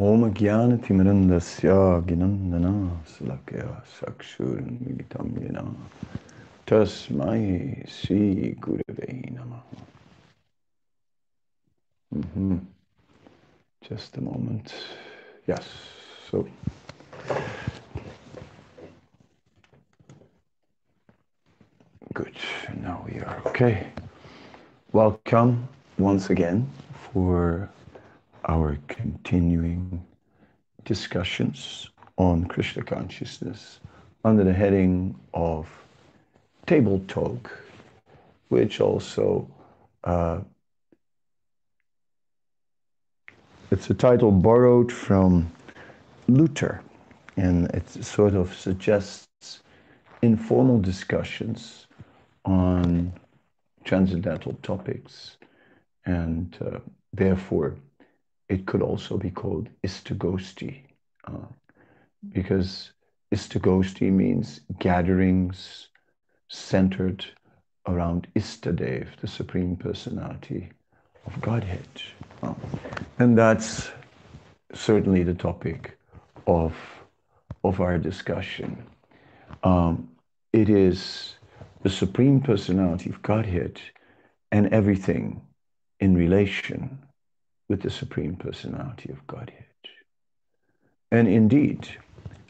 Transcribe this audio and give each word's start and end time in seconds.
Om 0.00 0.32
Jnanatimirandasya 0.34 2.00
Ginandana 2.06 2.90
Salakya 3.04 3.82
Sakshurmilitam 3.84 5.28
Yena 5.36 5.74
Tasmai 6.66 7.84
Sri 7.86 8.56
Gurave 8.58 9.28
Namaha. 9.36 9.76
Mm-hmm. 12.14 12.56
Just 13.86 14.16
a 14.16 14.22
moment. 14.22 14.72
Yes, 15.46 15.68
so. 16.30 16.48
Good, 22.14 22.36
now 22.80 23.04
we 23.06 23.20
are 23.20 23.42
okay. 23.48 23.86
Welcome 24.92 25.68
once 25.98 26.30
again 26.30 26.66
for 27.12 27.68
our 28.50 28.76
continuing 28.88 30.04
discussions 30.84 31.88
on 32.18 32.44
Krishna 32.46 32.82
consciousness 32.82 33.78
under 34.24 34.42
the 34.42 34.52
heading 34.52 35.14
of 35.34 35.68
Table 36.66 37.00
Talk, 37.06 37.48
which 38.48 38.80
also 38.80 39.48
uh, 40.02 40.40
it's 43.70 43.88
a 43.88 43.94
title 43.94 44.32
borrowed 44.32 44.90
from 44.90 45.48
Luther, 46.26 46.82
and 47.36 47.68
it 47.72 47.88
sort 47.88 48.34
of 48.34 48.52
suggests 48.52 49.62
informal 50.22 50.80
discussions 50.80 51.86
on 52.44 53.12
transcendental 53.84 54.58
topics, 54.64 55.36
and 56.04 56.58
uh, 56.60 56.80
therefore 57.12 57.76
it 58.50 58.66
could 58.66 58.82
also 58.82 59.16
be 59.16 59.30
called 59.30 59.68
Istagosti, 59.84 60.82
uh, 61.24 61.46
because 62.30 62.90
Istagosti 63.32 64.10
means 64.10 64.60
gatherings 64.80 65.88
centered 66.48 67.24
around 67.86 68.26
Istadev, 68.34 69.06
the 69.20 69.28
Supreme 69.28 69.76
Personality 69.76 70.68
of 71.26 71.40
Godhead. 71.40 71.88
Uh, 72.42 72.54
and 73.20 73.38
that's 73.38 73.92
certainly 74.74 75.22
the 75.22 75.34
topic 75.34 75.96
of, 76.48 76.74
of 77.62 77.80
our 77.80 77.98
discussion. 77.98 78.84
Um, 79.62 80.08
it 80.52 80.68
is 80.68 81.36
the 81.84 81.90
Supreme 81.90 82.40
Personality 82.40 83.10
of 83.10 83.22
Godhead 83.22 83.80
and 84.50 84.66
everything 84.74 85.40
in 86.00 86.16
relation 86.16 86.98
with 87.70 87.82
the 87.82 87.88
Supreme 87.88 88.34
Personality 88.34 89.12
of 89.12 89.24
Godhead. 89.28 89.64
And 91.12 91.28
indeed, 91.28 91.88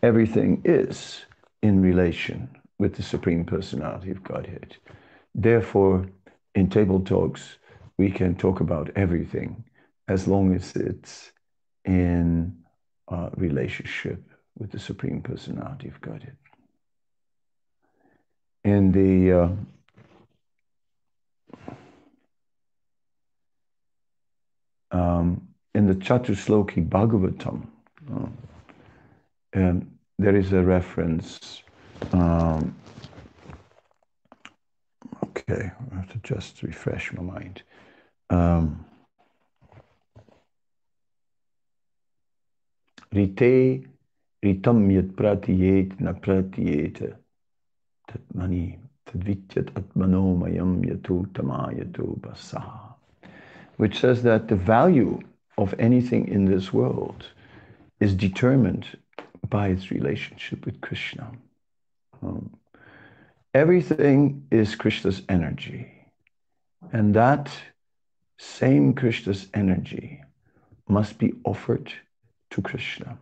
everything 0.02 0.62
is 0.64 1.20
in 1.62 1.82
relation 1.82 2.48
with 2.78 2.94
the 2.94 3.02
Supreme 3.02 3.44
Personality 3.44 4.10
of 4.12 4.24
Godhead. 4.24 4.78
Therefore, 5.34 6.06
in 6.54 6.70
table 6.70 7.00
talks, 7.00 7.58
we 7.98 8.10
can 8.10 8.34
talk 8.34 8.60
about 8.60 8.88
everything 8.96 9.62
as 10.08 10.26
long 10.26 10.54
as 10.54 10.74
it's 10.74 11.32
in 11.84 12.56
uh, 13.08 13.28
relationship 13.36 14.22
with 14.58 14.70
the 14.72 14.78
Supreme 14.78 15.20
Personality 15.20 15.88
of 15.88 16.00
Godhead. 16.00 16.36
In 18.64 18.91
the 18.91 19.32
uh, 19.32 19.48
um, 24.91 25.48
in 25.74 25.80
the 25.91 25.96
Chatusloki 25.96 26.88
Bhagavatam, 26.88 27.66
uh, 29.56 29.72
there 30.20 30.36
is 30.36 30.52
a 30.52 30.62
reference. 30.62 31.64
Um, 32.12 32.77
okay, 35.25 35.72
I 35.92 35.94
have 35.97 36.09
to 36.12 36.19
just 36.22 36.62
refresh 36.62 37.12
my 37.12 37.22
mind. 37.22 37.62
Um, 38.31 38.84
Rite 43.12 43.82
ritam 44.44 44.92
yat 44.94 45.09
pratiyet 45.19 46.00
na 46.00 46.12
pratiyeta 46.12 47.16
tatmani 48.09 48.78
tadvityat 49.06 49.72
atmanomayam 49.75 50.84
yatu 50.84 51.26
tamayatu 51.32 52.20
basaha 52.20 52.94
which 53.78 53.98
says 53.98 54.22
that 54.22 54.47
the 54.47 54.54
value 54.54 55.19
of 55.60 55.75
anything 55.78 56.26
in 56.28 56.47
this 56.47 56.72
world 56.72 57.26
is 58.00 58.15
determined 58.15 58.87
by 59.48 59.69
its 59.69 59.91
relationship 59.91 60.65
with 60.65 60.81
Krishna. 60.81 61.31
Um, 62.22 62.50
everything 63.53 64.47
is 64.50 64.75
Krishna's 64.75 65.22
energy. 65.28 65.93
And 66.93 67.15
that 67.15 67.50
same 68.38 68.94
Krishna's 68.94 69.48
energy 69.53 70.22
must 70.88 71.19
be 71.19 71.34
offered 71.44 71.92
to 72.53 72.62
Krishna. 72.62 73.19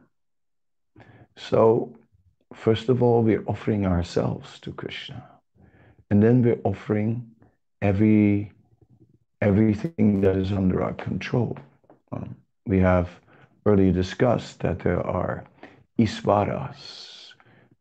So, 1.36 1.96
first 2.54 2.88
of 2.88 3.02
all, 3.02 3.22
we're 3.22 3.44
offering 3.46 3.84
ourselves 3.84 4.60
to 4.60 4.72
Krishna. 4.72 5.22
And 6.10 6.22
then 6.22 6.42
we're 6.42 6.60
offering 6.64 7.30
every 7.82 8.52
everything 9.40 10.20
that 10.20 10.36
is 10.36 10.50
under 10.52 10.82
our 10.82 10.94
control. 10.94 11.56
Um, 12.12 12.36
we 12.66 12.78
have 12.78 13.08
earlier 13.66 13.92
discussed 13.92 14.60
that 14.60 14.78
there 14.80 15.04
are 15.06 15.44
isvaras, 15.98 17.32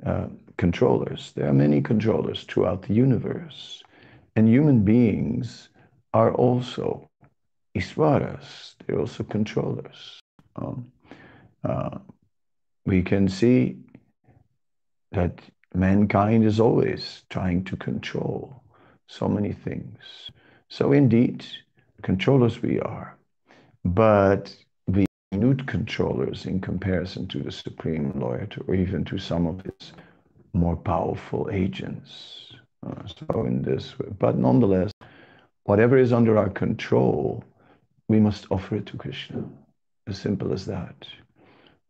uh, 0.06 0.28
controllers. 0.58 1.32
There 1.36 1.48
are 1.48 1.54
many 1.54 1.82
controllers 1.82 2.44
throughout 2.44 2.84
the 2.84 2.94
universe. 2.94 3.84
And 4.36 4.48
human 4.48 4.84
beings 4.84 5.70
are 6.14 6.34
also 6.34 7.10
isvaras, 7.76 8.76
they're 8.86 9.00
also 9.00 9.24
controllers. 9.24 10.20
Um, 10.56 10.92
uh, 11.64 12.00
we 12.86 13.02
can 13.02 13.28
see 13.28 13.78
that 15.12 15.42
mankind 15.74 16.46
is 16.46 16.60
always 16.60 17.24
trying 17.30 17.64
to 17.66 17.76
control 17.76 18.64
so 19.08 19.28
many 19.28 19.54
things. 19.54 20.32
So 20.70 20.92
indeed, 20.92 21.46
controllers 22.02 22.62
we 22.62 22.80
are, 22.80 23.17
but 23.88 24.56
the 24.88 25.06
minute 25.32 25.66
controllers 25.68 26.46
in 26.46 26.60
comparison 26.60 27.28
to 27.28 27.40
the 27.40 27.52
Supreme 27.52 28.12
Lord 28.20 28.62
or 28.68 28.76
even 28.76 29.06
to 29.06 29.18
some 29.18 29.48
of 29.48 29.62
his 29.62 29.94
more 30.54 30.76
powerful 30.76 31.50
agents. 31.52 32.52
Uh, 32.86 33.04
so 33.08 33.46
in 33.46 33.62
this 33.62 33.98
way, 33.98 34.08
but 34.20 34.38
nonetheless, 34.38 34.92
whatever 35.64 35.98
is 35.98 36.14
under 36.14 36.38
our 36.38 36.50
control, 36.50 37.44
we 38.08 38.20
must 38.20 38.48
offer 38.52 38.76
it 38.76 38.86
to 38.88 38.98
Krishna. 38.98 39.44
As 40.08 40.18
simple 40.18 40.54
as 40.54 40.66
that. 40.66 41.08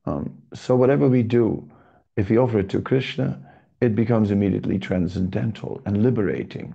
Um, 0.05 0.41
so 0.53 0.75
whatever 0.75 1.07
we 1.07 1.23
do, 1.23 1.69
if 2.15 2.29
we 2.29 2.37
offer 2.37 2.59
it 2.59 2.69
to 2.69 2.81
Krishna, 2.81 3.39
it 3.81 3.95
becomes 3.95 4.31
immediately 4.31 4.79
transcendental 4.79 5.81
and 5.85 6.01
liberating. 6.01 6.73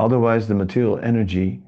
Otherwise, 0.00 0.48
the 0.48 0.54
material 0.54 0.98
energy 0.98 1.62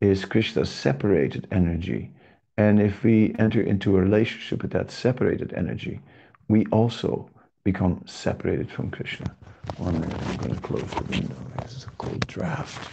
is 0.00 0.24
Krishna's 0.24 0.70
separated 0.70 1.46
energy. 1.52 2.12
And 2.58 2.80
if 2.80 3.04
we 3.04 3.36
enter 3.38 3.60
into 3.60 3.96
a 3.96 4.00
relationship 4.00 4.62
with 4.62 4.72
that 4.72 4.90
separated 4.90 5.52
energy, 5.54 6.00
we 6.48 6.66
also 6.72 7.30
become 7.62 8.02
separated 8.04 8.68
from 8.68 8.90
Krishna. 8.90 9.36
One 9.76 10.00
minute, 10.00 10.20
I'm 10.26 10.36
going 10.38 10.54
to 10.56 10.60
close 10.60 10.90
the 10.90 11.04
window. 11.04 11.36
This 11.62 11.76
is 11.76 11.84
a 11.84 11.90
cold 11.98 12.26
draft. 12.26 12.90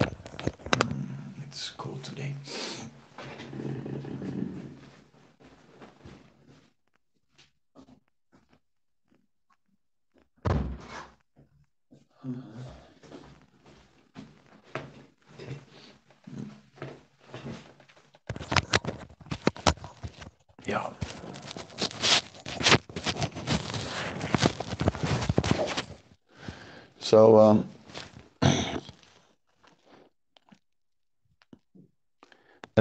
Mm, 0.00 1.06
it's 1.46 1.70
cold 1.70 2.02
today. 2.02 2.34
Yeah. 20.66 20.90
So, 27.10 27.40
um, 27.40 27.68
at 28.40 28.80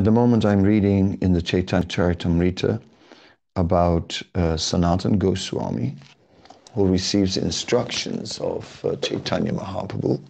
the 0.03 0.11
moment, 0.11 0.45
I'm 0.45 0.61
reading 0.61 1.17
in 1.19 1.33
the 1.33 1.41
Chaitanya 1.41 1.87
Charitamrita 1.87 2.79
about 3.55 4.21
uh, 4.35 4.55
Sanatan 4.55 5.17
Goswami, 5.17 5.95
who 6.75 6.85
receives 6.85 7.37
instructions 7.37 8.39
of 8.39 8.85
uh, 8.85 8.97
Chaitanya 8.97 9.51
Mahaprabhu, 9.51 10.21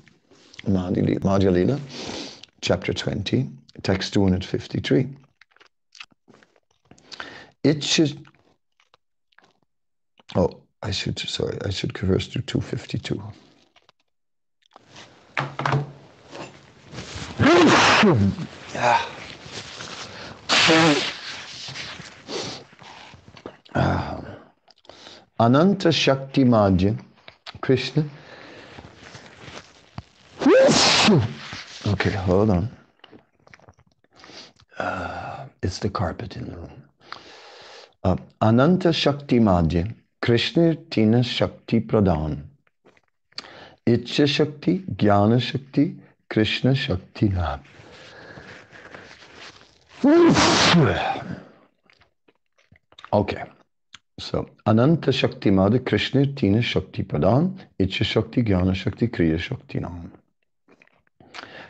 Madhya 0.66 1.52
Lila, 1.52 1.78
chapter 2.62 2.94
20, 2.94 3.50
text 3.84 4.14
253. 4.14 5.10
it 7.66 7.84
should. 7.84 8.26
Oh, 10.38 10.62
I 10.82 10.92
should, 10.92 11.20
sorry, 11.20 11.58
I 11.66 11.70
should 11.70 11.94
converse 11.94 12.30
to 12.30 12.42
252. 12.42 13.22
Ah. 18.76 19.10
Ah. 23.76 24.22
Ananta 25.40 25.92
Shakti 25.92 26.44
Madhya, 26.44 27.00
Krishna. 27.62 28.04
Okay, 31.88 32.12
hold 32.12 32.50
on. 32.50 32.70
Uh, 34.78 35.46
it's 35.62 35.80
the 35.80 35.90
carpet 35.90 36.36
in 36.36 36.50
the 36.50 36.58
room. 36.58 36.84
Uh, 38.04 38.18
Ananta 38.42 38.92
Shakti 38.92 39.40
Madhya, 39.40 39.96
Krishna 40.22 40.76
Tina 40.76 41.24
Shakti 41.24 41.80
Pradhan. 41.80 42.49
Icha 43.90 44.28
Shakti, 44.28 44.80
Jnana 44.98 45.42
Shakti, 45.42 45.96
Kriya 46.30 46.76
Shakti 46.76 47.30
Nam. 47.30 47.60
Okay. 53.12 53.44
So, 54.20 54.48
Ananta 54.68 55.12
Shakti 55.12 55.50
Madhya, 55.50 55.84
Krishna 55.84 56.28
Tina 56.28 56.62
Shakti 56.62 57.04
Pradhan, 57.04 57.58
Icha 57.80 58.06
Shakti, 58.06 58.44
Jnana 58.44 58.76
Shakti, 58.76 59.08
Kriya 59.08 59.40
Shakti 59.40 59.80
Nam. 59.80 60.12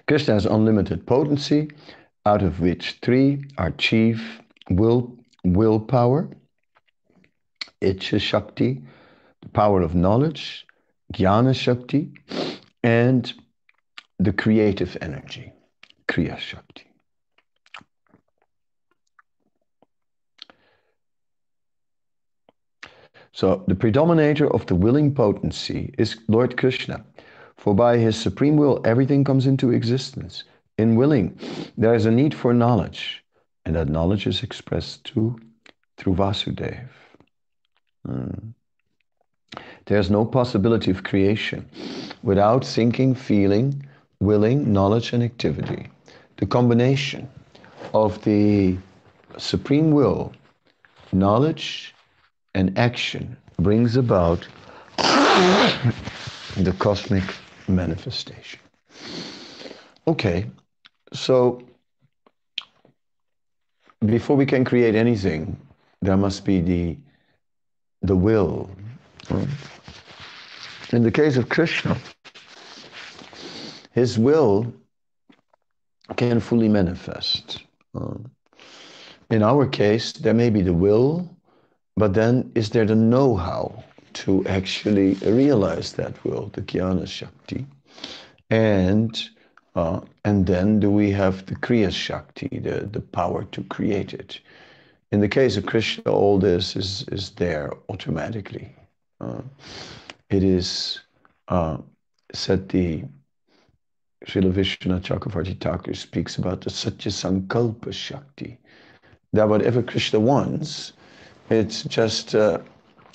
Krishna 0.05 0.33
has 0.33 0.45
unlimited 0.45 1.07
potency, 1.07 1.71
out 2.25 2.43
of 2.43 2.59
which 2.59 2.97
three 3.01 3.45
are 3.57 3.71
chief 3.71 4.41
will, 4.69 5.15
willpower, 5.45 6.27
Icha 7.81 8.19
Shakti, 8.19 8.81
the 9.41 9.49
power 9.49 9.81
of 9.81 9.95
knowledge, 9.95 10.65
Jnana 11.13 11.55
Shakti, 11.55 12.11
and 12.83 13.33
the 14.19 14.33
creative 14.33 14.97
energy, 15.01 15.53
Kriya 16.07 16.37
Shakti. 16.37 16.85
So 23.31 23.63
the 23.67 23.75
predominator 23.75 24.53
of 24.53 24.65
the 24.65 24.75
willing 24.75 25.13
potency 25.13 25.93
is 25.97 26.17
Lord 26.27 26.57
Krishna. 26.57 27.05
For 27.57 27.73
by 27.75 27.97
his 27.97 28.17
supreme 28.17 28.57
will, 28.57 28.81
everything 28.85 29.23
comes 29.23 29.45
into 29.45 29.71
existence. 29.71 30.43
In 30.77 30.95
willing, 30.95 31.37
there 31.77 31.93
is 31.93 32.05
a 32.05 32.11
need 32.11 32.33
for 32.33 32.53
knowledge, 32.53 33.23
and 33.65 33.75
that 33.75 33.89
knowledge 33.89 34.27
is 34.27 34.43
expressed 34.43 35.03
too 35.03 35.39
through 35.97 36.15
Vasudev. 36.15 36.87
Mm. 38.07 38.53
There's 39.85 40.09
no 40.09 40.25
possibility 40.25 40.91
of 40.91 41.03
creation 41.03 41.67
without 42.21 42.65
thinking, 42.65 43.15
feeling, 43.15 43.85
willing, 44.19 44.71
knowledge, 44.71 45.13
and 45.13 45.23
activity. 45.23 45.87
The 46.37 46.45
combination 46.45 47.29
of 47.93 48.23
the 48.23 48.77
supreme 49.37 49.91
will, 49.91 50.33
knowledge, 51.11 51.95
and 52.53 52.77
action 52.77 53.37
brings 53.57 53.95
about 53.95 54.47
the 54.97 56.75
cosmic 56.77 57.23
manifestation. 57.67 58.59
Okay, 60.07 60.49
so 61.13 61.61
before 64.05 64.35
we 64.35 64.45
can 64.45 64.63
create 64.65 64.95
anything, 64.95 65.57
there 66.01 66.17
must 66.17 66.45
be 66.45 66.61
the 66.61 66.97
the 68.01 68.15
will. 68.15 68.69
In 70.91 71.03
the 71.03 71.11
case 71.11 71.37
of 71.37 71.49
Krishna, 71.49 71.97
his 73.91 74.17
will 74.17 74.73
can 76.15 76.39
fully 76.39 76.67
manifest. 76.67 77.63
In 79.29 79.43
our 79.43 79.67
case, 79.67 80.13
there 80.13 80.33
may 80.33 80.49
be 80.49 80.61
the 80.61 80.73
will, 80.73 81.29
but 81.95 82.13
then 82.13 82.51
is 82.55 82.71
there 82.71 82.85
the 82.85 82.95
know-how 82.95 83.83
to 84.13 84.45
actually 84.47 85.13
realize 85.25 85.93
that 85.93 86.23
will, 86.23 86.49
the 86.53 86.61
jnana 86.61 87.07
shakti? 87.07 87.67
And 88.49 89.29
uh, 89.75 90.01
and 90.25 90.47
then 90.47 90.79
do 90.79 90.89
we 90.89 91.11
have 91.11 91.45
the 91.45 91.55
kriya 91.55 91.91
shakti, 91.91 92.59
the, 92.59 92.89
the 92.91 93.01
power 93.01 93.43
to 93.51 93.63
create 93.65 94.13
it? 94.13 94.39
In 95.11 95.19
the 95.19 95.27
case 95.27 95.57
of 95.57 95.65
Krishna, 95.65 96.11
all 96.11 96.39
this 96.39 96.75
is, 96.75 97.05
is 97.11 97.31
there 97.31 97.71
automatically. 97.87 98.75
Uh, 99.21 99.41
it 100.29 100.43
is 100.43 100.99
uh, 101.47 101.77
said 102.33 102.69
the 102.69 103.03
Srila 104.25 104.51
Vishwanath 104.51 105.01
Chakravarti 105.01 105.59
Thakur 105.59 105.93
speaks 105.93 106.37
about 106.37 106.61
the 106.61 106.69
Satya 106.69 107.11
Sankalpa 107.11 107.93
Shakti. 107.93 108.57
That 109.33 109.47
whatever 109.47 109.81
Krishna 109.81 110.19
wants, 110.19 110.93
it's 111.49 111.83
just, 111.83 112.35
uh, 112.35 112.59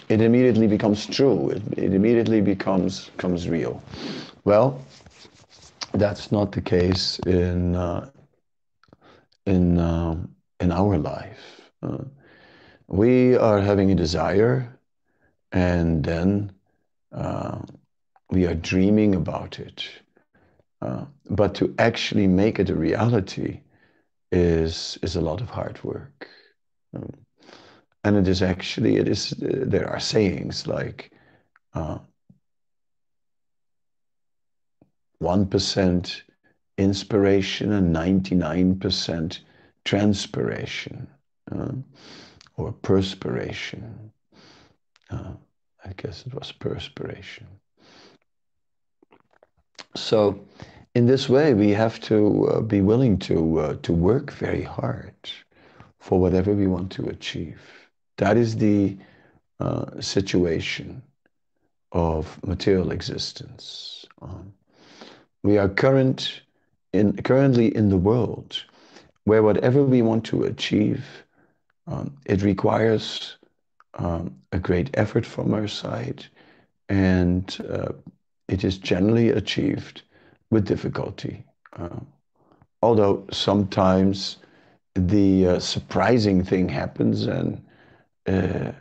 it 0.08 0.20
immediately 0.20 0.66
becomes 0.66 1.06
true. 1.06 1.50
It, 1.50 1.62
it 1.76 1.94
immediately 1.94 2.40
becomes, 2.40 3.10
becomes 3.10 3.48
real. 3.48 3.82
Well, 4.44 4.80
that's 5.92 6.32
not 6.32 6.52
the 6.52 6.60
case 6.60 7.18
in, 7.20 7.76
uh, 7.76 8.10
in, 9.46 9.78
um, 9.78 10.34
in 10.60 10.72
our 10.72 10.98
life. 10.98 11.70
Uh, 11.82 11.98
we 12.88 13.36
are 13.36 13.60
having 13.60 13.90
a 13.90 13.94
desire 13.94 14.73
and 15.54 16.04
then 16.04 16.52
uh, 17.12 17.60
we 18.30 18.44
are 18.44 18.54
dreaming 18.54 19.14
about 19.14 19.60
it. 19.60 19.88
Uh, 20.82 21.04
but 21.30 21.54
to 21.54 21.72
actually 21.78 22.26
make 22.26 22.58
it 22.58 22.68
a 22.68 22.74
reality 22.74 23.60
is, 24.32 24.98
is 25.02 25.14
a 25.16 25.20
lot 25.20 25.40
of 25.40 25.48
hard 25.48 25.82
work. 25.84 26.28
Um, 26.94 27.08
and 28.02 28.16
it 28.16 28.26
is 28.28 28.42
actually, 28.42 28.96
it 28.96 29.08
is, 29.08 29.32
uh, 29.32 29.64
there 29.66 29.88
are 29.88 30.00
sayings 30.00 30.66
like 30.66 31.12
1% 35.22 36.22
inspiration 36.76 37.72
and 37.72 37.94
99% 37.94 39.38
transpiration 39.84 41.06
uh, 41.52 41.72
or 42.56 42.72
perspiration. 42.72 44.10
Uh, 45.10 45.34
I 45.84 45.92
guess 45.96 46.24
it 46.26 46.34
was 46.34 46.52
perspiration. 46.52 47.46
So, 49.94 50.44
in 50.94 51.06
this 51.06 51.28
way, 51.28 51.54
we 51.54 51.70
have 51.70 52.00
to 52.00 52.48
uh, 52.48 52.60
be 52.60 52.80
willing 52.80 53.18
to 53.20 53.58
uh, 53.58 53.76
to 53.82 53.92
work 53.92 54.32
very 54.32 54.62
hard 54.62 55.14
for 56.00 56.20
whatever 56.20 56.52
we 56.52 56.66
want 56.66 56.90
to 56.92 57.06
achieve. 57.06 57.60
That 58.18 58.36
is 58.36 58.56
the 58.56 58.96
uh, 59.60 60.00
situation 60.00 61.02
of 61.92 62.38
material 62.44 62.90
existence. 62.90 64.04
Um, 64.20 64.52
we 65.42 65.58
are 65.58 65.68
current 65.68 66.42
in, 66.92 67.16
currently 67.22 67.74
in 67.74 67.88
the 67.88 67.96
world 67.96 68.64
where 69.24 69.42
whatever 69.42 69.82
we 69.82 70.02
want 70.02 70.24
to 70.26 70.44
achieve 70.44 71.04
um, 71.86 72.16
it 72.26 72.42
requires 72.42 73.36
um, 73.96 74.34
a 74.52 74.58
great 74.58 74.90
effort 74.94 75.24
from 75.26 75.54
our 75.54 75.68
side, 75.68 76.26
and 76.88 77.58
uh, 77.70 77.92
it 78.48 78.64
is 78.64 78.78
generally 78.78 79.30
achieved 79.30 80.02
with 80.50 80.66
difficulty. 80.66 81.44
Uh, 81.76 82.00
although 82.82 83.26
sometimes 83.30 84.38
the 84.94 85.46
uh, 85.46 85.58
surprising 85.58 86.44
thing 86.44 86.68
happens, 86.68 87.26
and 87.26 87.62
uh, 88.26 88.72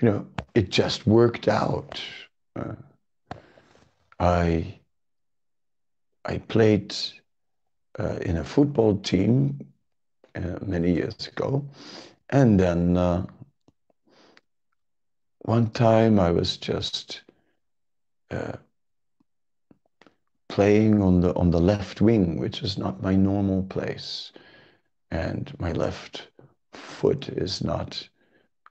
you 0.00 0.08
know 0.08 0.26
it 0.54 0.70
just 0.70 1.06
worked 1.06 1.48
out. 1.48 2.00
Uh, 2.54 2.74
I 4.18 4.80
I 6.24 6.38
played 6.38 6.94
uh, 7.98 8.18
in 8.22 8.36
a 8.36 8.44
football 8.44 8.96
team 8.96 9.58
many 10.60 10.92
years 10.92 11.28
ago 11.28 11.64
and 12.28 12.60
then 12.60 12.94
one 15.46 15.70
time 15.70 16.18
I 16.18 16.32
was 16.32 16.56
just 16.56 17.22
uh, 18.32 18.54
playing 20.48 21.00
on 21.00 21.20
the 21.20 21.32
on 21.36 21.52
the 21.52 21.60
left 21.60 22.00
wing, 22.00 22.40
which 22.40 22.62
is 22.62 22.76
not 22.76 23.00
my 23.00 23.14
normal 23.14 23.62
place, 23.62 24.32
and 25.12 25.54
my 25.60 25.70
left 25.70 26.28
foot 26.72 27.28
is 27.28 27.62
not. 27.62 28.08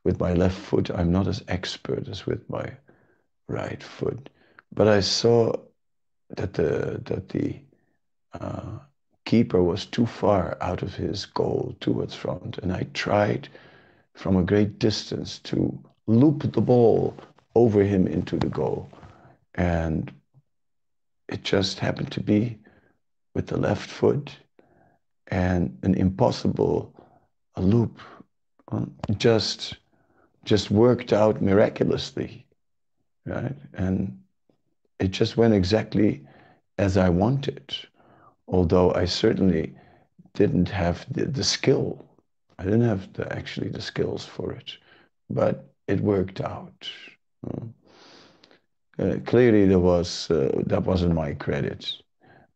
With 0.03 0.19
my 0.19 0.33
left 0.33 0.57
foot, 0.57 0.91
I'm 0.91 1.11
not 1.13 1.27
as 1.27 1.43
expert 1.47 2.09
as 2.09 2.25
with 2.25 2.47
my 2.49 2.73
right 3.47 3.81
foot, 3.81 4.29
but 4.73 4.89
I 4.89 4.99
saw 4.99 5.53
that 6.35 6.53
the 6.55 7.01
that 7.05 7.29
the 7.29 7.61
uh, 8.33 8.79
keeper 9.23 9.63
was 9.63 9.85
too 9.85 10.05
far 10.05 10.57
out 10.59 10.83
of 10.83 10.93
his 10.93 11.25
goal 11.25 11.73
towards 11.79 12.15
front, 12.15 12.57
and 12.57 12.73
I 12.73 12.85
tried 12.93 13.47
from 14.13 14.35
a 14.35 14.43
great 14.43 14.77
distance 14.77 15.39
to 15.39 15.79
loop 16.07 16.51
the 16.51 16.61
ball 16.61 17.15
over 17.55 17.83
him 17.83 18.07
into 18.07 18.37
the 18.37 18.49
goal. 18.49 18.89
And 19.55 20.11
it 21.29 21.43
just 21.43 21.79
happened 21.79 22.11
to 22.11 22.21
be 22.21 22.57
with 23.33 23.47
the 23.47 23.57
left 23.57 23.89
foot 23.89 24.35
and 25.27 25.77
an 25.83 25.95
impossible 25.95 26.93
loop 27.57 27.99
um, 28.69 28.93
just 29.17 29.77
just 30.43 30.69
worked 30.69 31.13
out 31.13 31.41
miraculously 31.41 32.45
right? 33.25 33.55
And 33.73 34.19
it 34.99 35.09
just 35.11 35.37
went 35.37 35.53
exactly 35.53 36.21
as 36.77 36.97
i 36.97 37.09
wanted 37.09 37.75
although 38.47 38.93
i 38.93 39.05
certainly 39.05 39.73
didn't 40.35 40.69
have 40.69 41.05
the, 41.11 41.25
the 41.25 41.43
skill. 41.43 42.05
I 42.59 42.63
didn't 42.63 42.81
have 42.81 43.11
the, 43.13 43.31
actually 43.33 43.69
the 43.69 43.81
skills 43.81 44.25
for 44.25 44.51
it. 44.51 44.77
But 45.29 45.73
it 45.87 45.99
worked 46.01 46.41
out 46.41 46.89
um, 47.47 47.73
uh, 48.99 49.17
clearly 49.25 49.65
there 49.65 49.79
was 49.79 50.29
uh, 50.31 50.49
that 50.65 50.83
wasn't 50.83 51.13
my 51.13 51.33
credit 51.33 51.93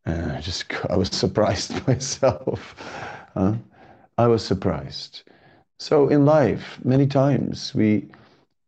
and 0.05 0.31
I 0.33 0.41
just 0.41 0.65
I 0.89 0.97
was 0.97 1.09
surprised 1.09 1.87
myself. 1.87 2.75
Uh, 3.35 3.55
I 4.17 4.27
was 4.27 4.45
surprised. 4.45 5.23
So 5.79 6.09
in 6.09 6.25
life, 6.25 6.79
many 6.85 7.07
times 7.07 7.73
we 7.75 8.11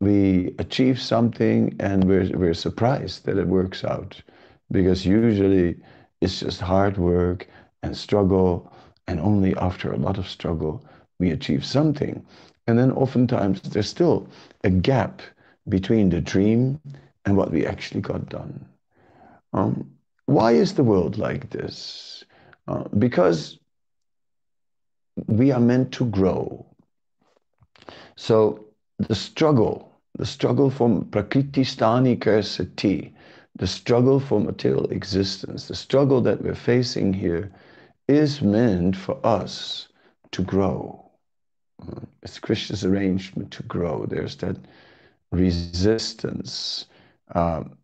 we 0.01 0.55
achieve 0.59 1.01
something 1.01 1.75
and 1.79 2.05
we're 2.05 2.29
we're 2.37 2.53
surprised 2.55 3.25
that 3.25 3.37
it 3.37 3.47
works 3.47 3.83
out, 3.85 4.21
because 4.71 5.05
usually 5.05 5.77
it's 6.21 6.39
just 6.41 6.61
hard 6.61 6.97
work 6.97 7.47
and 7.83 7.95
struggle, 7.97 8.71
and 9.07 9.19
only 9.19 9.55
after 9.57 9.91
a 9.91 9.97
lot 9.97 10.17
of 10.17 10.29
struggle 10.29 10.83
we 11.19 11.31
achieve 11.31 11.65
something, 11.65 12.25
and 12.67 12.77
then 12.79 12.91
oftentimes 12.91 13.61
there's 13.61 13.89
still 13.89 14.27
a 14.63 14.69
gap 14.69 15.21
between 15.67 16.09
the 16.09 16.21
dream 16.21 16.79
and 17.25 17.37
what 17.37 17.51
we 17.51 17.65
actually 17.65 18.01
got 18.01 18.29
done. 18.29 18.65
Um, 19.53 19.91
why 20.25 20.53
is 20.53 20.73
the 20.73 20.83
world 20.83 21.17
like 21.17 21.49
this? 21.49 22.23
Uh, 22.67 22.83
because 22.97 23.59
we 25.27 25.51
are 25.51 25.59
meant 25.59 25.91
to 25.93 26.05
grow. 26.05 26.65
So 28.15 28.65
the 28.97 29.15
struggle, 29.15 29.99
the 30.17 30.25
struggle 30.25 30.69
from 30.69 31.05
prakriti 31.05 31.63
sthanika 31.63 32.43
sati, 32.43 33.13
the 33.55 33.67
struggle 33.67 34.19
for 34.19 34.39
material 34.39 34.85
existence, 34.91 35.67
the 35.67 35.75
struggle 35.75 36.21
that 36.21 36.41
we're 36.41 36.55
facing 36.55 37.13
here 37.13 37.51
is 38.07 38.41
meant 38.41 38.95
for 38.95 39.19
us 39.25 39.87
to 40.31 40.43
grow. 40.43 41.10
It's 42.21 42.39
Krishna's 42.39 42.85
arrangement 42.85 43.51
to 43.51 43.63
grow. 43.63 44.05
There's 44.05 44.35
that 44.37 44.57
resistance. 45.31 46.85
Um, 47.33 47.77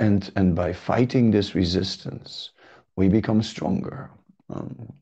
and, 0.00 0.30
and 0.36 0.54
by 0.54 0.72
fighting 0.72 1.30
this 1.30 1.54
resistance, 1.54 2.50
we 2.96 3.08
become 3.08 3.42
stronger 3.42 4.10
um, 4.50 4.92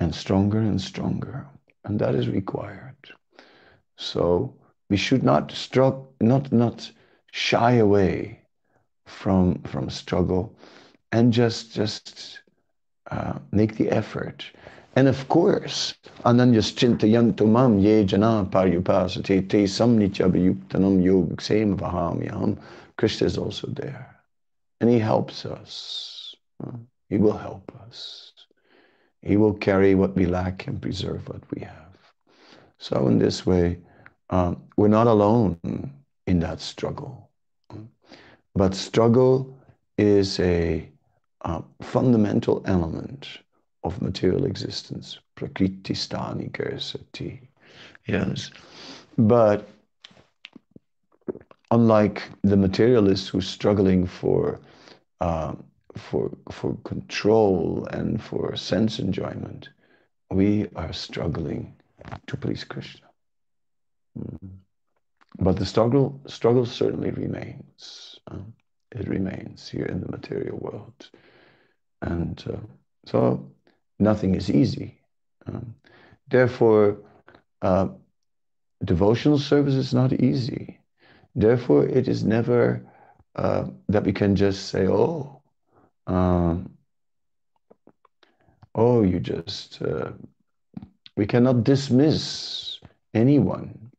and 0.00 0.14
stronger 0.14 0.58
and 0.58 0.80
stronger. 0.80 1.46
And 1.84 1.98
that 2.00 2.14
is 2.14 2.28
required. 2.28 2.96
So 3.96 4.54
we 4.90 4.96
should 4.96 5.22
not 5.22 5.52
not, 6.20 6.52
not 6.52 6.90
shy 7.32 7.72
away 7.74 8.40
from, 9.06 9.62
from 9.62 9.90
struggle 9.90 10.56
and 11.12 11.32
just, 11.32 11.72
just 11.72 12.40
uh, 13.10 13.38
make 13.52 13.76
the 13.76 13.90
effort. 13.90 14.44
And 14.96 15.06
of 15.06 15.28
course, 15.28 15.94
ananyas 16.24 16.72
chintayantumam 16.74 17.82
ye 17.82 18.04
jana 18.04 18.44
paryupasate 18.50 19.48
te 19.48 19.64
samnityabhayuktanam 19.64 21.02
yogsem 21.02 21.76
vahamyam. 21.78 22.58
Krishna 22.96 23.26
is 23.26 23.38
also 23.38 23.68
there 23.68 24.18
and 24.80 24.90
He 24.90 24.98
helps 24.98 25.44
us. 25.44 26.34
He 27.08 27.16
will 27.16 27.36
help 27.36 27.72
us. 27.86 28.32
He 29.22 29.36
will 29.36 29.54
carry 29.54 29.94
what 29.94 30.14
we 30.14 30.26
lack 30.26 30.66
and 30.66 30.80
preserve 30.80 31.28
what 31.28 31.42
we 31.54 31.62
have. 31.62 31.96
So, 32.78 33.08
in 33.08 33.18
this 33.18 33.44
way, 33.44 33.78
um, 34.30 34.62
we're 34.76 34.88
not 34.88 35.06
alone 35.06 35.58
in 36.26 36.40
that 36.40 36.60
struggle. 36.60 37.30
But 38.54 38.74
struggle 38.74 39.56
is 39.96 40.38
a 40.40 40.88
uh, 41.42 41.62
fundamental 41.80 42.62
element 42.66 43.28
of 43.84 44.00
material 44.02 44.44
existence. 44.44 45.18
Prakriti 45.34 45.94
stani 45.94 46.50
sati. 46.80 47.40
Yes. 48.06 48.50
But 49.16 49.68
unlike 51.70 52.22
the 52.42 52.56
materialist 52.56 53.28
who's 53.28 53.48
struggling 53.48 54.06
for 54.06 54.60
uh, 55.20 55.54
for 55.96 56.30
for 56.50 56.76
control 56.84 57.86
and 57.90 58.22
for 58.22 58.56
sense 58.56 58.98
enjoyment, 58.98 59.68
we 60.30 60.68
are 60.76 60.92
struggling 60.92 61.74
to 62.26 62.36
please 62.36 62.64
Krishna. 62.64 63.08
Mm. 64.18 64.50
But 65.38 65.56
the 65.56 65.66
struggle 65.66 66.20
struggle 66.26 66.66
certainly 66.66 67.10
remains. 67.10 68.18
Uh, 68.30 68.38
it 68.92 69.06
remains 69.06 69.68
here 69.68 69.84
in 69.84 70.00
the 70.00 70.08
material 70.08 70.56
world, 70.56 71.10
and 72.02 72.42
uh, 72.48 72.56
so 73.04 73.50
nothing 73.98 74.34
is 74.34 74.50
easy. 74.50 75.00
Um, 75.46 75.74
therefore, 76.28 76.98
uh, 77.62 77.88
devotional 78.84 79.38
service 79.38 79.74
is 79.74 79.92
not 79.92 80.12
easy. 80.12 80.78
Therefore, 81.34 81.86
it 81.86 82.08
is 82.08 82.24
never 82.24 82.84
uh, 83.36 83.66
that 83.88 84.04
we 84.04 84.12
can 84.12 84.34
just 84.34 84.68
say, 84.68 84.86
oh, 84.88 85.40
um, 86.06 86.70
oh, 88.74 89.02
you 89.02 89.20
just, 89.20 89.80
uh, 89.82 90.10
we 91.16 91.26
cannot 91.26 91.64
dismiss 91.64 92.80
anyone. 93.14 93.90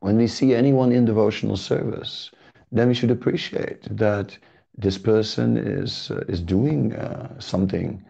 When 0.00 0.16
we 0.16 0.26
see 0.26 0.54
anyone 0.54 0.92
in 0.92 1.04
devotional 1.04 1.56
service, 1.56 2.30
then 2.72 2.88
we 2.88 2.94
should 2.94 3.10
appreciate 3.10 3.82
that 3.96 4.36
this 4.76 4.98
person 4.98 5.56
is, 5.56 6.10
uh, 6.10 6.24
is 6.28 6.40
doing 6.40 6.94
uh, 6.94 7.38
something, 7.40 8.04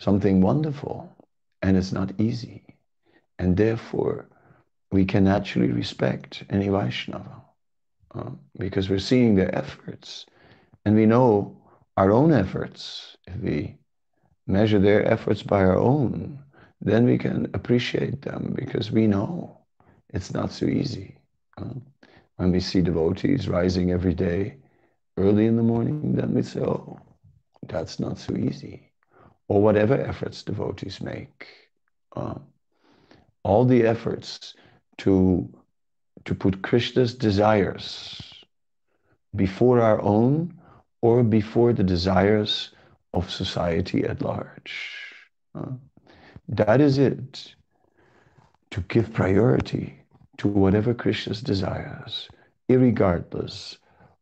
something 0.00 0.40
wonderful, 0.40 1.14
and 1.62 1.76
it's 1.76 1.92
not 1.92 2.18
easy. 2.18 2.64
And 3.38 3.56
therefore, 3.56 4.28
we 4.90 5.04
can 5.04 5.26
actually 5.28 5.70
respect 5.70 6.42
any 6.50 6.68
Vaishnava 6.68 7.42
uh, 8.14 8.30
because 8.58 8.90
we're 8.90 8.98
seeing 8.98 9.34
their 9.36 9.54
efforts 9.54 10.26
and 10.84 10.96
we 10.96 11.06
know 11.06 11.56
our 11.96 12.10
own 12.10 12.32
efforts. 12.32 13.16
If 13.26 13.36
we 13.36 13.78
measure 14.46 14.80
their 14.80 15.06
efforts 15.06 15.42
by 15.42 15.60
our 15.62 15.78
own, 15.78 16.42
then 16.80 17.04
we 17.04 17.18
can 17.18 17.48
appreciate 17.54 18.22
them 18.22 18.54
because 18.56 18.90
we 18.90 19.06
know 19.06 19.58
it's 20.08 20.32
not 20.32 20.50
so 20.50 20.66
easy. 20.66 21.18
Uh, 21.58 21.74
when 22.36 22.50
we 22.50 22.60
see 22.60 22.80
devotees 22.80 23.48
rising 23.48 23.90
every 23.90 24.14
day 24.14 24.56
early 25.16 25.46
in 25.46 25.56
the 25.56 25.62
morning, 25.62 26.14
then 26.16 26.34
we 26.34 26.42
say, 26.42 26.60
oh, 26.60 26.98
that's 27.68 28.00
not 28.00 28.18
so 28.18 28.34
easy. 28.34 28.89
Or 29.50 29.60
whatever 29.60 29.96
efforts 30.00 30.44
devotees 30.44 31.00
make. 31.00 31.48
Uh, 32.14 32.38
all 33.42 33.64
the 33.64 33.82
efforts 33.84 34.54
to, 34.98 35.52
to 36.24 36.34
put 36.36 36.62
Krishna's 36.62 37.14
desires 37.14 38.22
before 39.34 39.80
our 39.80 40.00
own 40.02 40.54
or 41.02 41.24
before 41.24 41.72
the 41.72 41.82
desires 41.82 42.70
of 43.12 43.28
society 43.28 44.04
at 44.04 44.22
large. 44.22 44.72
Uh, 45.58 45.72
that 46.48 46.80
is 46.80 46.98
it. 46.98 47.56
To 48.70 48.80
give 48.82 49.12
priority 49.12 49.98
to 50.38 50.46
whatever 50.46 50.94
Krishna's 50.94 51.40
desires, 51.40 52.28
irregardless 52.68 53.78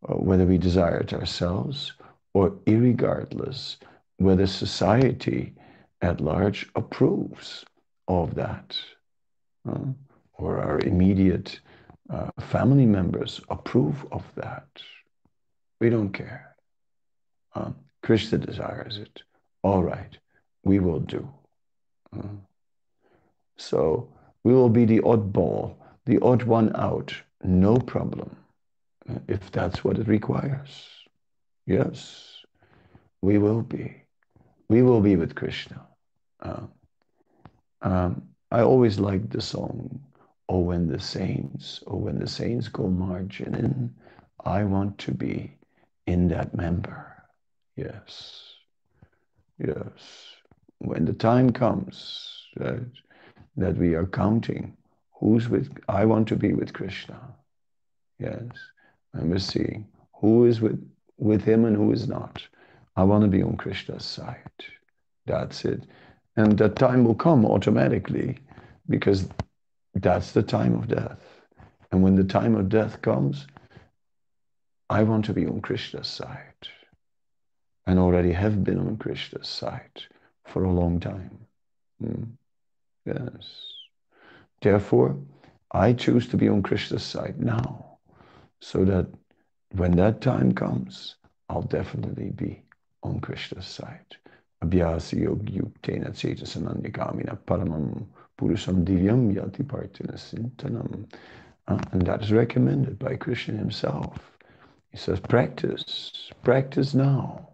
uh, 0.09 0.15
whether 0.15 0.47
we 0.47 0.57
desire 0.57 1.01
it 1.01 1.13
ourselves 1.13 1.93
or 2.33 2.53
irregardless 2.65 3.77
whether 4.19 4.47
society 4.47 5.55
at 6.03 6.21
large 6.21 6.69
approves 6.77 7.65
of 8.07 8.35
that. 8.35 8.79
Uh, 9.69 9.93
or 10.39 10.59
our 10.59 10.79
immediate 10.81 11.61
uh, 12.11 12.31
family 12.41 12.87
members 12.87 13.41
approve 13.51 14.07
of 14.13 14.25
that. 14.37 14.69
We 15.81 15.91
don't 15.91 16.11
care. 16.11 16.57
Um, 17.55 17.77
Krishna 18.03 18.39
desires 18.39 18.99
it. 18.99 19.23
All 19.63 19.83
right, 19.83 20.17
we 20.65 20.79
will 20.79 21.01
do. 21.01 21.29
Uh, 22.17 22.39
so 23.57 24.09
we 24.45 24.55
will 24.55 24.69
be 24.69 24.85
the 24.85 25.01
oddball, 25.01 25.75
the 26.07 26.19
odd 26.21 26.45
one 26.45 26.75
out, 26.77 27.13
no 27.43 27.77
problem, 27.77 28.37
uh, 29.09 29.19
if 29.27 29.51
that's 29.51 29.85
what 29.85 29.99
it 29.99 30.07
requires. 30.07 30.87
Yes, 31.67 32.45
we 33.21 33.39
will 33.39 33.63
be. 33.63 34.03
We 34.69 34.83
will 34.83 35.01
be 35.01 35.17
with 35.17 35.35
Krishna. 35.35 35.87
Uh, 36.41 36.67
um, 37.83 38.23
I 38.51 38.61
always 38.61 38.99
liked 38.99 39.31
the 39.31 39.41
song, 39.41 40.01
Oh, 40.51 40.61
when 40.61 40.89
the 40.89 40.99
saints, 40.99 41.83
oh, 41.87 41.97
when 41.97 42.19
the 42.19 42.27
saints 42.27 42.69
go 42.69 42.89
marching 42.89 43.55
in, 43.55 43.95
I 44.45 44.65
want 44.65 44.97
to 44.99 45.13
be 45.13 45.59
in 46.07 46.29
that 46.29 46.55
member. 46.55 47.23
Yes. 47.77 48.55
Yes. 49.59 49.91
When 50.79 51.05
the 51.05 51.13
time 51.13 51.51
comes 51.51 52.47
that, 52.57 52.83
that 53.57 53.77
we 53.77 53.95
are 53.95 54.07
counting 54.07 54.77
who's 55.13 55.49
with, 55.51 55.71
I 55.89 56.07
want 56.07 56.29
to 56.29 56.37
be 56.37 56.55
with 56.55 56.73
Krishna. 56.73 57.21
Yes. 58.19 58.49
And 59.13 59.31
we're 59.31 59.39
seeing 59.39 59.87
who 60.15 60.47
is 60.47 60.61
with, 60.63 60.83
with 61.19 61.43
him 61.43 61.67
and 61.67 61.77
who 61.77 61.93
is 61.93 62.09
not. 62.09 62.41
I 62.99 63.05
want 63.05 63.23
to 63.23 63.29
be 63.29 63.45
on 63.45 63.57
Krishna's 63.57 64.05
side. 64.05 64.65
That's 65.25 65.65
it. 65.65 65.85
And 66.35 66.59
that 66.59 66.75
time 66.75 67.05
will 67.05 67.15
come 67.15 67.47
automatically 67.47 68.39
because 68.89 69.29
that's 69.95 70.33
the 70.33 70.43
time 70.43 70.75
of 70.75 70.89
death. 70.89 71.21
And 71.93 72.03
when 72.03 72.17
the 72.17 72.25
time 72.25 72.57
of 72.57 72.69
death 72.69 73.01
comes, 73.01 73.47
I 74.91 75.05
want 75.05 75.27
to 75.27 75.33
be 75.33 75.47
on 75.47 75.61
Krishna's 75.61 76.09
side 76.09 76.67
and 77.87 78.01
already 78.01 78.33
have 78.33 78.65
been 78.65 78.81
on 78.81 78.97
Krishna's 78.97 79.47
side 79.47 80.03
for 80.49 80.65
a 80.65 80.73
long 80.73 80.99
time. 80.99 81.39
Mm. 82.03 82.33
Yes. 83.07 83.65
Therefore, 84.61 85.17
I 85.71 85.93
choose 85.93 86.27
to 86.31 86.37
be 86.37 86.49
on 86.49 86.65
Krishna's 86.65 87.05
side 87.05 87.39
now 87.39 87.99
so 88.61 88.85
that 88.87 89.07
when 89.71 89.93
that 89.93 90.21
time 90.21 90.51
comes, 90.53 91.15
I'll 91.49 91.63
definitely 91.63 92.31
be 92.31 92.65
on 93.03 93.21
Krishna's 93.21 93.67
side. 93.67 94.17
Abhyasa 94.63 95.21
yoga 95.21 95.53
yuktena 95.53 96.11
chetasananyakamina 96.11 97.39
paramam 97.47 98.07
purusam 98.37 98.85
divyam 98.85 99.33
yati 99.35 99.63
partina 99.63 100.15
sintanam. 100.15 101.07
Uh, 101.69 101.79
and 101.93 102.03
that 102.03 102.23
is 102.23 102.33
recommended 102.33 102.99
by 102.99 103.15
Krishna 103.15 103.57
himself. 103.57 104.19
He 104.91 104.97
says, 104.97 105.21
practice, 105.21 106.31
practice 106.43 106.95
now. 106.95 107.49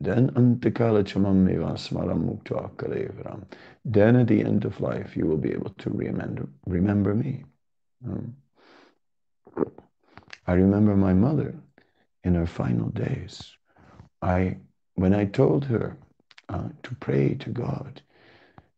Then 0.00 0.30
antakala 0.30 1.02
chamam 1.02 1.48
smaram 1.76 2.24
mukta 2.28 2.70
kalevaram. 2.76 3.44
Then 3.84 4.16
at 4.16 4.28
the 4.28 4.40
end 4.40 4.64
of 4.64 4.80
life, 4.80 5.16
you 5.16 5.26
will 5.26 5.36
be 5.36 5.52
able 5.52 5.70
to 5.70 5.90
remember, 5.90 6.48
remember 6.66 7.14
me. 7.14 7.44
Um, 8.06 8.36
I 10.46 10.52
remember 10.52 10.96
my 10.96 11.14
mother 11.14 11.54
in 12.22 12.34
her 12.34 12.46
final 12.46 12.88
days. 12.90 13.56
I, 14.24 14.56
when 14.94 15.14
I 15.14 15.26
told 15.26 15.66
her 15.66 15.98
uh, 16.48 16.68
to 16.82 16.94
pray 16.94 17.34
to 17.34 17.50
God, 17.50 18.00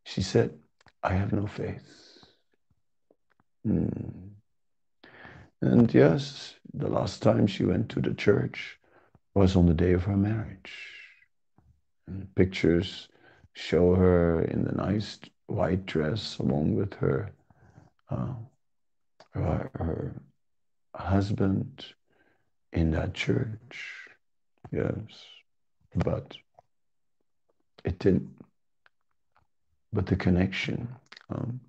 she 0.02 0.20
said, 0.20 0.58
I 1.04 1.12
have 1.12 1.32
no 1.32 1.46
faith. 1.46 2.24
Mm. 3.64 4.30
And 5.62 5.94
yes, 5.94 6.54
the 6.74 6.88
last 6.88 7.22
time 7.22 7.46
she 7.46 7.64
went 7.64 7.88
to 7.90 8.00
the 8.00 8.12
church 8.12 8.76
was 9.34 9.54
on 9.54 9.66
the 9.66 9.74
day 9.74 9.92
of 9.92 10.02
her 10.04 10.16
marriage. 10.16 10.72
And 12.08 12.34
pictures 12.34 13.06
show 13.52 13.94
her 13.94 14.42
in 14.42 14.64
the 14.64 14.72
nice 14.72 15.20
white 15.46 15.86
dress 15.86 16.38
along 16.38 16.74
with 16.74 16.92
her, 16.94 17.30
uh, 18.10 18.34
her, 19.30 19.70
her 19.74 20.20
husband 20.96 21.84
in 22.72 22.90
that 22.90 23.14
church. 23.14 24.08
Yes, 24.72 25.35
but 25.96 26.36
it 27.84 27.98
didn't. 27.98 28.28
But 29.92 30.06
the 30.06 30.16
connection 30.16 30.88
um, 31.30 31.60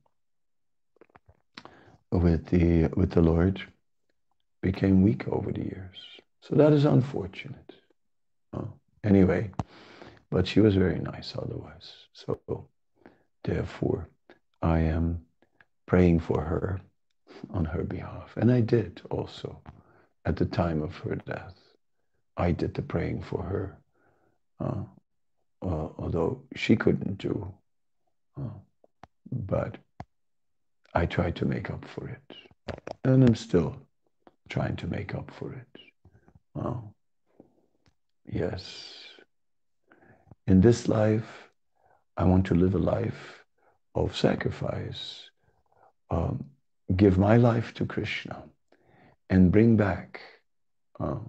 with 2.12 2.48
the 2.48 2.88
with 2.96 3.12
the 3.12 3.22
Lord 3.22 3.62
became 4.62 5.01
weak 5.01 5.28
over 5.28 5.51
the 5.51 5.62
years. 5.63 5.97
So 6.41 6.56
that 6.56 6.73
is 6.73 6.86
unfortunate. 6.86 7.73
Oh, 8.54 8.69
anyway, 9.04 9.51
but 10.30 10.47
she 10.47 10.60
was 10.60 10.75
very 10.75 10.99
nice 10.99 11.34
otherwise. 11.38 11.91
So 12.13 12.67
therefore, 13.43 14.10
I 14.62 14.80
am 14.80 15.21
praying 15.86 16.19
for 16.19 16.41
her 16.41 16.82
on 17.51 17.65
her 17.65 17.84
behalf. 17.84 18.36
And 18.38 18.51
I 18.51 18.62
did 18.62 19.01
also 19.10 19.62
at 20.25 20.36
the 20.36 20.45
time 20.45 20.82
of 20.82 20.95
her 20.97 21.15
death. 21.15 21.56
I 22.36 22.51
did 22.51 22.73
the 22.73 22.82
praying 22.82 23.23
for 23.23 23.41
her, 23.43 23.78
uh, 24.60 24.84
uh, 25.62 25.88
although 25.98 26.41
she 26.56 26.76
couldn't 26.76 27.17
do. 27.17 27.54
Uh, 28.39 28.58
but 29.32 29.78
I 30.93 31.06
tried 31.06 31.36
to 31.38 31.46
make 31.46 31.70
up 31.70 31.86
for 31.86 32.08
it. 32.08 32.38
And 33.04 33.24
I'm 33.24 33.36
still 33.36 33.76
trying 34.50 34.76
to 34.78 34.88
make 34.88 35.15
up 35.15 35.32
for 35.32 35.54
it. 35.54 35.67
Yes. 38.30 38.93
In 40.48 40.62
this 40.62 40.88
life, 40.88 41.50
I 42.17 42.26
want 42.26 42.46
to 42.48 42.56
live 42.56 42.76
a 42.76 42.80
life 42.80 43.43
of 43.96 44.15
sacrifice, 44.15 45.30
um, 46.10 46.46
give 46.96 47.17
my 47.17 47.38
life 47.38 47.74
to 47.76 47.86
Krishna, 47.86 48.43
and 49.30 49.52
bring 49.52 49.78
back 49.78 50.22
uh, 51.00 51.20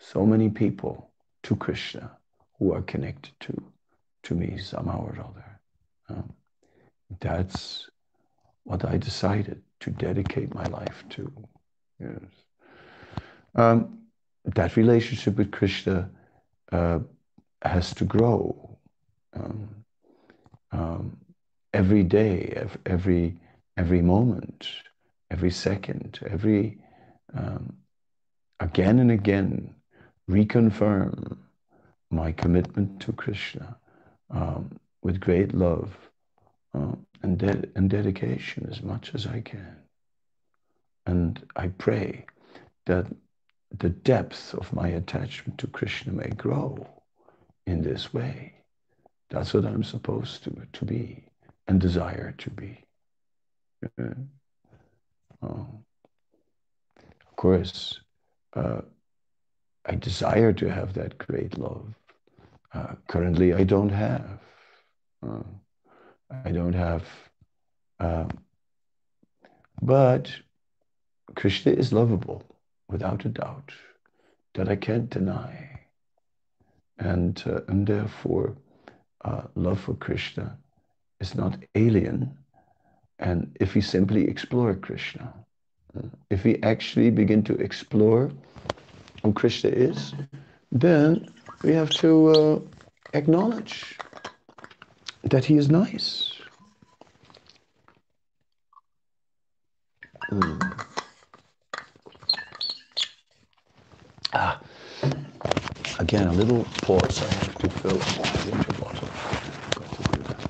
so 0.00 0.24
many 0.26 0.48
people 0.48 1.10
to 1.42 1.54
Krishna 1.54 2.10
who 2.58 2.72
are 2.72 2.82
connected 2.82 3.32
to, 3.40 3.62
to 4.24 4.34
me 4.34 4.58
somehow 4.58 5.06
or 5.06 5.18
other. 5.20 5.60
Um, 6.08 6.32
that's 7.20 7.88
what 8.64 8.84
I 8.84 8.96
decided 8.96 9.62
to 9.80 9.90
dedicate 9.90 10.54
my 10.54 10.64
life 10.64 11.04
to. 11.10 11.32
Yes. 12.00 12.30
Um, 13.54 13.98
that 14.44 14.76
relationship 14.76 15.36
with 15.36 15.50
Krishna 15.50 16.10
uh, 16.72 17.00
has 17.62 17.94
to 17.94 18.04
grow 18.04 18.78
um, 19.34 19.68
um, 20.72 21.16
every 21.74 22.02
day, 22.02 22.66
every 22.86 23.36
every 23.76 24.02
moment, 24.02 24.66
every 25.30 25.50
second, 25.50 26.18
every 26.26 26.78
um, 27.34 27.76
again 28.60 28.98
and 28.98 29.10
again 29.10 29.74
reconfirm 30.30 31.36
my 32.10 32.32
commitment 32.32 33.00
to 33.00 33.12
Krishna 33.12 33.76
um, 34.30 34.78
with 35.02 35.20
great 35.20 35.54
love 35.54 35.96
uh, 36.74 36.92
and, 37.22 37.38
de- 37.38 37.68
and 37.74 37.90
dedication 37.90 38.68
as 38.70 38.82
much 38.82 39.12
as 39.14 39.26
I 39.26 39.40
can. 39.40 39.76
And 41.06 41.44
I 41.56 41.68
pray 41.68 42.26
that 42.86 43.06
the 43.78 43.90
depth 43.90 44.54
of 44.54 44.72
my 44.72 44.88
attachment 44.88 45.58
to 45.58 45.66
Krishna 45.66 46.12
may 46.12 46.30
grow 46.30 46.86
in 47.66 47.82
this 47.82 48.12
way. 48.12 48.54
That's 49.30 49.54
what 49.54 49.64
I'm 49.64 49.84
supposed 49.84 50.44
to, 50.44 50.52
to 50.72 50.84
be 50.84 51.24
and 51.68 51.80
desire 51.80 52.34
to 52.38 52.50
be. 52.50 52.84
Uh, 53.98 54.14
of 55.42 57.36
course, 57.36 58.00
uh, 58.54 58.82
I 59.86 59.94
desire 59.94 60.52
to 60.52 60.70
have 60.70 60.94
that 60.94 61.18
great 61.18 61.58
love. 61.58 61.94
Uh, 62.72 62.94
currently, 63.08 63.54
I 63.54 63.64
don't 63.64 63.90
have. 63.90 64.38
Uh, 65.26 65.42
I 66.44 66.52
don't 66.52 66.74
have. 66.74 67.04
Um, 67.98 68.28
but 69.82 70.30
Krishna 71.34 71.72
is 71.72 71.92
lovable 71.92 72.42
without 72.88 73.24
a 73.24 73.28
doubt 73.28 73.72
that 74.54 74.68
I 74.68 74.76
can't 74.76 75.08
deny. 75.10 75.80
And, 76.98 77.42
uh, 77.46 77.60
and 77.68 77.86
therefore, 77.86 78.56
uh, 79.24 79.42
love 79.54 79.80
for 79.80 79.94
Krishna 79.94 80.58
is 81.20 81.34
not 81.34 81.58
alien. 81.74 82.36
And 83.18 83.56
if 83.60 83.74
we 83.74 83.80
simply 83.80 84.28
explore 84.28 84.74
Krishna, 84.74 85.32
uh, 85.96 86.08
if 86.30 86.44
we 86.44 86.62
actually 86.62 87.10
begin 87.10 87.42
to 87.44 87.54
explore 87.54 88.30
who 89.22 89.32
Krishna 89.32 89.70
is, 89.70 90.14
then 90.72 91.28
we 91.62 91.72
have 91.72 91.90
to 91.90 92.28
uh, 92.30 92.60
acknowledge 93.14 93.98
that 95.24 95.44
he 95.44 95.56
is 95.56 95.68
nice. 95.68 96.32
Mm. 100.30 100.86
Ah, 104.32 104.60
again, 105.98 106.28
a 106.28 106.32
little 106.32 106.64
pause. 106.82 107.22
I 107.22 107.28
have 107.44 107.58
to 107.58 107.68
fill 107.68 107.98
my 107.98 108.56
water 108.56 108.72
bottle. 108.80 109.08
Got 109.74 109.92
to 109.96 110.02
do 110.12 110.22
that. 110.22 110.40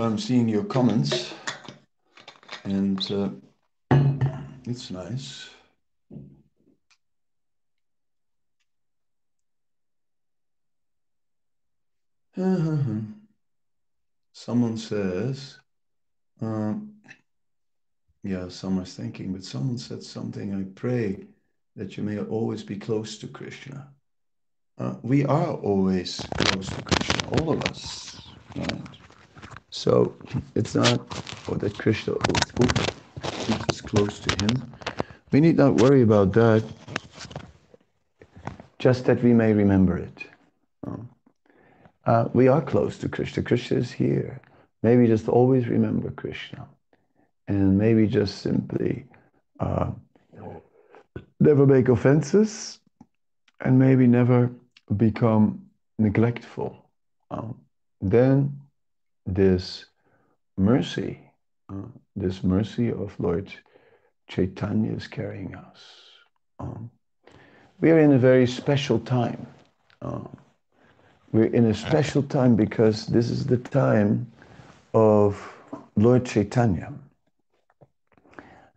I'm 0.00 0.16
seeing 0.16 0.48
your 0.48 0.62
comments, 0.62 1.34
and 2.62 3.10
uh, 3.10 3.30
it's 4.64 4.92
nice. 4.92 5.50
Someone 14.32 14.76
says, 14.76 15.58
um, 16.40 16.92
yeah, 18.22 18.48
someone's 18.48 18.94
thinking, 18.94 19.32
but 19.32 19.42
someone 19.42 19.78
said 19.78 20.04
something. 20.04 20.54
I 20.54 20.62
pray 20.78 21.24
that 21.74 21.96
you 21.96 22.04
may 22.04 22.20
always 22.20 22.62
be 22.62 22.76
close 22.76 23.18
to 23.18 23.26
Krishna. 23.26 23.88
Uh, 24.78 24.94
we 25.02 25.24
are 25.24 25.54
always 25.54 26.24
close 26.36 26.68
to 26.68 26.82
Krishna, 26.82 27.28
all 27.30 27.50
of 27.50 27.64
us. 27.64 28.20
Right? 28.54 28.97
So 29.78 30.12
it's 30.56 30.74
not 30.74 31.00
oh, 31.48 31.54
that 31.54 31.78
Krishna 31.78 32.14
us 33.70 33.80
close 33.80 34.18
to 34.18 34.44
him. 34.44 34.74
We 35.30 35.40
need 35.40 35.56
not 35.56 35.76
worry 35.76 36.02
about 36.02 36.32
that, 36.32 36.64
just 38.80 39.04
that 39.04 39.22
we 39.22 39.32
may 39.32 39.52
remember 39.52 39.96
it. 39.96 40.24
Uh, 42.06 42.28
we 42.32 42.48
are 42.48 42.60
close 42.60 42.98
to 42.98 43.08
Krishna. 43.08 43.44
Krishna 43.44 43.76
is 43.76 43.92
here. 43.92 44.40
Maybe 44.82 45.06
just 45.06 45.28
always 45.28 45.68
remember 45.68 46.10
Krishna. 46.10 46.66
And 47.46 47.78
maybe 47.78 48.08
just 48.08 48.42
simply 48.42 49.04
uh, 49.60 49.92
never 51.38 51.66
make 51.66 51.88
offenses 51.88 52.80
and 53.60 53.78
maybe 53.78 54.08
never 54.08 54.50
become 54.96 55.66
neglectful. 56.00 56.84
Um, 57.30 57.60
then 58.00 58.58
this 59.28 59.84
mercy, 60.56 61.20
uh, 61.68 61.86
this 62.16 62.42
mercy 62.42 62.90
of 62.90 63.14
Lord 63.20 63.52
Chaitanya 64.26 64.92
is 64.92 65.06
carrying 65.06 65.54
us. 65.54 65.84
Um, 66.58 66.90
we 67.80 67.90
are 67.90 68.00
in 68.00 68.12
a 68.12 68.18
very 68.18 68.46
special 68.46 68.98
time. 68.98 69.46
Uh, 70.02 70.20
we're 71.30 71.44
in 71.44 71.66
a 71.66 71.74
special 71.74 72.22
time 72.22 72.56
because 72.56 73.06
this 73.06 73.30
is 73.30 73.44
the 73.44 73.58
time 73.58 74.32
of 74.94 75.52
Lord 75.96 76.24
Chaitanya. 76.24 76.92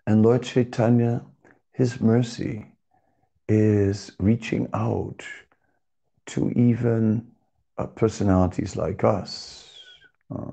And 0.06 0.22
Lord 0.22 0.44
Chaitanya, 0.44 1.22
his 1.72 2.02
mercy 2.02 2.66
is 3.48 4.12
reaching 4.20 4.68
out 4.74 5.24
to 6.28 6.52
even 6.52 7.26
uh, 7.78 7.86
personalities 7.88 8.76
like 8.76 9.04
us. 9.04 9.71
Uh, 10.34 10.52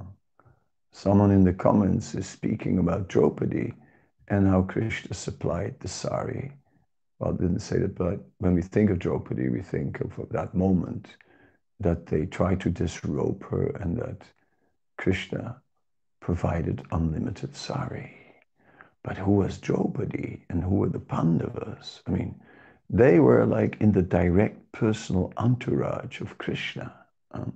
someone 0.93 1.31
in 1.31 1.45
the 1.45 1.53
comments 1.53 2.15
is 2.15 2.27
speaking 2.27 2.79
about 2.79 3.09
Draupadi 3.09 3.75
and 4.29 4.47
how 4.47 4.63
Krishna 4.63 5.15
supplied 5.15 5.79
the 5.81 5.89
sari. 5.89 6.53
Well, 7.19 7.33
didn't 7.33 7.61
say 7.61 7.79
that, 7.79 7.97
but 7.97 8.21
when 8.39 8.55
we 8.55 8.63
think 8.63 8.91
of 8.91 8.99
Draupadi, 8.99 9.49
we 9.49 9.63
think 9.63 10.01
of 10.01 10.13
that 10.31 10.55
moment 10.55 11.17
that 11.81 12.07
they 12.07 12.27
tried 12.27 12.61
to 12.61 12.71
disrobe 12.71 13.45
her 13.45 13.69
and 13.81 13.97
that 13.99 14.23
Krishna 14.97 15.61
provided 16.21 16.83
unlimited 16.91 17.55
sari. 17.57 18.15
But 19.03 19.17
who 19.17 19.33
was 19.33 19.59
Draupadi 19.59 20.45
and 20.51 20.63
who 20.63 20.77
were 20.77 20.89
the 20.89 20.99
Pandavas? 20.99 22.03
I 22.07 22.11
mean, 22.11 22.35
they 22.91 23.21
were 23.21 23.47
like 23.47 23.81
in 23.81 23.93
the 23.93 24.03
direct 24.03 24.73
personal 24.73 25.33
entourage 25.37 26.21
of 26.21 26.37
Krishna. 26.39 26.93
Um, 27.31 27.53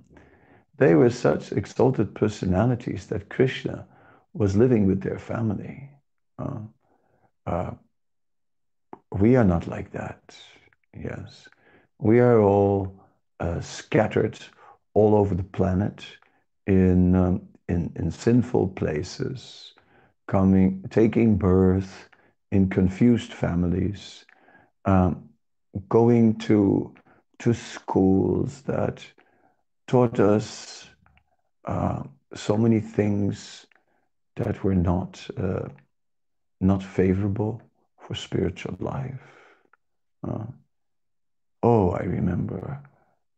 they 0.77 0.95
were 0.95 1.09
such 1.09 1.51
exalted 1.51 2.15
personalities 2.15 3.07
that 3.07 3.29
Krishna 3.29 3.87
was 4.33 4.57
living 4.57 4.87
with 4.87 5.01
their 5.01 5.19
family. 5.19 5.89
Uh, 6.39 6.59
uh, 7.45 7.71
we 9.11 9.35
are 9.35 9.43
not 9.43 9.67
like 9.67 9.91
that. 9.91 10.35
Yes. 10.97 11.47
We 11.99 12.19
are 12.19 12.41
all 12.41 12.99
uh, 13.39 13.61
scattered 13.61 14.39
all 14.93 15.15
over 15.15 15.35
the 15.35 15.43
planet 15.43 16.05
in, 16.65 17.15
um, 17.15 17.41
in, 17.69 17.91
in 17.95 18.09
sinful 18.11 18.69
places, 18.69 19.73
coming, 20.27 20.83
taking 20.89 21.37
birth 21.37 22.09
in 22.51 22.69
confused 22.69 23.33
families, 23.33 24.25
um, 24.85 25.29
going 25.89 26.37
to, 26.39 26.93
to 27.39 27.53
schools 27.53 28.61
that 28.61 29.05
taught 29.93 30.19
us 30.19 30.89
uh, 31.65 32.01
so 32.33 32.57
many 32.57 32.79
things 32.79 33.67
that 34.35 34.63
were 34.63 34.73
not, 34.73 35.23
uh, 35.37 35.67
not 36.59 36.81
favorable 36.81 37.61
for 37.99 38.15
spiritual 38.15 38.75
life. 38.79 39.21
Uh, 40.27 40.45
oh, 41.61 41.91
I 41.91 42.05
remember 42.05 42.81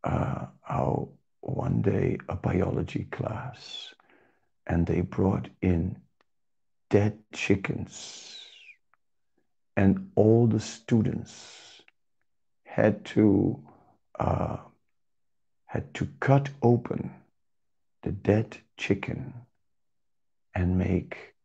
uh, 0.06 0.46
how 0.62 1.10
one 1.42 1.82
day 1.82 2.20
a 2.30 2.38
biology 2.38 3.04
class 3.12 3.94
and 4.66 4.88
they 4.88 5.02
brought 5.02 5.50
in 5.62 5.98
dead 6.90 7.20
chickens 7.34 8.40
and 9.76 10.10
all 10.16 10.48
the 10.48 10.62
students 10.62 11.82
had 12.64 13.04
to 13.04 13.62
uh, 14.18 14.56
had 15.76 15.94
to 15.94 16.08
cut 16.20 16.50
open 16.62 17.14
the 18.04 18.12
dead 18.12 18.58
chicken 18.78 19.34
and 20.54 20.78
make 20.78 21.36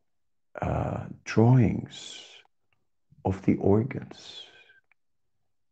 uh, 0.63 1.05
drawings 1.25 2.21
of 3.25 3.43
the 3.43 3.57
organs. 3.57 4.43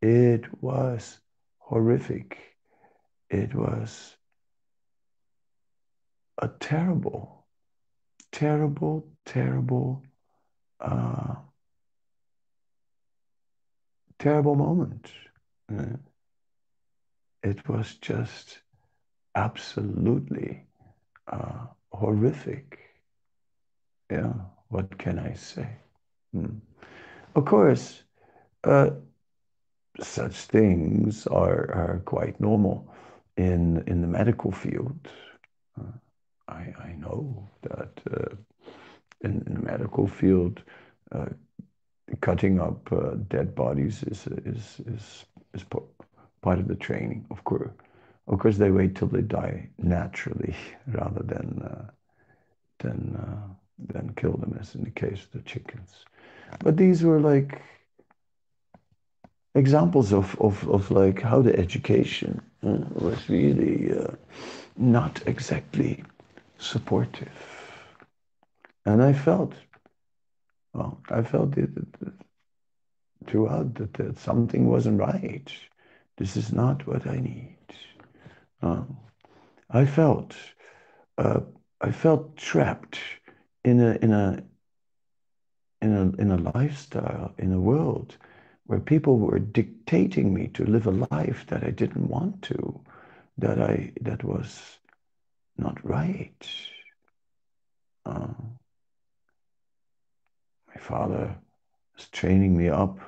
It 0.02 0.44
was 0.62 1.18
horrific 1.58 2.48
it 3.30 3.54
was 3.54 4.16
a 6.38 6.48
terrible, 6.48 7.46
terrible, 8.32 9.06
terrible, 9.26 10.02
uh, 10.80 11.34
terrible 14.18 14.54
moment. 14.54 15.12
Uh, 15.70 15.96
it 17.42 17.68
was 17.68 17.96
just 17.96 18.58
absolutely 19.34 20.66
uh, 21.30 21.66
horrific. 21.92 22.78
Yeah, 24.10 24.32
what 24.68 24.98
can 24.98 25.18
I 25.18 25.34
say? 25.34 25.68
Mm. 26.34 26.60
Of 27.34 27.44
course, 27.44 28.02
uh, 28.64 28.90
such 30.00 30.34
things 30.34 31.26
are, 31.26 31.70
are 31.74 32.02
quite 32.04 32.40
normal 32.40 32.88
in 33.38 33.84
in 33.86 34.02
the 34.02 34.06
medical 34.06 34.52
field, 34.52 34.98
uh, 35.80 35.92
I 36.48 36.74
I 36.88 36.92
know 36.98 37.48
that 37.62 38.00
uh, 38.10 38.34
in, 39.20 39.42
in, 39.46 39.54
the 39.54 39.60
medical 39.60 40.06
field, 40.06 40.62
uh, 41.12 41.26
cutting 42.20 42.60
up 42.60 42.92
uh, 42.92 43.14
dead 43.28 43.54
bodies 43.54 44.02
is 44.02 44.26
is 44.44 44.80
is 44.86 45.24
is 45.54 45.64
part 46.40 46.58
of 46.58 46.68
the 46.68 46.76
training. 46.76 47.26
Of 47.30 47.44
course, 47.44 47.70
of 48.26 48.38
course, 48.38 48.56
they 48.58 48.70
wait 48.70 48.94
till 48.96 49.08
they 49.08 49.22
die 49.22 49.68
naturally 49.78 50.54
rather 50.88 51.22
than 51.22 51.62
uh, 51.62 51.90
than 52.78 53.16
uh, 53.16 53.54
than 53.92 54.14
kill 54.16 54.36
them, 54.36 54.56
as 54.60 54.74
in 54.74 54.84
the 54.84 54.90
case 54.90 55.24
of 55.24 55.30
the 55.32 55.42
chickens. 55.42 56.04
But 56.60 56.76
these 56.76 57.02
were 57.02 57.20
like 57.20 57.62
examples 59.54 60.12
of, 60.12 60.40
of, 60.40 60.68
of 60.68 60.90
like 60.90 61.20
how 61.20 61.42
the 61.42 61.58
education 61.58 62.40
uh, 62.64 62.78
was 62.94 63.28
really 63.28 63.96
uh, 63.96 64.12
not 64.76 65.20
exactly 65.26 66.04
supportive. 66.58 67.28
And 68.86 69.02
I 69.02 69.12
felt, 69.12 69.52
well, 70.72 71.00
I 71.10 71.22
felt 71.22 71.58
it, 71.58 71.70
it, 71.76 72.12
throughout 73.26 73.74
that, 73.74 73.94
that, 73.94 74.18
something 74.18 74.66
wasn't 74.68 75.00
right. 75.00 75.52
This 76.18 76.36
is 76.36 76.52
not 76.52 76.86
what 76.86 77.06
I 77.06 77.16
need. 77.20 77.56
Um, 78.60 78.96
I 79.70 79.86
felt, 79.86 80.34
uh, 81.16 81.40
I 81.80 81.92
felt 81.92 82.36
trapped 82.36 82.98
in 83.64 83.80
a 83.80 83.92
in 84.02 84.12
a 84.12 84.42
in 85.80 85.92
a 85.92 86.20
in 86.20 86.30
a 86.32 86.36
lifestyle 86.36 87.34
in 87.38 87.52
a 87.52 87.60
world 87.60 88.16
where 88.66 88.80
people 88.80 89.18
were 89.18 89.38
dictating 89.38 90.34
me 90.34 90.48
to 90.48 90.64
live 90.64 90.86
a 90.86 91.06
life 91.10 91.46
that 91.46 91.62
I 91.62 91.70
didn't 91.70 92.08
want 92.08 92.42
to, 92.42 92.80
that 93.38 93.60
I 93.60 93.92
that 94.00 94.24
was 94.24 94.78
not 95.56 95.78
right. 95.84 96.48
Uh, 98.04 98.34
my 100.66 100.80
father 100.80 101.36
was 101.96 102.08
training 102.08 102.56
me 102.56 102.68
up 102.68 102.98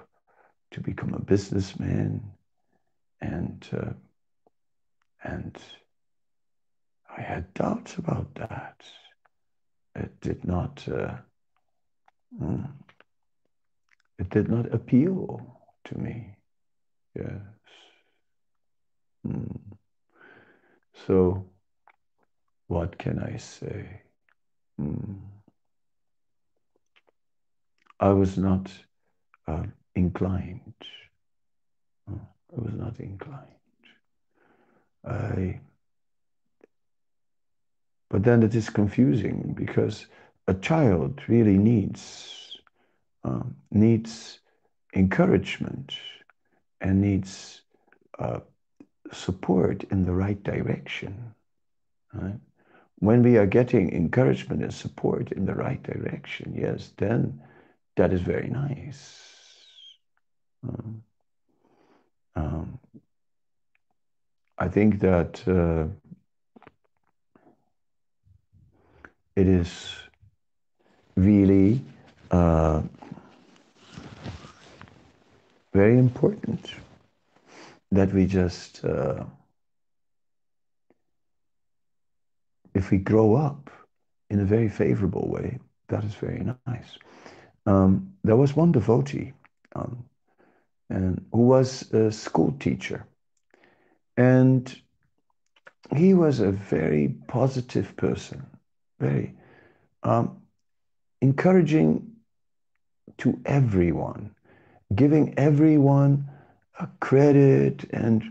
to 0.70 0.80
become 0.80 1.14
a 1.14 1.20
businessman, 1.20 2.22
and 3.20 3.68
uh, 3.72 3.92
and 5.22 5.56
I 7.16 7.20
had 7.22 7.52
doubts 7.54 7.96
about 7.96 8.34
that. 8.36 8.82
it 9.96 10.20
did 10.20 10.44
not, 10.44 10.86
uh, 10.88 11.16
mm, 12.40 12.70
it 14.18 14.30
did 14.30 14.48
not 14.48 14.72
appeal 14.72 15.60
to 15.84 15.98
me. 15.98 16.36
Yes. 17.14 17.40
Mm. 19.26 19.58
So, 21.06 21.50
what 22.68 22.98
can 22.98 23.18
I 23.18 23.36
say? 23.36 24.02
Mm. 24.80 25.18
I 27.98 28.10
was 28.10 28.38
not 28.38 28.70
uh, 29.46 29.64
inclined. 29.94 30.74
I 32.56 32.60
was 32.60 32.74
not 32.74 32.98
inclined. 32.98 33.46
I, 35.04 35.60
but 38.10 38.24
then 38.24 38.42
it 38.42 38.54
is 38.54 38.68
confusing 38.68 39.54
because 39.56 40.06
a 40.46 40.54
child 40.54 41.20
really 41.28 41.56
needs 41.56 42.58
um, 43.22 43.56
needs 43.70 44.40
encouragement 44.94 45.94
and 46.80 47.00
needs 47.00 47.62
uh, 48.18 48.40
support 49.12 49.84
in 49.84 50.04
the 50.04 50.12
right 50.12 50.42
direction. 50.42 51.34
Right? 52.12 52.38
When 52.96 53.22
we 53.22 53.36
are 53.36 53.46
getting 53.46 53.92
encouragement 53.92 54.62
and 54.62 54.74
support 54.74 55.32
in 55.32 55.46
the 55.46 55.54
right 55.54 55.82
direction, 55.82 56.54
yes, 56.56 56.92
then 56.96 57.40
that 57.96 58.12
is 58.12 58.20
very 58.22 58.48
nice. 58.48 59.22
Um, 60.66 61.02
um, 62.36 62.78
I 64.58 64.68
think 64.68 65.00
that 65.00 65.42
uh, 65.48 65.86
it 69.36 69.46
is 69.46 69.94
really 71.16 71.80
uh, 72.30 72.82
very 75.72 75.98
important 75.98 76.74
that 77.92 78.12
we 78.12 78.26
just, 78.26 78.84
uh, 78.84 79.24
if 82.74 82.90
we 82.90 82.98
grow 82.98 83.34
up 83.34 83.70
in 84.30 84.40
a 84.40 84.44
very 84.44 84.68
favorable 84.68 85.28
way, 85.28 85.58
that 85.88 86.04
is 86.04 86.14
very 86.14 86.44
nice. 86.44 86.98
Um, 87.66 88.12
there 88.24 88.36
was 88.36 88.56
one 88.56 88.72
devotee 88.72 89.32
um, 89.74 90.04
and 90.90 91.24
who 91.32 91.46
was 91.46 91.90
a 91.92 92.10
school 92.10 92.54
teacher. 92.58 93.06
And 94.16 94.74
he 95.96 96.14
was 96.14 96.40
a 96.40 96.50
very 96.52 97.08
positive 97.28 97.96
person, 97.96 98.44
very 98.98 99.34
um, 100.02 100.42
encouraging 101.20 102.12
to 103.18 103.40
everyone, 103.44 104.34
giving 104.94 105.34
everyone 105.38 106.28
a 106.78 106.88
credit 107.00 107.84
and 107.92 108.22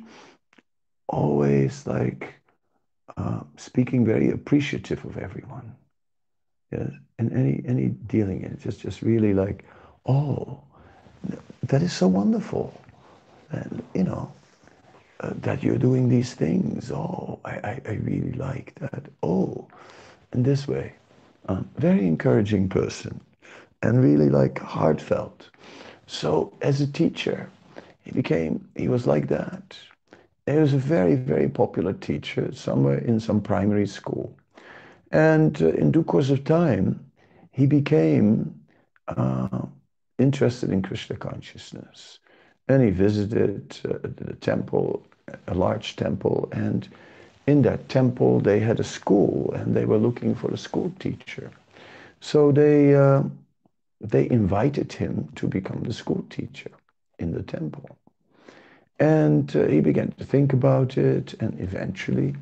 always 1.08 1.88
like 1.88 2.34
uh, 3.18 3.42
speaking 3.58 4.06
very 4.06 4.30
appreciative 4.32 5.04
of 5.06 5.18
everyone. 5.18 5.76
Yes, 6.72 6.92
and 7.18 7.34
any 7.34 7.64
any 7.66 7.88
dealing 7.88 8.44
in 8.44 8.52
it, 8.54 8.60
just 8.60 8.82
just 8.82 9.02
really 9.02 9.34
like, 9.34 9.66
oh, 10.06 10.64
that 11.70 11.82
is 11.84 11.94
so 11.94 12.08
wonderful, 12.08 12.74
and 13.52 13.84
you 13.96 14.04
know, 14.04 14.32
uh, 15.22 15.32
that 15.42 15.64
you're 15.64 15.78
doing 15.78 16.10
these 16.10 16.34
things. 16.34 16.92
Oh, 16.92 17.40
I, 17.46 17.52
I, 17.72 17.82
I 17.88 17.92
really 18.04 18.34
like 18.34 18.76
that. 18.80 19.06
Oh, 19.24 19.68
in 20.34 20.44
this 20.44 20.68
way, 20.68 20.94
um, 21.48 21.70
very 21.78 22.08
encouraging 22.08 22.70
person, 22.70 23.20
and 23.84 24.04
really 24.04 24.30
like 24.30 24.60
heartfelt. 24.60 25.50
So 26.08 26.54
as 26.62 26.82
a 26.82 26.88
teacher, 26.92 27.50
he 28.04 28.12
became 28.12 28.68
he 28.76 28.88
was 28.90 29.08
like 29.08 29.28
that. 29.30 29.78
He 30.48 30.54
was 30.58 30.74
a 30.74 30.78
very 30.80 31.16
very 31.16 31.50
popular 31.50 31.94
teacher 31.94 32.52
somewhere 32.54 33.00
in 33.00 33.20
some 33.20 33.42
primary 33.42 33.88
school, 33.88 34.34
and 35.12 35.62
uh, 35.62 35.70
in 35.70 35.92
due 35.92 36.04
course 36.04 36.30
of 36.30 36.44
time, 36.44 37.00
he 37.52 37.66
became 37.68 38.56
uh, 39.08 39.62
interested 40.20 40.72
in 40.72 40.82
Krishna 40.82 41.16
consciousness. 41.16 42.20
And 42.68 42.84
he 42.84 42.92
visited 42.92 43.78
uh, 43.86 43.98
the 44.04 44.36
temple, 44.36 45.04
a 45.48 45.54
large 45.54 45.96
temple, 45.96 46.50
and 46.52 46.88
in 47.48 47.62
that 47.64 47.90
temple 47.90 48.40
they 48.40 48.60
had 48.60 48.80
a 48.80 48.84
school 48.84 49.52
and 49.56 49.76
they 49.76 49.86
were 49.86 49.98
looking 49.98 50.36
for 50.36 50.52
a 50.52 50.58
school 50.58 50.92
teacher. 51.00 51.50
So 52.22 52.52
they, 52.52 52.96
uh, 52.96 53.24
they 54.02 54.30
invited 54.30 54.94
him 54.94 55.30
to 55.36 55.48
become 55.48 55.84
the 55.84 55.94
school 55.94 56.26
teacher 56.30 56.72
in 57.18 57.32
the 57.32 57.44
temple. 57.44 57.98
And 59.00 59.56
uh, 59.56 59.66
he 59.68 59.80
began 59.80 60.12
to 60.12 60.26
think 60.26 60.54
about 60.54 60.98
it 60.98 61.34
and 61.40 61.60
eventually 61.60 62.36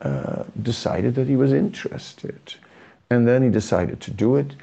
uh, 0.00 0.44
decided 0.62 1.14
that 1.14 1.28
he 1.28 1.36
was 1.36 1.52
interested. 1.52 2.54
And 3.10 3.28
then 3.28 3.42
he 3.42 3.50
decided 3.50 4.00
to 4.00 4.10
do 4.10 4.36
it. 4.36 4.54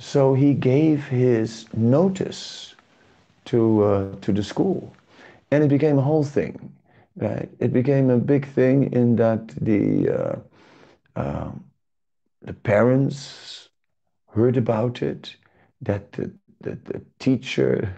So 0.00 0.32
he 0.32 0.54
gave 0.54 1.06
his 1.06 1.66
notice 1.74 2.74
to, 3.44 3.84
uh, 3.84 4.16
to 4.22 4.32
the 4.32 4.42
school. 4.42 4.94
And 5.50 5.62
it 5.62 5.68
became 5.68 5.98
a 5.98 6.02
whole 6.02 6.24
thing. 6.24 6.72
Right? 7.16 7.50
It 7.58 7.72
became 7.72 8.08
a 8.08 8.16
big 8.16 8.46
thing 8.46 8.92
in 8.92 9.16
that 9.16 9.48
the, 9.60 10.08
uh, 10.08 10.36
uh, 11.16 11.50
the 12.40 12.54
parents 12.54 13.68
heard 14.32 14.56
about 14.56 15.02
it, 15.02 15.36
that 15.82 16.12
the, 16.12 16.32
the, 16.62 16.78
the 16.84 17.02
teacher, 17.18 17.94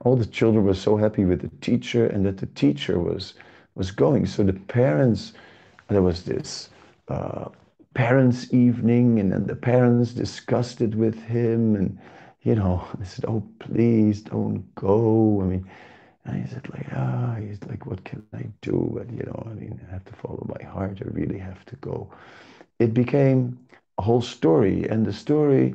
all 0.00 0.16
the 0.16 0.26
children 0.26 0.64
were 0.64 0.74
so 0.74 0.96
happy 0.96 1.26
with 1.26 1.42
the 1.42 1.50
teacher 1.60 2.06
and 2.06 2.24
that 2.24 2.38
the 2.38 2.46
teacher 2.46 2.98
was, 2.98 3.34
was 3.74 3.90
going. 3.90 4.24
So 4.24 4.44
the 4.44 4.54
parents 4.54 5.34
there 5.88 6.02
was 6.02 6.24
this 6.24 6.70
uh, 7.08 7.48
parents' 7.94 8.52
evening, 8.52 9.20
and 9.20 9.32
then 9.32 9.46
the 9.46 9.56
parents 9.56 10.12
discussed 10.12 10.80
it 10.80 10.94
with 10.94 11.20
him, 11.24 11.76
and 11.76 11.98
you 12.42 12.54
know, 12.56 12.86
they 12.98 13.06
said, 13.06 13.24
"Oh, 13.26 13.42
please 13.60 14.22
don't 14.22 14.64
go." 14.74 15.40
I 15.42 15.44
mean, 15.44 15.66
and 16.24 16.42
he 16.42 16.48
said, 16.50 16.68
"Like, 16.70 16.88
ah," 16.94 17.36
he's 17.40 17.62
like, 17.64 17.86
"What 17.86 18.04
can 18.04 18.22
I 18.34 18.46
do?" 18.62 18.90
But 18.94 19.10
you 19.10 19.24
know, 19.24 19.44
I 19.50 19.54
mean, 19.54 19.80
I 19.88 19.92
have 19.92 20.04
to 20.06 20.14
follow 20.14 20.46
my 20.58 20.64
heart. 20.68 21.00
I 21.02 21.08
really 21.10 21.38
have 21.38 21.64
to 21.66 21.76
go. 21.76 22.10
It 22.78 22.94
became 22.94 23.58
a 23.98 24.02
whole 24.02 24.22
story, 24.22 24.88
and 24.88 25.06
the 25.06 25.12
story 25.12 25.74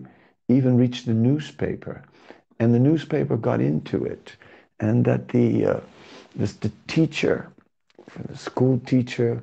even 0.49 0.77
reached 0.77 1.05
the 1.05 1.13
newspaper, 1.13 2.03
and 2.59 2.73
the 2.73 2.79
newspaper 2.79 3.37
got 3.37 3.61
into 3.61 4.03
it, 4.05 4.35
and 4.79 5.05
that 5.05 5.29
the 5.29 5.65
uh, 5.65 5.79
this 6.35 6.53
the 6.53 6.71
teacher, 6.87 7.51
the 8.27 8.37
school 8.37 8.79
teacher, 8.85 9.41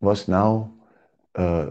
was 0.00 0.28
now 0.28 0.70
uh, 1.36 1.70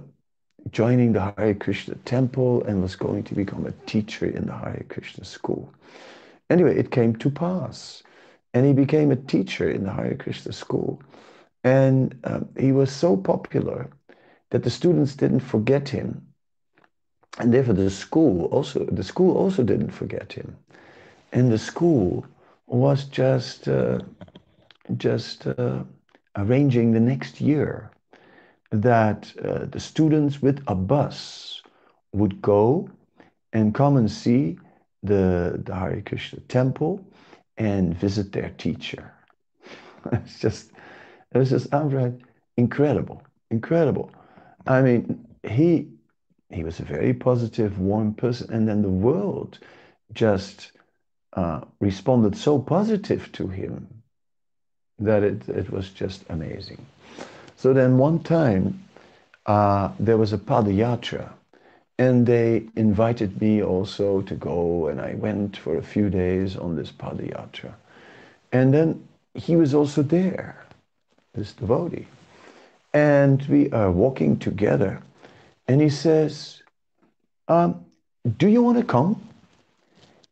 joining 0.74 1.14
the 1.14 1.34
Hare 1.38 1.54
Krishna 1.54 1.96
temple 2.04 2.64
and 2.64 2.82
was 2.82 2.96
going 2.96 3.24
to 3.26 3.36
become 3.36 3.66
a 3.66 3.72
teacher 3.86 4.26
in 4.26 4.48
the 4.48 4.58
Hare 4.58 4.86
Krishna 4.90 5.24
school. 5.24 5.72
Anyway, 6.50 6.76
it 6.76 6.92
came 6.92 7.16
to 7.18 7.30
pass. 7.30 8.04
And 8.56 8.66
he 8.66 8.74
became 8.74 9.12
a 9.12 9.16
teacher 9.16 9.70
in 9.70 9.84
the 9.84 9.94
Hare 9.94 10.16
Krishna 10.16 10.52
school. 10.52 11.02
And 11.64 12.20
um, 12.24 12.50
he 12.60 12.72
was 12.72 12.92
so 12.92 13.16
popular 13.16 13.90
that 14.50 14.64
the 14.64 14.70
students 14.70 15.16
didn't 15.16 15.40
forget 15.40 15.88
him. 15.88 16.28
And 17.40 17.54
therefore 17.54 17.76
the 17.76 17.90
school 17.90 18.46
also, 18.46 18.86
the 18.86 19.04
school 19.04 19.38
also 19.38 19.64
didn't 19.64 19.92
forget 19.92 20.34
him. 20.34 20.56
And 21.32 21.52
the 21.52 21.58
school 21.58 22.26
was 22.68 23.06
just, 23.06 23.68
uh, 23.68 24.00
just 24.98 25.48
uh, 25.48 25.84
arranging 26.36 26.92
the 26.92 27.00
next 27.00 27.42
year 27.42 27.93
that 28.74 29.32
uh, 29.46 29.66
the 29.66 29.80
students 29.80 30.42
with 30.42 30.64
a 30.68 30.74
bus 30.74 31.62
would 32.12 32.42
go 32.42 32.90
and 33.54 33.76
come 33.76 33.98
and 33.98 34.10
see 34.10 34.58
the, 35.04 35.62
the 35.64 35.76
Hare 35.76 36.02
Krishna 36.02 36.40
temple 36.42 37.06
and 37.58 37.96
visit 37.96 38.32
their 38.32 38.50
teacher. 38.58 39.14
it's 40.12 40.40
just, 40.40 40.72
it 41.32 41.38
was 41.38 41.52
just 41.52 41.68
incredible, 42.58 43.22
incredible. 43.52 44.12
I 44.66 44.82
mean, 44.82 45.24
he, 45.44 45.90
he 46.50 46.64
was 46.64 46.80
a 46.80 46.84
very 46.84 47.14
positive, 47.14 47.78
warm 47.78 48.16
person, 48.16 48.52
and 48.52 48.68
then 48.68 48.82
the 48.82 48.90
world 48.90 49.60
just 50.14 50.72
uh, 51.34 51.62
responded 51.80 52.36
so 52.36 52.58
positive 52.58 53.32
to 53.34 53.48
him 53.48 53.88
that 54.98 55.22
it, 55.22 55.48
it 55.48 55.70
was 55.70 55.90
just 55.92 56.24
amazing. 56.30 56.84
So 57.64 57.72
then 57.72 57.98
one 57.98 58.20
time 58.20 58.84
uh, 59.46 59.94
there 59.98 60.18
was 60.18 60.34
a 60.34 60.38
Padayatra 60.38 61.32
and 61.98 62.28
they 62.28 62.66
invited 62.76 63.40
me 63.40 63.64
also 63.64 64.22
to 64.24 64.36
go 64.36 64.88
and 64.88 65.00
I 65.00 65.14
went 65.14 65.56
for 65.56 65.78
a 65.78 65.82
few 65.82 66.10
days 66.10 66.58
on 66.58 66.76
this 66.76 66.92
Padayatra. 66.92 67.74
And 68.52 68.74
then 68.74 69.08
he 69.34 69.56
was 69.56 69.74
also 69.74 70.04
there, 70.04 70.58
this 71.36 71.54
devotee. 71.54 72.06
And 72.94 73.42
we 73.44 73.72
are 73.72 73.92
walking 73.92 74.40
together 74.40 75.02
and 75.70 75.80
he 75.80 75.90
says, 75.90 76.62
um, 77.48 77.86
do 78.40 78.50
you 78.50 78.62
want 78.62 78.78
to 78.78 78.84
come? 78.84 79.26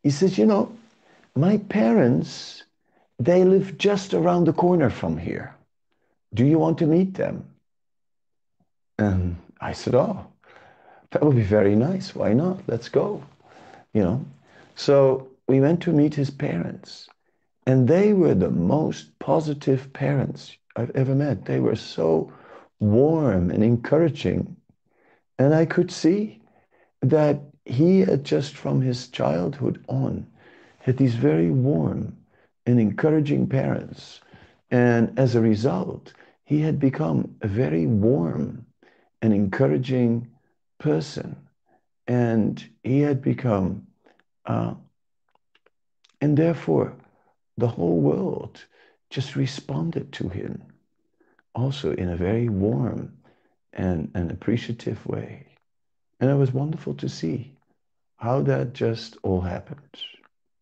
He 0.03 0.09
says, 0.09 0.37
you 0.37 0.45
know, 0.45 0.69
my 1.33 1.59
parents, 1.69 2.63
they 3.19 3.45
live 3.45 3.77
just 3.77 4.13
around 4.13 4.47
the 4.47 4.53
corner 4.53 4.89
from 4.89 5.17
here. 5.17 5.55
Do 6.33 6.45
you 6.45 6.59
want 6.59 6.77
to 6.79 6.87
meet 6.87 7.15
them? 7.15 7.45
And 8.97 9.37
I 9.59 9.73
said, 9.73 9.95
oh, 9.95 10.27
that 11.11 11.23
would 11.23 11.35
be 11.35 11.41
very 11.41 11.75
nice. 11.75 12.15
Why 12.15 12.33
not? 12.33 12.59
Let's 12.67 12.89
go. 12.89 13.23
You 13.93 14.03
know, 14.03 14.25
so 14.75 15.27
we 15.47 15.59
went 15.59 15.81
to 15.83 15.91
meet 15.91 16.13
his 16.13 16.29
parents, 16.29 17.09
and 17.67 17.87
they 17.87 18.13
were 18.13 18.33
the 18.33 18.49
most 18.49 19.19
positive 19.19 19.91
parents 19.91 20.55
I've 20.77 20.91
ever 20.91 21.13
met. 21.13 21.45
They 21.45 21.59
were 21.59 21.75
so 21.75 22.31
warm 22.79 23.51
and 23.51 23.63
encouraging. 23.63 24.55
And 25.37 25.53
I 25.53 25.65
could 25.65 25.91
see 25.91 26.41
that 27.01 27.41
he 27.65 27.99
had 27.99 28.23
just 28.23 28.55
from 28.55 28.81
his 28.81 29.09
childhood 29.09 29.83
on 29.87 30.27
had 30.79 30.97
these 30.97 31.15
very 31.15 31.51
warm 31.51 32.17
and 32.65 32.79
encouraging 32.79 33.47
parents. 33.47 34.21
And 34.71 35.19
as 35.19 35.36
a 35.36 35.41
result, 35.41 36.13
he 36.45 36.62
had 36.62 36.79
become 36.79 37.36
a 37.41 37.47
very 37.47 37.86
warm 37.86 38.65
and 39.21 39.34
encouraging 39.34 40.27
person. 40.79 41.36
And 42.07 42.63
he 42.84 43.01
had 43.01 43.21
become, 43.21 43.88
uh, 44.45 44.73
and 46.19 46.38
therefore, 46.38 46.95
the 47.57 47.67
whole 47.67 47.99
world 47.99 48.65
just 49.10 49.36
responded 49.36 50.12
to 50.13 50.29
him 50.29 50.63
also 51.53 51.91
in 51.93 52.10
a 52.10 52.15
very 52.15 52.49
warm 52.49 53.17
and, 53.73 54.12
and 54.15 54.31
appreciative 54.31 55.05
way. 55.05 55.47
And 56.19 56.29
it 56.29 56.36
was 56.36 56.53
wonderful 56.53 56.93
to 56.95 57.10
see 57.10 57.53
how 58.17 58.41
that 58.43 58.73
just 58.73 59.17
all 59.23 59.41
happened. 59.41 59.97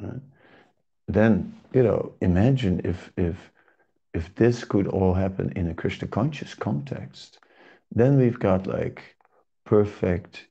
Right? 0.02 0.22
Then, 1.08 1.60
you 1.74 1.84
know, 1.84 2.14
imagine 2.22 2.82
if, 2.84 3.12
if, 3.18 3.52
if 4.14 4.34
this 4.36 4.64
could 4.64 4.88
all 4.88 5.14
happen 5.14 5.52
in 5.56 5.70
a 5.70 5.74
Krishna 5.74 6.08
conscious 6.08 6.54
context, 6.54 7.40
then 7.92 8.18
we've 8.18 8.40
got 8.40 8.68
like 8.68 9.16
perfect 9.66 10.48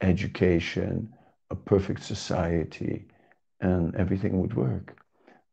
education, 0.00 1.12
a 1.50 1.54
perfect 1.56 2.02
society, 2.02 3.06
and 3.60 3.94
everything 3.96 4.40
would 4.40 4.54
work. 4.54 4.96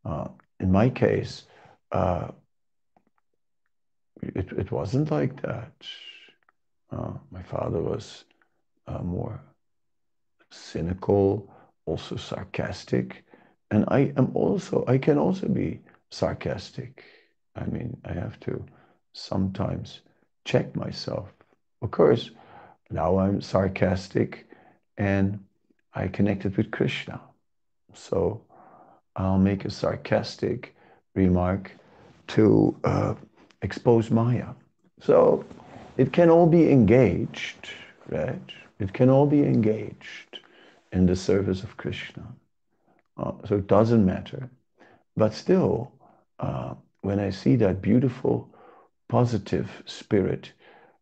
Uh, 0.05 0.27
in 0.59 0.71
my 0.71 0.89
case, 0.89 1.45
uh, 1.91 2.29
it, 4.21 4.51
it 4.51 4.71
wasn't 4.71 5.11
like 5.11 5.41
that. 5.41 5.73
Uh, 6.91 7.13
my 7.31 7.43
father 7.43 7.81
was 7.81 8.25
uh, 8.87 8.99
more 8.99 9.41
cynical, 10.51 11.51
also 11.85 12.15
sarcastic, 12.15 13.25
and 13.71 13.85
I 13.89 14.13
am 14.15 14.31
also 14.33 14.85
I 14.87 14.97
can 14.97 15.17
also 15.17 15.47
be 15.47 15.81
sarcastic. 16.11 17.03
I 17.57 17.65
mean, 17.65 17.97
I 18.05 18.13
have 18.13 18.39
to 18.41 18.63
sometimes 19.13 20.01
check 20.45 20.75
myself. 20.75 21.29
Of 21.81 21.91
course, 21.91 22.31
now 22.89 23.17
I'm 23.19 23.41
sarcastic 23.41 24.47
and 24.97 25.39
I 25.93 26.07
connected 26.07 26.55
with 26.57 26.71
Krishna. 26.71 27.19
So 27.93 28.41
I'll 29.15 29.39
make 29.39 29.65
a 29.65 29.71
sarcastic 29.71 30.75
remark 31.15 31.71
to 32.27 32.75
uh, 32.83 33.15
expose 33.61 34.11
Maya. 34.11 34.49
So 35.01 35.45
it 35.97 36.13
can 36.13 36.29
all 36.29 36.47
be 36.47 36.71
engaged, 36.71 37.69
right? 38.09 38.51
It 38.79 38.93
can 38.93 39.09
all 39.09 39.25
be 39.25 39.43
engaged 39.43 40.39
in 40.91 41.05
the 41.05 41.15
service 41.15 41.63
of 41.63 41.77
Krishna. 41.77 42.27
Uh, 43.17 43.31
so 43.45 43.55
it 43.55 43.67
doesn't 43.67 44.05
matter. 44.05 44.49
But 45.15 45.33
still, 45.33 45.91
uh, 46.39 46.75
when 47.07 47.19
I 47.21 47.29
see 47.29 47.55
that 47.55 47.81
beautiful, 47.81 48.53
positive 49.07 49.69
spirit, 49.85 50.51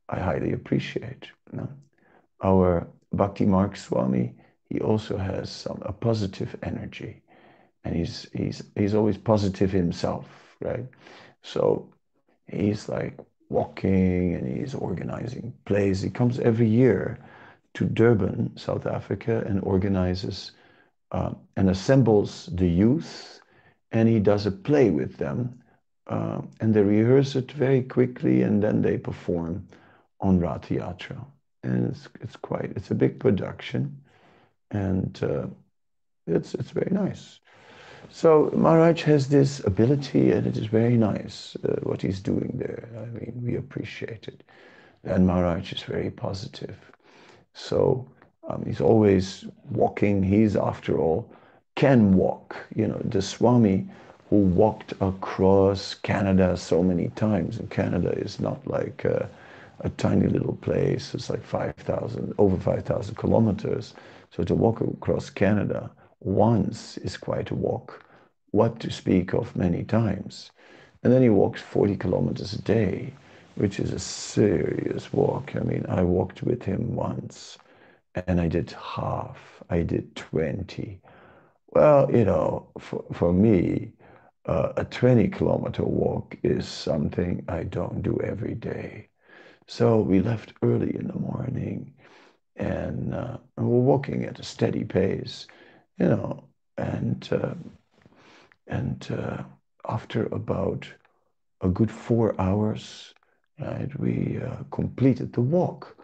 I 0.08 0.20
highly 0.20 0.54
appreciate. 0.54 1.26
Our 2.44 2.88
Bhakti 3.12 3.46
Marg 3.46 3.76
Swami, 3.76 4.36
he 4.70 4.80
also 4.82 5.18
has 5.18 5.50
some 5.50 5.82
a 5.82 5.92
positive 5.92 6.56
energy, 6.62 7.24
and 7.84 7.96
he's 7.96 8.28
he's 8.34 8.62
he's 8.76 8.94
always 8.94 9.18
positive 9.18 9.72
himself, 9.72 10.28
right? 10.62 10.86
So 11.42 11.90
he's 12.48 12.88
like 12.88 13.18
walking 13.50 14.36
and 14.36 14.46
he's 14.48 14.76
organizing 14.76 15.54
plays. 15.66 16.04
He 16.04 16.12
comes 16.12 16.40
every 16.40 16.68
year 16.68 17.18
to 17.74 17.86
Durban, 17.86 18.56
South 18.58 18.86
Africa, 18.86 19.44
and 19.48 19.60
organizes 19.64 20.52
uh, 21.12 21.34
and 21.58 21.68
assembles 21.70 22.50
the 22.54 22.70
youth, 22.70 23.40
and 23.92 24.08
he 24.08 24.20
does 24.20 24.46
a 24.46 24.52
play 24.52 24.92
with 24.92 25.18
them, 25.18 25.62
uh, 26.08 26.42
and 26.60 26.74
they 26.74 26.82
rehearse 26.82 27.36
it 27.36 27.52
very 27.52 27.82
quickly, 27.82 28.44
and 28.44 28.62
then 28.62 28.82
they 28.82 28.98
perform 28.98 29.68
on 30.20 30.40
Rath 30.40 30.70
Yatra. 30.70 31.24
And 31.64 31.90
it's, 31.90 32.08
it's 32.22 32.36
quite, 32.36 32.72
it's 32.76 32.92
a 32.92 32.96
big 32.96 33.20
production, 33.20 34.02
and 34.72 35.20
uh, 35.24 35.48
it's, 36.28 36.54
it's 36.54 36.72
very 36.72 36.92
nice. 36.92 37.40
So 38.10 38.52
Maharaj 38.56 39.02
has 39.04 39.28
this 39.28 39.66
ability, 39.66 40.32
and 40.32 40.46
it 40.46 40.58
is 40.58 40.68
very 40.68 40.96
nice 40.96 41.58
uh, 41.64 41.80
what 41.84 42.02
he's 42.02 42.20
doing 42.20 42.52
there. 42.54 42.88
I 42.98 43.06
mean, 43.08 43.42
we 43.44 43.56
appreciate 43.56 44.28
it. 44.28 44.44
And 45.04 45.26
Maharaj 45.28 45.74
is 45.74 45.84
very 45.84 46.12
positive. 46.12 46.78
So 47.54 48.08
um, 48.48 48.64
he's 48.66 48.82
always 48.82 49.46
walking. 49.70 50.24
He's, 50.24 50.56
after 50.56 51.00
all, 51.00 51.32
can 51.76 52.14
walk. 52.14 52.56
You 52.76 52.88
know, 52.88 53.02
the 53.04 53.22
Swami 53.22 53.90
who 54.30 54.38
walked 54.38 54.94
across 55.02 55.94
Canada 55.96 56.58
so 56.58 56.84
many 56.84 57.10
times, 57.10 57.58
and 57.60 57.70
Canada 57.70 58.12
is 58.12 58.40
not 58.40 58.66
like 58.68 59.06
a, 59.06 59.30
a 59.82 59.90
tiny 59.90 60.28
little 60.28 60.56
place. 60.58 61.14
It's 61.14 61.30
like 61.30 61.44
5,000, 61.44 62.34
over 62.38 62.58
5,000 62.58 63.16
kilometers. 63.16 63.94
So 64.32 64.44
to 64.44 64.56
walk 64.56 64.82
across 64.82 65.30
Canada 65.30 65.92
once 66.20 66.98
is 66.98 67.18
quite 67.18 67.52
a 67.52 67.56
walk, 67.56 68.04
what 68.52 68.80
to 68.82 68.92
speak 68.92 69.34
of 69.34 69.56
many 69.56 69.84
times. 69.84 70.52
And 71.04 71.14
then 71.14 71.22
he 71.22 71.30
walks 71.30 71.62
40 71.62 71.96
kilometers 71.98 72.54
a 72.54 72.62
day, 72.62 73.14
which 73.56 73.80
is 73.80 73.94
a 73.94 74.00
serious 74.00 75.14
walk. 75.14 75.56
I 75.56 75.60
mean, 75.60 75.86
I 75.88 76.04
walked 76.04 76.44
with 76.44 76.64
him 76.64 76.96
once 76.96 77.58
and 78.16 78.40
I 78.42 78.48
did 78.48 78.72
half, 78.72 79.64
I 79.70 79.84
did 79.84 80.16
20. 80.16 81.00
Well, 81.70 82.10
you 82.12 82.26
know, 82.26 82.68
for, 82.80 83.04
for 83.14 83.34
me, 83.34 83.94
uh, 84.46 84.74
a 84.78 84.86
20 84.86 85.28
kilometer 85.28 85.84
walk 85.84 86.38
is 86.44 86.68
something 86.68 87.44
I 87.48 87.64
don't 87.64 88.02
do 88.02 88.20
every 88.24 88.56
day. 88.56 89.10
So 89.68 90.00
we 90.00 90.20
left 90.20 90.54
early 90.62 90.96
in 90.96 91.08
the 91.08 91.20
morning 91.20 91.94
and, 92.56 93.14
uh, 93.14 93.38
we're 93.58 93.66
walking 93.80 94.24
at 94.26 94.40
a 94.40 94.44
steady 94.44 94.84
pace 94.84 95.48
you 95.98 96.08
know, 96.08 96.44
and 96.78 97.28
uh, 97.32 97.54
and 98.68 99.08
uh, 99.12 99.44
after 99.88 100.26
about 100.28 100.88
a 101.62 101.70
good 101.70 101.92
four 101.92 102.40
hours, 102.40 103.14
right, 103.60 103.90
we 104.00 104.40
uh, 104.42 104.64
completed 104.72 105.34
the 105.34 105.42
walk. 105.42 105.98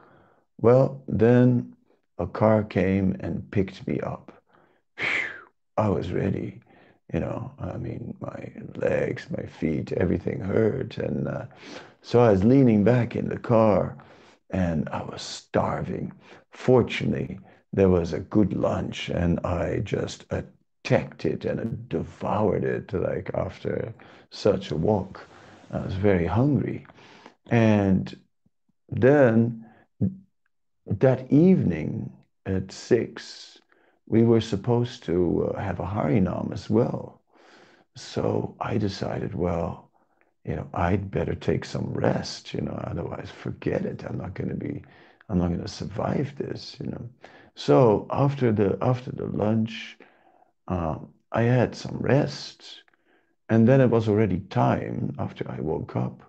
Well, 0.60 1.04
then 1.08 1.76
a 2.18 2.28
car 2.28 2.64
came 2.64 3.16
and 3.20 3.50
picked 3.52 3.88
me 3.88 4.00
up. 4.02 4.32
Whew, 4.98 5.28
I 5.78 5.90
was 5.90 6.12
ready, 6.12 6.62
you 7.14 7.20
know. 7.20 7.52
I 7.60 7.78
mean, 7.78 8.16
my 8.20 8.52
legs, 8.76 9.28
my 9.36 9.46
feet, 9.46 9.92
everything 9.94 10.40
hurt, 10.40 10.98
and 10.98 11.28
uh, 11.28 11.46
so 12.02 12.20
I 12.20 12.32
was 12.32 12.44
leaning 12.44 12.84
back 12.84 13.16
in 13.16 13.30
the 13.30 13.38
car, 13.40 13.98
and 14.50 14.88
I 14.90 15.04
was 15.04 15.22
starving. 15.22 16.14
Fortunately, 16.52 17.40
there 17.74 17.90
was 17.90 18.14
a 18.14 18.20
good 18.20 18.54
lunch 18.54 19.10
and 19.10 19.40
I 19.46 19.80
just 19.80 20.26
attacked 20.30 21.26
it 21.26 21.46
and 21.46 21.88
devoured 21.90 22.64
it 22.64 22.94
like 22.94 23.32
after 23.34 23.94
such 24.30 24.72
a 24.72 24.76
walk. 24.76 25.26
I 25.72 25.80
was 25.80 25.94
very 25.94 26.26
hungry. 26.26 26.86
And 27.50 28.18
then 28.90 29.66
that 30.86 31.32
evening 31.32 32.12
at 32.46 32.72
six, 32.72 33.61
we 34.12 34.24
were 34.24 34.42
supposed 34.42 35.04
to 35.06 35.54
uh, 35.56 35.62
have 35.62 35.80
a 35.80 35.86
Harinam 35.86 36.52
as 36.52 36.70
well. 36.70 37.22
So 37.96 38.56
I 38.60 38.78
decided, 38.78 39.34
well, 39.34 39.90
you 40.44 40.56
know, 40.58 40.68
I'd 40.74 41.12
better 41.12 41.34
take 41.34 41.64
some 41.64 41.94
rest, 41.94 42.54
you 42.54 42.62
know, 42.62 42.78
otherwise 42.86 43.30
forget 43.32 43.86
it. 43.86 44.04
I'm 44.06 44.18
not 44.18 44.34
going 44.34 44.50
to 44.50 44.56
be, 44.56 44.84
I'm 45.30 45.40
not 45.40 45.48
going 45.48 45.62
to 45.62 45.68
survive 45.70 46.36
this, 46.38 46.78
you 46.82 46.88
know. 46.92 47.10
So 47.56 48.08
after 48.12 48.52
the 48.52 48.78
after 48.82 49.12
the 49.12 49.28
lunch, 49.28 49.98
uh, 50.68 50.98
I 51.32 51.44
had 51.44 51.76
some 51.76 51.98
rest, 52.00 52.84
and 53.50 53.68
then 53.68 53.80
it 53.80 53.90
was 53.90 54.10
already 54.10 54.40
time 54.42 55.16
after 55.20 55.50
I 55.50 55.62
woke 55.62 55.96
up 55.96 56.22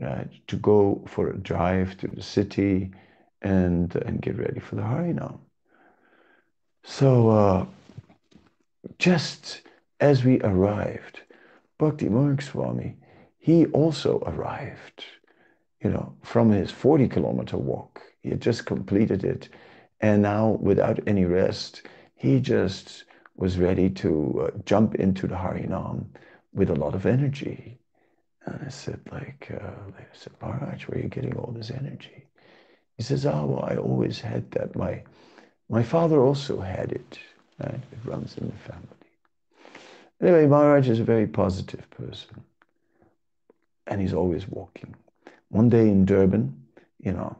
right, 0.00 0.30
to 0.46 0.56
go 0.56 1.04
for 1.06 1.30
a 1.30 1.38
drive 1.38 1.98
to 1.98 2.08
the 2.08 2.22
city 2.22 2.92
and 3.42 3.94
and 3.96 4.22
get 4.22 4.38
ready 4.38 4.60
for 4.60 4.76
the 4.76 4.82
Harinam. 4.82 5.40
So 6.82 7.28
uh, 7.30 7.66
just 8.98 9.62
as 10.00 10.24
we 10.24 10.40
arrived, 10.42 11.20
Bhakti 11.78 12.08
Marg 12.08 12.42
Swami, 12.42 12.96
he 13.38 13.66
also 13.66 14.18
arrived, 14.26 15.04
you 15.82 15.90
know, 15.90 16.14
from 16.22 16.50
his 16.50 16.70
40 16.70 17.08
kilometer 17.08 17.56
walk. 17.56 18.02
He 18.22 18.30
had 18.30 18.40
just 18.40 18.66
completed 18.66 19.24
it. 19.24 19.48
And 20.00 20.22
now, 20.22 20.58
without 20.60 20.98
any 21.06 21.24
rest, 21.24 21.82
he 22.14 22.40
just 22.40 23.04
was 23.36 23.58
ready 23.58 23.88
to 23.88 24.48
uh, 24.48 24.58
jump 24.64 24.94
into 24.94 25.26
the 25.26 25.34
Harinam 25.34 26.06
with 26.52 26.70
a 26.70 26.74
lot 26.74 26.94
of 26.94 27.06
energy. 27.06 27.78
And 28.44 28.60
I 28.64 28.68
said, 28.68 29.00
like, 29.10 29.50
uh, 29.50 29.70
I 29.98 30.04
said, 30.12 30.32
Maharaj, 30.40 30.88
where 30.88 30.98
are 30.98 31.02
you 31.02 31.08
getting 31.08 31.36
all 31.36 31.52
this 31.52 31.70
energy? 31.70 32.26
He 32.96 33.02
says, 33.02 33.24
oh, 33.24 33.46
well, 33.46 33.64
I 33.64 33.76
always 33.76 34.20
had 34.20 34.50
that. 34.52 34.76
My, 34.76 35.02
my 35.70 35.82
father 35.82 36.20
also 36.20 36.60
had 36.60 36.92
it. 36.92 37.18
Right? 37.62 37.74
It 37.92 37.98
runs 38.04 38.36
in 38.36 38.46
the 38.46 38.72
family. 38.72 38.88
Anyway, 40.20 40.46
Maharaj 40.46 40.88
is 40.88 41.00
a 41.00 41.04
very 41.04 41.26
positive 41.26 41.88
person. 41.90 42.42
And 43.86 44.00
he's 44.00 44.14
always 44.14 44.46
walking. 44.48 44.94
One 45.48 45.68
day 45.68 45.88
in 45.88 46.04
Durban, 46.04 46.54
you 46.98 47.12
know, 47.12 47.36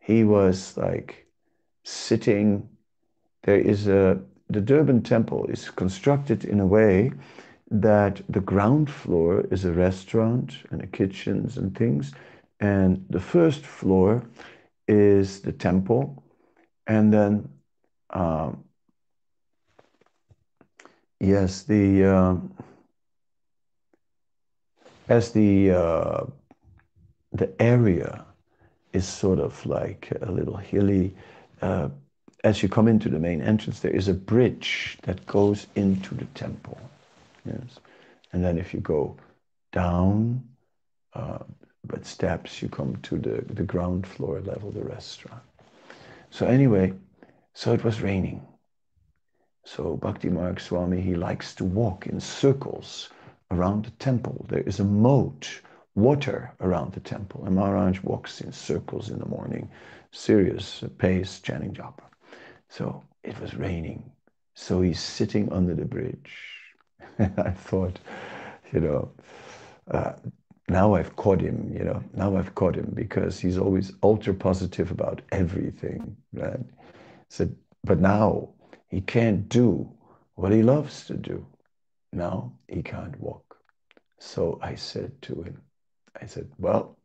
he 0.00 0.24
was 0.24 0.76
like 0.76 1.26
sitting. 1.82 2.68
There 3.42 3.58
is 3.58 3.88
a, 3.88 4.20
the 4.48 4.60
Durban 4.60 5.02
temple 5.02 5.46
is 5.46 5.70
constructed 5.70 6.44
in 6.44 6.60
a 6.60 6.66
way 6.66 7.12
that 7.70 8.22
the 8.28 8.40
ground 8.40 8.90
floor 8.90 9.46
is 9.50 9.64
a 9.64 9.72
restaurant 9.72 10.56
and 10.70 10.82
a 10.82 10.86
kitchens 10.86 11.56
and 11.56 11.76
things. 11.76 12.12
And 12.60 13.04
the 13.10 13.20
first 13.20 13.64
floor 13.64 14.22
is 14.86 15.40
the 15.40 15.52
temple. 15.52 16.22
And 16.86 17.12
then, 17.12 17.48
um, 18.14 18.64
yes, 21.20 21.64
the, 21.64 22.04
uh, 22.04 22.36
as 25.08 25.32
the, 25.32 25.70
uh, 25.72 26.26
the 27.32 27.52
area 27.60 28.24
is 28.92 29.06
sort 29.06 29.38
of 29.38 29.64
like 29.66 30.12
a 30.22 30.30
little 30.30 30.56
hilly, 30.56 31.14
uh, 31.60 31.88
as 32.44 32.62
you 32.62 32.68
come 32.68 32.88
into 32.88 33.08
the 33.08 33.18
main 33.18 33.42
entrance, 33.42 33.80
there 33.80 33.94
is 33.94 34.08
a 34.08 34.14
bridge 34.14 34.98
that 35.02 35.26
goes 35.26 35.66
into 35.74 36.14
the 36.14 36.26
temple. 36.26 36.78
Yes. 37.44 37.80
And 38.32 38.44
then 38.44 38.58
if 38.58 38.74
you 38.74 38.80
go 38.80 39.16
down, 39.72 40.42
but 41.86 42.06
steps, 42.06 42.62
you 42.62 42.68
come 42.68 42.96
to 43.02 43.18
the, 43.18 43.42
the 43.52 43.62
ground 43.62 44.06
floor 44.06 44.40
level, 44.40 44.70
the 44.70 44.84
restaurant. 44.84 45.42
So 46.30 46.46
anyway, 46.46 46.92
so 47.54 47.72
it 47.72 47.84
was 47.84 48.02
raining. 48.02 48.46
So 49.64 49.96
Bhakti 49.96 50.28
Marg 50.28 50.60
Swami, 50.60 51.00
he 51.00 51.14
likes 51.14 51.54
to 51.54 51.64
walk 51.64 52.06
in 52.06 52.20
circles 52.20 53.08
around 53.50 53.86
the 53.86 53.90
temple. 53.92 54.44
There 54.48 54.60
is 54.60 54.80
a 54.80 54.84
moat, 54.84 55.60
water 55.94 56.52
around 56.60 56.92
the 56.92 57.00
temple. 57.00 57.44
And 57.46 57.56
Maharaj 57.56 58.02
walks 58.02 58.40
in 58.42 58.52
circles 58.52 59.08
in 59.10 59.18
the 59.18 59.26
morning, 59.26 59.70
serious 60.12 60.84
pace, 60.98 61.40
chanting 61.40 61.72
japa. 61.72 62.04
So 62.68 63.02
it 63.22 63.40
was 63.40 63.54
raining. 63.54 64.12
So 64.54 64.82
he's 64.82 65.00
sitting 65.00 65.50
under 65.52 65.74
the 65.74 65.86
bridge 65.86 66.54
I 67.18 67.50
thought, 67.50 67.98
you 68.72 68.80
know, 68.80 69.10
uh, 69.90 70.12
now 70.68 70.94
I've 70.94 71.14
caught 71.16 71.40
him, 71.40 71.72
you 71.76 71.84
know, 71.84 72.02
now 72.14 72.36
I've 72.36 72.54
caught 72.54 72.74
him 72.74 72.92
because 72.94 73.38
he's 73.38 73.58
always 73.58 73.92
ultra 74.02 74.34
positive 74.34 74.90
about 74.90 75.20
everything, 75.30 76.16
right? 76.32 76.60
Said, 77.28 77.56
but 77.82 78.00
now 78.00 78.50
he 78.88 79.00
can't 79.00 79.48
do 79.48 79.90
what 80.34 80.52
he 80.52 80.62
loves 80.62 81.06
to 81.06 81.14
do. 81.14 81.46
Now 82.12 82.52
he 82.68 82.82
can't 82.82 83.18
walk. 83.20 83.56
So 84.18 84.58
I 84.62 84.74
said 84.74 85.20
to 85.22 85.42
him, 85.42 85.60
I 86.20 86.26
said, 86.26 86.50
well, 86.58 86.96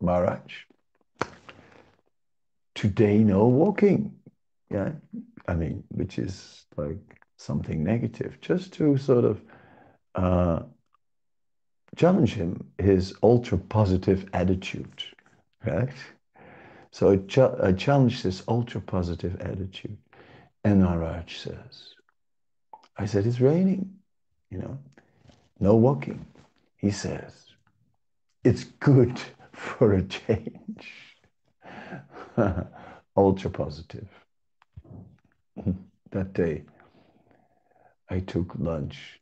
Maharaj, 0.00 0.52
today 2.74 3.18
no 3.18 3.46
walking. 3.46 4.14
Yeah. 4.70 4.92
I 5.46 5.54
mean, 5.54 5.84
which 5.88 6.18
is 6.18 6.64
like 6.76 7.20
something 7.36 7.82
negative, 7.82 8.40
just 8.40 8.72
to 8.74 8.96
sort 8.96 9.24
of 9.24 9.42
uh, 10.14 10.62
challenge 11.96 12.34
him, 12.34 12.72
his 12.78 13.14
ultra 13.22 13.58
positive 13.58 14.28
attitude, 14.32 15.02
right? 15.66 15.92
So 16.92 17.10
I, 17.10 17.16
ch 17.16 17.38
I 17.38 17.72
challenged 17.72 18.22
this 18.22 18.42
ultra 18.46 18.80
positive 18.80 19.40
attitude. 19.40 19.96
And 20.62 20.84
Maharaj 20.84 21.38
says, 21.38 21.94
I 22.96 23.06
said, 23.06 23.26
it's 23.26 23.40
raining, 23.40 23.94
you 24.50 24.58
know, 24.58 24.78
no 25.58 25.74
walking. 25.74 26.24
He 26.76 26.90
says, 26.90 27.32
it's 28.44 28.64
good 28.64 29.18
for 29.52 29.94
a 29.94 30.02
change. 30.02 31.16
ultra 33.16 33.50
positive. 33.50 34.08
that 36.10 36.32
day, 36.34 36.62
I 38.10 38.20
took 38.20 38.54
lunch 38.58 39.20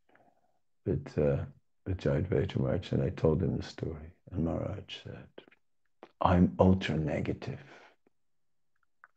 with, 0.84 1.06
uh, 1.16 1.44
with 1.86 1.98
Jayadvaita 1.98 2.58
Maharaj 2.58 2.92
and 2.92 3.02
I 3.02 3.10
told 3.10 3.42
him 3.42 3.56
the 3.56 3.62
story. 3.62 4.12
And 4.32 4.44
Maharaj 4.44 5.02
said, 5.04 5.28
I'm 6.20 6.54
ultra 6.58 6.96
negative. 6.96 7.60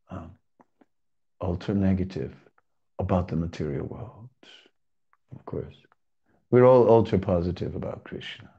Uh, 0.10 0.28
ultra 1.42 1.74
negative 1.74 2.34
about 3.00 3.28
the 3.28 3.36
material 3.36 3.86
world. 3.86 4.30
Of 5.36 5.46
course. 5.46 5.76
We're 6.52 6.66
all 6.66 6.90
ultra 6.90 7.20
positive 7.20 7.76
about 7.76 8.04
Krishna. 8.04 8.50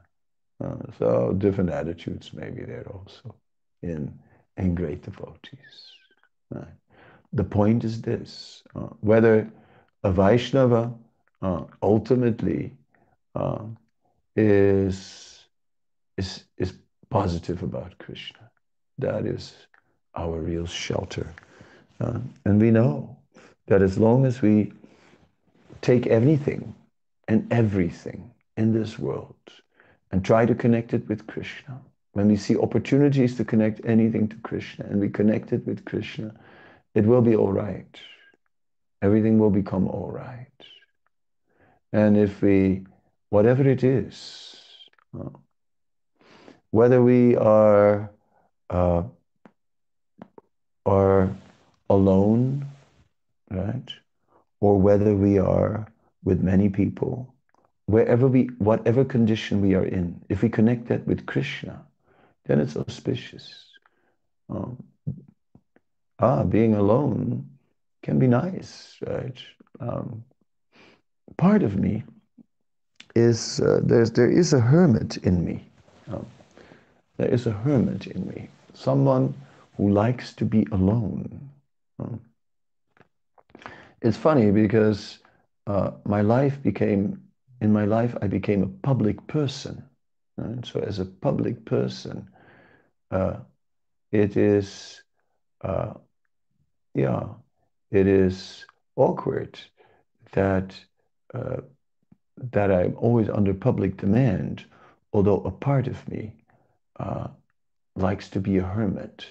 Uh, 0.63 0.75
so 0.99 1.33
different 1.37 1.69
attitudes 1.69 2.33
may 2.33 2.49
be 2.49 2.63
there 2.63 2.87
also 2.91 3.35
in, 3.81 4.19
in 4.57 4.75
great 4.75 5.01
devotees. 5.01 5.91
Right? 6.51 6.67
The 7.33 7.43
point 7.43 7.83
is 7.83 8.01
this, 8.01 8.63
uh, 8.75 8.89
whether 9.01 9.51
a 10.03 10.11
Vaishnava 10.11 10.93
uh, 11.41 11.63
ultimately 11.81 12.73
uh, 13.33 13.63
is, 14.35 15.45
is, 16.17 16.43
is 16.57 16.73
positive 17.15 17.63
about 17.63 17.97
Krishna. 17.97 18.51
That 18.97 19.25
is 19.25 19.53
our 20.15 20.37
real 20.39 20.65
shelter. 20.65 21.27
Uh, 22.01 22.19
and 22.43 22.59
we 22.59 22.71
know 22.71 23.17
that 23.67 23.81
as 23.81 23.97
long 23.97 24.25
as 24.25 24.41
we 24.41 24.73
take 25.81 26.07
anything 26.07 26.75
and 27.29 27.47
everything 27.51 28.31
in 28.57 28.73
this 28.73 28.99
world 28.99 29.35
and 30.11 30.25
try 30.25 30.45
to 30.45 30.53
connect 30.53 30.93
it 30.93 31.07
with 31.07 31.25
Krishna, 31.25 31.79
when 32.11 32.27
we 32.27 32.35
see 32.35 32.57
opportunities 32.57 33.37
to 33.37 33.45
connect 33.45 33.85
anything 33.85 34.27
to 34.27 34.35
Krishna 34.37 34.85
and 34.85 34.99
we 34.99 35.09
connect 35.09 35.53
it 35.53 35.65
with 35.65 35.85
Krishna, 35.85 36.33
it 36.95 37.05
will 37.05 37.21
be 37.21 37.35
all 37.35 37.53
right. 37.53 37.99
Everything 39.01 39.39
will 39.39 39.51
become 39.51 39.87
all 39.87 40.11
right. 40.11 40.59
And 41.93 42.17
if 42.17 42.41
we, 42.41 42.85
whatever 43.29 43.65
it 43.67 43.83
is, 43.85 44.57
uh, 45.17 45.29
whether 46.75 47.01
we 47.01 47.37
are 47.37 48.11
uh, 48.69 49.01
are 50.85 51.33
alone, 51.89 52.67
right, 53.49 53.89
or 54.59 54.77
whether 54.77 55.15
we 55.15 55.39
are 55.39 55.87
with 56.25 56.41
many 56.41 56.67
people, 56.67 57.33
wherever 57.85 58.27
we, 58.27 58.49
whatever 58.57 59.05
condition 59.05 59.61
we 59.61 59.73
are 59.73 59.85
in, 59.85 60.19
if 60.27 60.41
we 60.41 60.49
connect 60.49 60.89
that 60.89 61.07
with 61.07 61.25
Krishna, 61.25 61.81
then 62.45 62.59
it's 62.59 62.75
auspicious. 62.75 63.47
Um, 64.49 64.83
ah, 66.19 66.43
being 66.43 66.75
alone 66.75 67.49
can 68.03 68.19
be 68.19 68.27
nice, 68.27 68.97
right? 69.07 69.39
Um, 69.79 70.25
part 71.37 71.63
of 71.63 71.77
me 71.77 72.03
is 73.15 73.61
uh, 73.61 73.79
there's 73.81 74.11
there 74.11 74.29
is 74.29 74.51
a 74.51 74.59
hermit 74.59 75.15
in 75.23 75.45
me. 75.45 75.63
Um, 76.11 76.25
there 77.17 77.33
is 77.33 77.47
a 77.47 77.51
hermit 77.51 78.07
in 78.07 78.27
me, 78.27 78.49
someone 78.73 79.33
who 79.77 79.89
likes 79.89 80.33
to 80.33 80.45
be 80.45 80.65
alone. 80.71 81.49
Um, 81.99 82.19
it's 84.01 84.17
funny 84.17 84.51
because 84.51 85.19
uh, 85.67 85.91
my 86.05 86.21
life 86.21 86.61
became 86.61 87.21
in 87.61 87.71
my 87.71 87.85
life 87.85 88.15
I 88.21 88.27
became 88.27 88.63
a 88.63 88.87
public 88.87 89.25
person. 89.27 89.83
Right? 90.37 90.65
So 90.65 90.79
as 90.81 90.99
a 90.99 91.05
public 91.05 91.65
person, 91.65 92.27
uh, 93.11 93.37
it 94.11 94.37
is 94.37 95.01
uh, 95.61 95.93
yeah, 96.93 97.23
it 97.91 98.07
is 98.07 98.65
awkward 98.95 99.59
that 100.33 100.75
uh, 101.33 101.61
that 102.51 102.71
I'm 102.71 102.95
always 102.97 103.29
under 103.29 103.53
public 103.53 103.97
demand, 103.97 104.65
although 105.13 105.41
a 105.45 105.51
part 105.51 105.87
of 105.87 106.07
me 106.09 106.33
uh, 106.99 107.27
likes 107.95 108.29
to 108.29 108.39
be 108.39 108.57
a 108.57 108.63
hermit, 108.63 109.27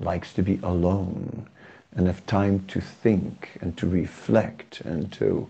likes 0.00 0.32
to 0.34 0.42
be 0.42 0.60
alone. 0.62 1.46
and 1.96 2.06
have 2.06 2.24
time 2.26 2.64
to 2.68 2.80
think 2.80 3.58
and 3.62 3.76
to 3.78 3.88
reflect 3.88 4.80
and 4.82 5.12
to 5.12 5.48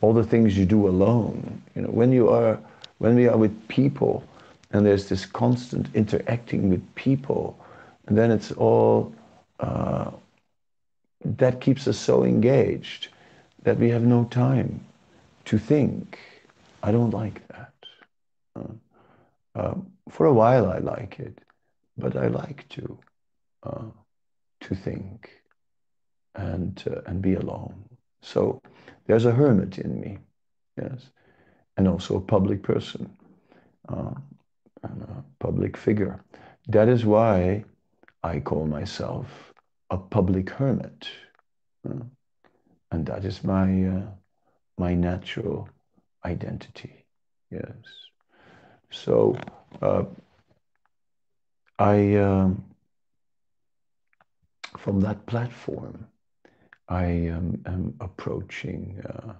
all 0.00 0.12
the 0.14 0.24
things 0.24 0.58
you 0.58 0.66
do 0.66 0.88
alone. 0.88 1.62
You 1.76 1.82
know, 1.82 1.88
when 1.90 2.12
you 2.12 2.28
are 2.30 2.58
when 2.98 3.14
we 3.16 3.28
are 3.28 3.36
with 3.38 3.68
people 3.68 4.24
and 4.72 4.86
there's 4.86 5.08
this 5.08 5.26
constant 5.26 5.88
interacting 5.94 6.70
with 6.70 6.82
people, 6.96 7.58
and 8.06 8.18
then 8.18 8.30
it's 8.32 8.52
all 8.52 9.14
uh, 9.60 10.10
that 11.24 11.60
keeps 11.60 11.88
us 11.88 11.98
so 11.98 12.24
engaged 12.24 13.08
that 13.64 13.78
we 13.78 13.90
have 13.90 14.02
no 14.04 14.24
time 14.24 14.80
to 15.46 15.58
think. 15.58 16.18
I 16.82 16.92
don't 16.92 17.10
like 17.10 17.46
that. 17.48 17.72
Uh, 18.56 18.74
uh, 19.56 19.74
for 20.10 20.26
a 20.26 20.34
while, 20.34 20.70
I 20.70 20.78
like 20.78 21.18
it, 21.18 21.40
but 21.96 22.16
I 22.16 22.28
like 22.28 22.68
to 22.70 22.98
uh, 23.62 23.86
to 24.60 24.74
think 24.74 25.30
and 26.34 26.82
uh, 26.90 27.00
and 27.06 27.22
be 27.22 27.34
alone. 27.34 27.84
So 28.22 28.60
there's 29.06 29.26
a 29.26 29.32
hermit 29.32 29.78
in 29.78 30.00
me, 30.00 30.18
yes, 30.76 31.10
and 31.76 31.88
also 31.88 32.16
a 32.16 32.20
public 32.20 32.62
person, 32.62 33.16
uh, 33.88 34.14
and 34.82 35.02
a 35.02 35.24
public 35.38 35.76
figure. 35.76 36.22
That 36.68 36.88
is 36.88 37.04
why 37.04 37.64
I 38.22 38.40
call 38.40 38.66
myself 38.66 39.52
a 39.90 39.98
public 39.98 40.50
hermit, 40.50 41.08
and 41.84 43.06
that 43.06 43.24
is 43.24 43.44
my 43.44 43.86
uh, 43.88 44.06
my 44.78 44.94
natural 44.94 45.68
identity. 46.24 47.04
Yes. 47.50 48.03
So 48.94 49.36
uh, 49.82 50.04
I 51.78 52.14
um, 52.14 52.64
from 54.78 55.00
that 55.00 55.26
platform 55.26 56.06
I 56.88 57.04
am, 57.04 57.62
am 57.66 57.94
approaching 58.00 59.02
uh, 59.08 59.34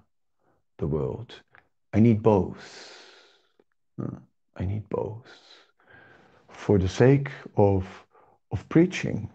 the 0.79 0.87
world. 0.87 1.35
I 1.93 2.01
need 2.01 2.23
both. 2.23 3.39
Uh, 4.03 4.17
I 4.57 4.65
need 4.65 4.89
both. 4.89 5.27
For 6.49 6.79
the 6.79 6.89
sake 6.89 7.31
of, 7.57 7.87
of 8.51 8.69
preaching, 8.69 9.31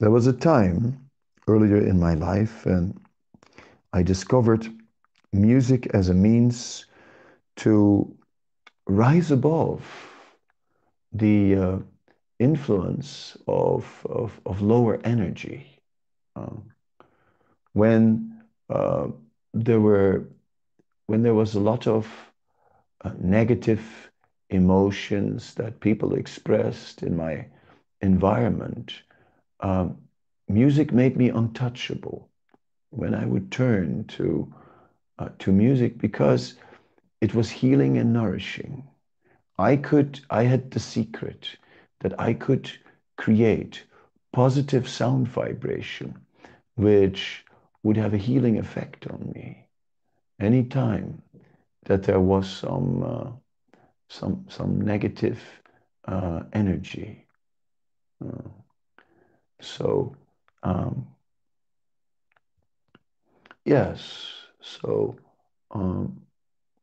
there 0.00 0.10
was 0.10 0.26
a 0.26 0.32
time 0.32 0.98
earlier 1.46 1.78
in 1.78 2.00
my 2.00 2.14
life 2.14 2.66
and 2.66 2.98
I 3.92 4.02
discovered 4.02 4.66
music 5.32 5.86
as 5.94 6.08
a 6.08 6.14
means 6.14 6.86
to 7.56 8.16
rise 8.86 9.30
above 9.30 9.82
the 11.12 11.54
uh, 11.56 11.78
influence 12.38 13.36
of, 13.46 14.06
of, 14.08 14.40
of 14.46 14.62
lower 14.62 15.00
energy. 15.04 15.66
Um, 16.36 16.72
when 17.72 18.42
uh, 18.68 19.08
there 19.54 19.80
were 19.80 20.28
when 21.06 21.22
there 21.22 21.34
was 21.34 21.54
a 21.54 21.60
lot 21.60 21.86
of 21.86 22.08
uh, 23.04 23.10
negative 23.18 24.10
emotions 24.50 25.54
that 25.54 25.80
people 25.80 26.14
expressed 26.14 27.02
in 27.02 27.16
my 27.16 27.46
environment, 28.00 29.02
um, 29.60 29.98
music 30.48 30.92
made 30.92 31.16
me 31.16 31.28
untouchable. 31.28 32.28
When 32.90 33.14
I 33.14 33.26
would 33.26 33.50
turn 33.50 34.04
to 34.16 34.54
uh, 35.18 35.28
to 35.40 35.52
music 35.52 35.98
because 35.98 36.54
it 37.22 37.34
was 37.34 37.50
healing 37.50 37.98
and 37.98 38.12
nourishing. 38.12 38.88
I 39.58 39.76
could 39.76 40.20
I 40.30 40.44
had 40.44 40.72
the 40.72 40.80
secret 40.80 41.56
that 42.00 42.20
I 42.20 42.34
could 42.34 42.70
create 43.16 43.84
positive 44.32 44.88
sound 44.88 45.28
vibration, 45.28 46.18
which 46.76 47.44
would 47.84 47.96
have 47.96 48.14
a 48.14 48.24
healing 48.28 48.58
effect 48.58 49.06
on 49.06 49.32
me. 49.34 49.68
Any 50.40 50.64
time 50.64 51.22
that 51.84 52.02
there 52.02 52.20
was 52.20 52.50
some 52.50 53.02
uh, 53.04 53.30
some 54.08 54.46
some 54.48 54.80
negative 54.80 55.40
uh, 56.06 56.42
energy. 56.52 57.26
Uh, 58.24 58.48
so 59.60 60.16
um, 60.64 61.06
yes, 63.64 64.32
so 64.60 65.16
um, 65.70 66.22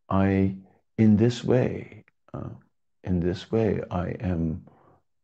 I 0.10 0.56
in 0.98 1.16
this 1.18 1.44
way, 1.44 2.04
uh, 2.34 2.50
in 3.04 3.20
this 3.20 3.52
way, 3.52 3.82
I 3.92 4.10
am. 4.20 4.66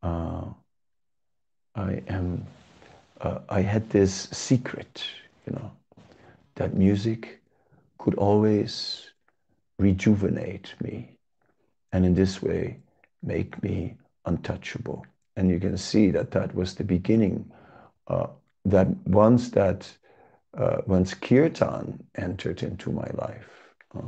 Uh, 0.02 0.46
I 1.76 2.02
am. 2.08 2.46
Uh, 3.22 3.40
I 3.50 3.62
had 3.62 3.90
this 3.90 4.30
secret 4.32 5.04
you 5.46 5.54
know, 5.54 5.72
that 6.56 6.76
music 6.76 7.42
could 7.98 8.16
always 8.16 9.12
rejuvenate 9.80 10.74
me 10.82 11.18
and 11.92 12.06
in 12.06 12.14
this 12.16 12.42
way 12.42 12.78
make 13.24 13.62
me 13.64 13.96
untouchable. 14.26 15.06
And 15.36 15.50
you 15.50 15.60
can 15.60 15.78
see 15.78 16.12
that 16.12 16.32
that 16.32 16.54
was 16.56 16.76
the 16.76 16.84
beginning. 16.84 17.52
Uh, 18.08 18.28
that 18.66 18.88
once 19.08 19.50
that 19.52 19.92
uh, 20.58 20.78
once 20.88 21.14
kirtan 21.14 22.04
entered 22.16 22.64
into 22.64 22.92
my 22.92 23.10
life, 23.16 23.50
uh, 23.96 24.02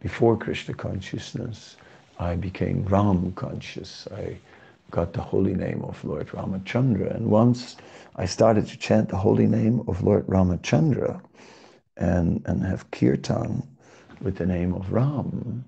before 0.00 0.36
Krishna 0.36 0.74
consciousness, 0.74 1.76
I 2.18 2.36
became 2.36 2.84
Ram 2.84 3.32
conscious. 3.32 4.08
I 4.14 4.38
got 4.90 5.12
the 5.12 5.20
holy 5.20 5.54
name 5.54 5.82
of 5.84 6.02
Lord 6.04 6.28
Ramachandra. 6.28 7.14
And 7.14 7.30
once 7.30 7.76
I 8.16 8.26
started 8.26 8.66
to 8.68 8.78
chant 8.78 9.08
the 9.08 9.16
holy 9.16 9.46
name 9.46 9.82
of 9.86 10.02
Lord 10.02 10.26
Ramachandra 10.26 11.20
and, 11.96 12.42
and 12.46 12.64
have 12.64 12.90
kirtan 12.90 13.62
with 14.20 14.36
the 14.36 14.46
name 14.46 14.74
of 14.74 14.92
Ram. 14.92 15.64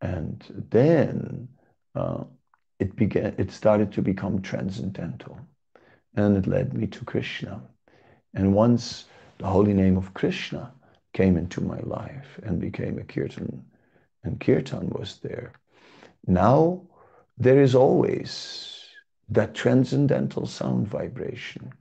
And 0.00 0.66
then 0.70 1.48
uh, 1.94 2.24
it 2.78 2.96
began, 2.96 3.34
it 3.38 3.52
started 3.52 3.92
to 3.92 4.02
become 4.02 4.42
transcendental. 4.42 5.38
And 6.16 6.36
it 6.36 6.46
led 6.46 6.74
me 6.74 6.86
to 6.88 7.04
Krishna. 7.04 7.62
And 8.34 8.54
once 8.54 9.04
the 9.38 9.46
holy 9.46 9.72
name 9.72 9.96
of 9.96 10.12
Krishna 10.14 10.72
came 11.12 11.36
into 11.36 11.60
my 11.60 11.80
life 11.80 12.38
and 12.42 12.60
became 12.60 12.98
a 12.98 13.04
kirtan, 13.04 13.64
and 14.24 14.40
kirtan 14.40 14.88
was 14.90 15.18
there. 15.22 15.52
Now 16.26 16.82
there 17.38 17.60
is 17.60 17.74
always 17.74 18.84
that 19.28 19.54
transcendental 19.54 20.46
sound 20.46 20.88
vibration 20.88 21.72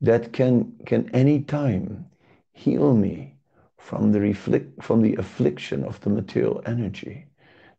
that 0.00 0.32
can, 0.32 0.72
can 0.86 1.10
any 1.14 1.40
time 1.42 2.06
heal 2.52 2.94
me 2.94 3.34
from 3.78 4.12
the, 4.12 4.20
reflict, 4.20 4.82
from 4.82 5.02
the 5.02 5.14
affliction 5.16 5.84
of 5.84 6.00
the 6.00 6.10
material 6.10 6.62
energy, 6.66 7.26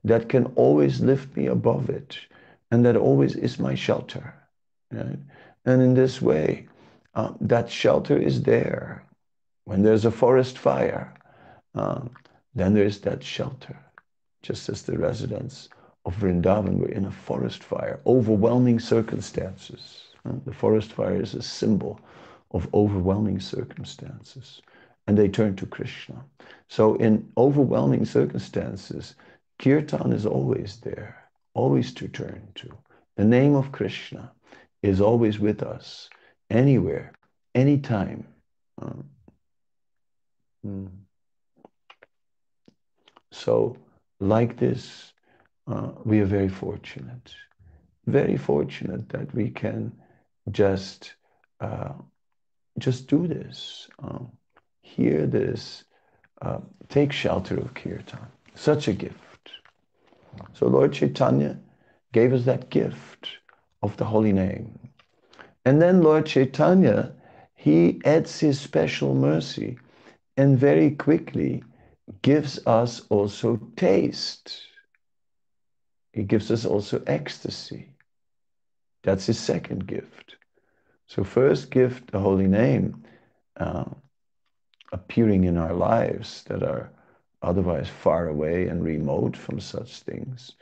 that 0.04 0.30
can 0.30 0.46
always 0.56 1.00
lift 1.00 1.36
me 1.38 1.46
above 1.48 1.90
it, 1.90 2.18
and 2.72 2.86
that 2.86 2.96
always 2.96 3.36
is 3.36 3.60
my 3.60 3.76
shelter. 3.76 4.34
Right? 4.92 5.20
And 5.66 5.82
in 5.82 5.94
this 5.94 6.22
way, 6.22 6.68
uh, 7.14 7.34
that 7.42 7.70
shelter 7.70 8.18
is 8.18 8.42
there. 8.42 9.04
When 9.66 9.84
there's 9.84 10.06
a 10.06 10.12
forest 10.12 10.58
fire, 10.58 11.14
uh, 11.76 12.02
then 12.56 12.74
there's 12.74 13.00
that 13.02 13.24
shelter, 13.24 13.78
just 14.42 14.70
as 14.70 14.84
the 14.84 14.98
residents 14.98 15.70
of 16.06 16.16
Vrindavan 16.16 16.78
were 16.78 16.90
in 16.90 17.06
a 17.06 17.12
forest 17.12 17.64
fire, 17.64 18.00
overwhelming 18.06 18.80
circumstances. 18.80 20.08
The 20.46 20.54
forest 20.54 20.94
fire 20.94 21.22
is 21.22 21.34
a 21.36 21.42
symbol 21.42 22.00
of 22.52 22.74
overwhelming 22.74 23.40
circumstances. 23.40 24.62
And 25.08 25.18
they 25.18 25.28
turned 25.28 25.58
to 25.60 25.66
Krishna. 25.66 26.24
So, 26.70 26.96
in 26.96 27.32
overwhelming 27.38 28.06
circumstances, 28.06 29.16
kirtan 29.60 30.14
is 30.14 30.26
always 30.26 30.80
there, 30.82 31.30
always 31.54 31.94
to 31.96 32.08
turn 32.08 32.48
to. 32.56 32.70
The 33.18 33.26
name 33.26 33.56
of 33.56 33.72
Krishna 33.72 34.32
is 34.84 35.02
always 35.02 35.40
with 35.40 35.64
us, 35.64 36.10
anywhere, 36.50 37.14
anytime. 37.56 38.28
Um, 38.82 39.10
mm. 40.66 40.90
So, 43.32 43.78
like 44.20 44.58
this, 44.58 45.14
uh, 45.68 45.92
we 46.04 46.20
are 46.20 46.26
very 46.26 46.50
fortunate, 46.50 47.34
very 48.06 48.38
fortunate 48.38 49.10
that 49.10 49.34
we 49.34 49.50
can 49.50 49.94
just 50.52 51.16
uh, 51.62 51.94
just 52.78 53.08
do 53.08 53.28
this, 53.28 53.88
uh, 54.04 54.20
hear 54.82 55.28
this, 55.28 55.84
uh, 56.42 56.60
take 56.90 57.12
shelter 57.12 57.58
of 57.58 57.74
kirtan. 57.74 58.28
Such 58.56 58.88
a 58.88 58.94
gift. 58.94 59.52
So 60.54 60.68
Lord 60.68 60.94
Chaitanya 60.94 61.60
gave 62.12 62.34
us 62.34 62.46
that 62.46 62.70
gift 62.70 63.30
of 63.84 63.96
the 63.98 64.06
holy 64.06 64.34
name. 64.34 64.78
And 65.66 65.82
then 65.82 66.02
Lord 66.02 66.26
Chaitanya, 66.26 67.14
he 67.54 68.02
adds 68.06 68.40
his 68.40 68.60
special 68.60 69.14
mercy 69.14 69.78
and 70.42 70.58
very 70.58 70.92
quickly 70.92 71.64
gives 72.22 72.60
us 72.66 73.02
also 73.10 73.60
taste 73.76 74.72
he 76.14 76.24
gives 76.24 76.52
us 76.52 76.66
also 76.66 77.02
ecstasy. 77.08 77.90
That's 79.04 79.26
his 79.26 79.40
second 79.40 79.88
gift. 79.88 80.36
So 81.08 81.24
first 81.24 81.72
gift, 81.72 82.12
the 82.12 82.20
holy 82.20 82.48
name, 82.48 83.04
uh, 83.58 83.86
appearing 84.92 85.46
in 85.46 85.58
our 85.58 85.74
lives 85.74 86.44
that 86.48 86.64
are 86.64 86.92
otherwise 87.42 87.88
far 87.88 88.28
away 88.28 88.68
and 88.68 88.84
remote 88.84 89.36
from 89.36 89.60
such 89.60 90.00
things. 90.00 90.54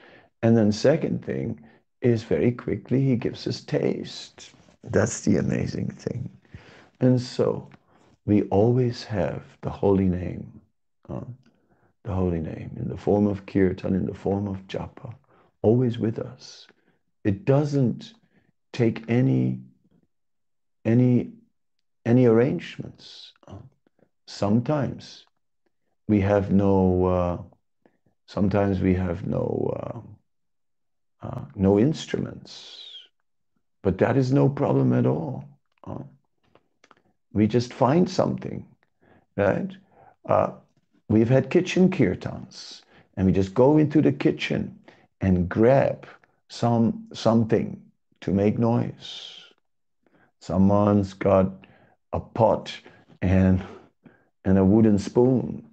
And 0.41 0.55
then 0.55 0.71
second 0.71 1.25
thing 1.25 1.59
is 2.01 2.23
very 2.23 2.51
quickly 2.51 3.01
he 3.01 3.15
gives 3.15 3.47
us 3.47 3.61
taste. 3.61 4.51
That's 4.83 5.21
the 5.21 5.37
amazing 5.37 5.91
thing. 5.91 6.29
And 7.01 7.19
so 7.19 7.69
we 8.29 8.43
always 8.43 9.03
have 9.05 9.41
the 9.61 9.71
holy 9.71 10.07
name, 10.07 10.61
uh, 11.09 11.25
the 12.03 12.13
holy 12.13 12.39
name 12.39 12.77
in 12.79 12.87
the 12.87 12.95
form 12.95 13.25
of 13.25 13.47
kirtan, 13.47 13.95
in 13.95 14.05
the 14.05 14.13
form 14.13 14.47
of 14.47 14.67
japa, 14.67 15.15
always 15.63 15.97
with 15.97 16.19
us. 16.19 16.67
It 17.23 17.43
doesn't 17.43 18.13
take 18.71 19.03
any 19.09 19.61
any 20.85 21.31
any 22.05 22.27
arrangements. 22.27 23.33
Uh, 23.47 23.63
sometimes 24.27 25.25
we 26.07 26.21
have 26.21 26.51
no. 26.51 27.05
Uh, 27.05 27.37
sometimes 28.27 28.79
we 28.79 28.93
have 28.93 29.25
no 29.25 29.45
uh, 29.79 31.27
uh, 31.27 31.45
no 31.55 31.79
instruments, 31.79 32.85
but 33.81 33.97
that 33.97 34.17
is 34.17 34.31
no 34.31 34.47
problem 34.47 34.93
at 34.93 35.07
all. 35.07 35.45
We 37.33 37.47
just 37.47 37.73
find 37.73 38.09
something, 38.09 38.65
right? 39.37 39.71
Uh, 40.25 40.51
we've 41.09 41.29
had 41.29 41.49
kitchen 41.49 41.89
kirtans, 41.89 42.81
and 43.15 43.27
we 43.27 43.33
just 43.33 43.53
go 43.53 43.77
into 43.77 44.01
the 44.01 44.11
kitchen 44.11 44.77
and 45.21 45.47
grab 45.49 46.07
some 46.47 47.07
something 47.13 47.81
to 48.21 48.31
make 48.31 48.57
noise. 48.57 49.35
Someone's 50.39 51.13
got 51.13 51.51
a 52.13 52.19
pot 52.19 52.73
and 53.21 53.61
and 54.45 54.57
a 54.57 54.65
wooden 54.65 54.97
spoon. 54.97 55.65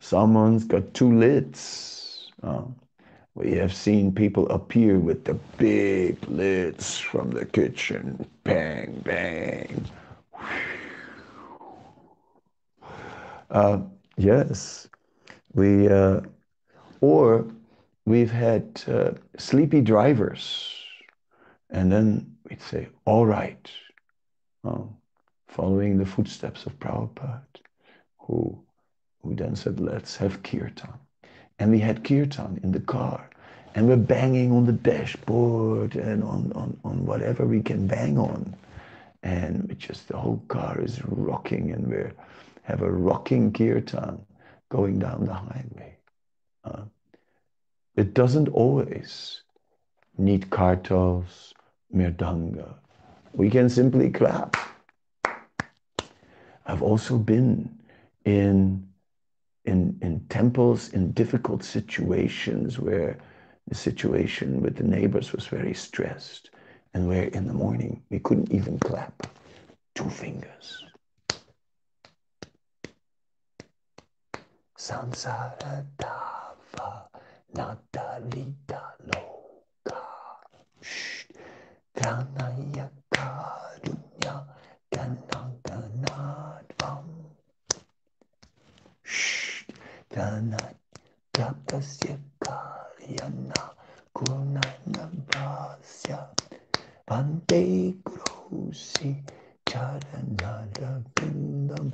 Someone's 0.00 0.64
got 0.64 0.92
two 0.92 1.18
lids. 1.18 2.30
Uh, 2.42 2.64
we 3.34 3.52
have 3.52 3.74
seen 3.74 4.12
people 4.12 4.48
appear 4.50 4.98
with 4.98 5.24
the 5.24 5.34
big 5.56 6.18
lids 6.28 6.98
from 6.98 7.30
the 7.30 7.44
kitchen. 7.46 8.26
Bang, 8.44 9.00
bang. 9.04 9.84
Uh, 13.54 13.78
yes, 14.16 14.88
we, 15.52 15.88
uh, 15.88 16.20
or 17.00 17.46
we've 18.04 18.32
had 18.32 18.82
uh, 18.88 19.12
sleepy 19.38 19.80
drivers, 19.80 20.74
and 21.70 21.92
then 21.92 22.34
we'd 22.50 22.60
say, 22.60 22.88
all 23.04 23.24
right, 23.24 23.70
oh, 24.64 24.88
following 25.46 25.96
the 25.96 26.04
footsteps 26.04 26.66
of 26.66 26.76
Prabhupada, 26.80 27.42
who, 28.18 28.58
who 29.22 29.36
then 29.36 29.54
said, 29.54 29.78
let's 29.78 30.16
have 30.16 30.42
kirtan. 30.42 30.92
And 31.60 31.70
we 31.70 31.78
had 31.78 32.02
kirtan 32.02 32.58
in 32.64 32.72
the 32.72 32.80
car, 32.80 33.30
and 33.76 33.86
we're 33.86 33.96
banging 33.96 34.50
on 34.50 34.66
the 34.66 34.72
dashboard 34.72 35.94
and 35.94 36.24
on, 36.24 36.50
on, 36.56 36.76
on 36.84 37.06
whatever 37.06 37.46
we 37.46 37.62
can 37.62 37.86
bang 37.86 38.18
on. 38.18 38.56
And 39.22 39.76
just 39.78 40.08
the 40.08 40.16
whole 40.16 40.42
car 40.48 40.80
is 40.80 41.00
rocking, 41.06 41.70
and 41.70 41.86
we 41.86 42.10
have 42.64 42.82
a 42.82 42.90
rocking 42.90 43.52
kirtan 43.52 44.24
going 44.70 44.98
down 44.98 45.24
the 45.24 45.34
highway. 45.34 45.96
Uh, 46.64 46.82
it 47.94 48.14
doesn't 48.14 48.48
always 48.48 49.42
need 50.18 50.50
kartals, 50.50 51.52
mridanga. 51.94 52.74
We 53.32 53.50
can 53.50 53.68
simply 53.68 54.10
clap. 54.10 54.56
I've 56.66 56.82
also 56.82 57.18
been 57.18 57.78
in, 58.24 58.88
in, 59.64 59.98
in 60.00 60.20
temples 60.30 60.88
in 60.94 61.12
difficult 61.12 61.62
situations 61.62 62.78
where 62.78 63.18
the 63.68 63.74
situation 63.74 64.62
with 64.62 64.76
the 64.76 64.84
neighbors 64.84 65.32
was 65.32 65.46
very 65.46 65.74
stressed 65.74 66.50
and 66.94 67.06
where 67.06 67.24
in 67.24 67.46
the 67.46 67.52
morning 67.52 68.02
we 68.08 68.18
couldn't 68.18 68.50
even 68.50 68.78
clap 68.78 69.26
two 69.94 70.08
fingers. 70.08 70.84
Sansara 74.84 75.80
dava 75.96 77.08
natalita 77.56 78.92
loka. 79.08 79.96
Pranaya 81.96 82.92
karunya 83.08 84.44
gananganadvam. 84.92 87.08
Ganat 90.12 90.76
yapasya 91.32 92.20
karyana 92.44 93.72
kunana 94.12 95.04
basya. 95.32 96.28
Bante 97.08 97.96
grosi 98.04 99.16
charanara 99.64 101.00
bindam. 101.16 101.88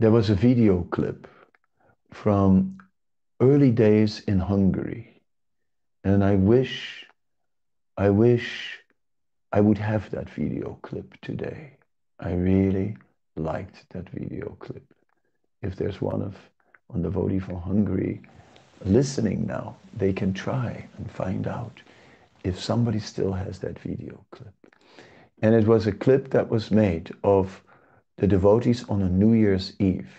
There 0.00 0.12
was 0.12 0.30
a 0.30 0.34
video 0.36 0.86
clip 0.92 1.26
from 2.12 2.78
early 3.40 3.72
days 3.72 4.20
in 4.28 4.38
Hungary. 4.38 5.20
And 6.04 6.22
I 6.22 6.36
wish, 6.36 7.04
I 7.96 8.10
wish 8.10 8.78
I 9.52 9.60
would 9.60 9.78
have 9.78 10.08
that 10.12 10.30
video 10.30 10.78
clip 10.82 11.20
today. 11.20 11.72
I 12.20 12.34
really 12.34 12.96
liked 13.34 13.86
that 13.90 14.08
video 14.10 14.56
clip. 14.60 14.84
If 15.62 15.74
there's 15.74 16.00
one 16.00 16.22
of 16.22 16.36
on 16.90 17.02
the 17.02 17.10
devotee 17.10 17.40
from 17.40 17.56
Hungary 17.56 18.22
listening 18.84 19.48
now, 19.48 19.74
they 19.96 20.12
can 20.12 20.32
try 20.32 20.86
and 20.96 21.10
find 21.10 21.48
out 21.48 21.82
if 22.44 22.62
somebody 22.62 23.00
still 23.00 23.32
has 23.32 23.58
that 23.58 23.80
video 23.80 24.24
clip. 24.30 24.54
And 25.42 25.56
it 25.56 25.66
was 25.66 25.88
a 25.88 25.92
clip 25.92 26.30
that 26.30 26.48
was 26.48 26.70
made 26.70 27.10
of 27.24 27.60
the 28.18 28.26
devotees 28.26 28.84
on 28.88 29.02
a 29.02 29.08
New 29.08 29.32
Year's 29.32 29.72
Eve. 29.78 30.12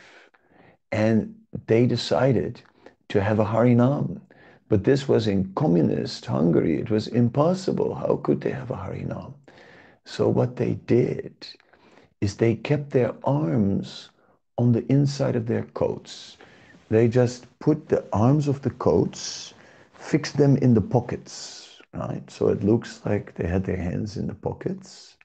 And 0.92 1.36
they 1.68 1.86
decided 1.86 2.62
to 3.10 3.22
have 3.22 3.40
a 3.40 3.46
Harinam. 3.46 4.22
But 4.70 4.84
this 4.84 5.08
was 5.08 5.28
in 5.28 5.54
communist 5.54 6.26
Hungary. 6.26 6.80
It 6.80 6.90
was 6.90 7.08
impossible. 7.08 7.96
How 7.96 8.18
could 8.24 8.42
they 8.42 8.52
have 8.52 8.72
a 8.72 8.76
Harinam? 8.76 9.34
So 10.06 10.30
what 10.30 10.56
they 10.56 10.76
did 10.86 11.34
is 12.22 12.36
they 12.36 12.56
kept 12.56 12.92
their 12.92 13.14
arms 13.24 14.10
on 14.58 14.72
the 14.72 14.86
inside 14.92 15.36
of 15.36 15.46
their 15.48 15.64
coats. 15.74 16.38
They 16.90 17.08
just 17.08 17.48
put 17.60 17.90
the 17.90 18.04
arms 18.14 18.48
of 18.48 18.62
the 18.62 18.72
coats, 18.72 19.54
fixed 19.94 20.38
them 20.38 20.58
in 20.58 20.74
the 20.74 20.82
pockets, 20.82 21.80
right? 21.94 22.30
So 22.30 22.50
it 22.50 22.64
looks 22.64 23.02
like 23.06 23.36
they 23.36 23.48
had 23.48 23.64
their 23.64 23.78
hands 23.78 24.18
in 24.18 24.28
the 24.28 24.34
pockets. 24.34 25.16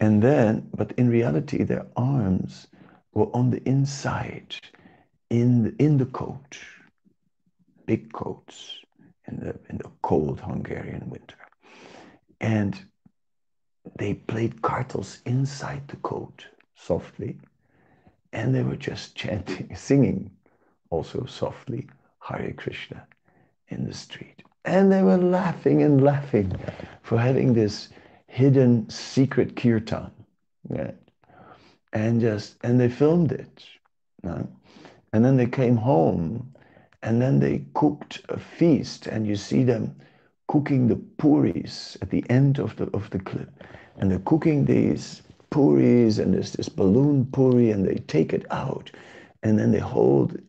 And 0.00 0.22
then, 0.22 0.68
but 0.74 0.92
in 0.92 1.10
reality, 1.10 1.62
their 1.62 1.86
arms 1.94 2.66
were 3.12 3.28
on 3.36 3.50
the 3.50 3.62
inside, 3.68 4.54
in 5.28 5.62
the, 5.62 5.74
in 5.78 5.98
the 5.98 6.06
coat, 6.06 6.58
big 7.86 8.12
coats 8.12 8.78
in 9.28 9.40
the, 9.40 9.58
in 9.68 9.76
the 9.78 9.90
cold 10.02 10.40
Hungarian 10.40 11.08
winter. 11.10 11.36
And 12.40 12.82
they 13.98 14.14
played 14.14 14.62
kartals 14.62 15.20
inside 15.26 15.86
the 15.88 15.96
coat 15.96 16.46
softly. 16.74 17.38
And 18.32 18.54
they 18.54 18.62
were 18.62 18.76
just 18.76 19.14
chanting, 19.14 19.74
singing 19.76 20.30
also 20.88 21.26
softly, 21.26 21.88
Hare 22.20 22.54
Krishna 22.56 23.06
in 23.68 23.86
the 23.86 23.94
street. 23.94 24.42
And 24.64 24.90
they 24.90 25.02
were 25.02 25.16
laughing 25.16 25.82
and 25.82 26.02
laughing 26.02 26.52
for 27.02 27.18
having 27.18 27.54
this 27.54 27.88
hidden 28.30 28.88
secret 28.88 29.56
kirtan. 29.56 30.10
Right? 30.68 30.96
And 31.92 32.20
just, 32.20 32.56
and 32.62 32.80
they 32.80 32.88
filmed 32.88 33.32
it. 33.32 33.64
Right? 34.22 34.46
And 35.12 35.24
then 35.24 35.36
they 35.36 35.46
came 35.46 35.76
home 35.76 36.54
and 37.02 37.20
then 37.20 37.40
they 37.40 37.64
cooked 37.74 38.20
a 38.28 38.38
feast 38.38 39.08
and 39.08 39.26
you 39.26 39.34
see 39.34 39.64
them 39.64 39.96
cooking 40.46 40.86
the 40.86 40.96
puris 41.18 41.98
at 42.02 42.10
the 42.10 42.24
end 42.30 42.60
of 42.60 42.76
the, 42.76 42.84
of 42.94 43.10
the 43.10 43.18
clip. 43.18 43.50
And 43.96 44.10
they're 44.10 44.20
cooking 44.20 44.64
these 44.64 45.22
puris 45.50 46.18
and 46.18 46.32
there's 46.32 46.52
this 46.52 46.68
balloon 46.68 47.26
puri 47.32 47.72
and 47.72 47.84
they 47.84 47.96
take 47.96 48.32
it 48.32 48.46
out 48.52 48.92
and 49.42 49.58
then 49.58 49.72
they 49.72 49.80
hold 49.80 50.40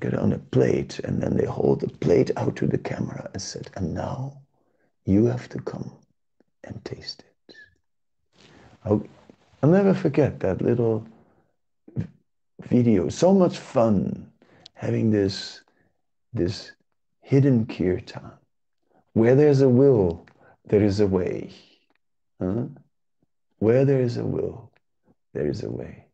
get 0.00 0.14
it 0.14 0.18
on 0.18 0.32
a 0.32 0.38
plate 0.38 0.98
and 1.00 1.22
then 1.22 1.36
they 1.36 1.44
hold 1.44 1.80
the 1.80 1.88
plate 1.88 2.30
out 2.36 2.56
to 2.56 2.66
the 2.66 2.78
camera 2.78 3.30
and 3.32 3.42
said, 3.42 3.70
and 3.76 3.94
now 3.94 4.32
you 5.04 5.26
have 5.26 5.48
to 5.50 5.60
come 5.60 5.92
and 6.64 6.84
taste 6.84 7.24
it. 7.48 7.54
I'll, 8.84 9.04
I'll 9.62 9.70
never 9.70 9.94
forget 9.94 10.40
that 10.40 10.60
little 10.62 11.06
video. 12.62 13.08
So 13.08 13.32
much 13.32 13.58
fun 13.58 14.30
having 14.74 15.10
this, 15.10 15.60
this 16.32 16.72
hidden 17.20 17.66
kirtan 17.66 18.32
where 19.12 19.34
there's 19.34 19.60
a 19.60 19.68
will, 19.68 20.26
there 20.66 20.82
is 20.82 21.00
a 21.00 21.06
way. 21.06 21.50
Huh? 22.40 22.64
Where 23.58 23.84
there 23.84 24.00
is 24.00 24.16
a 24.16 24.24
will, 24.24 24.72
there 25.34 25.46
is 25.46 25.62
a 25.62 25.70
way. 25.70 26.06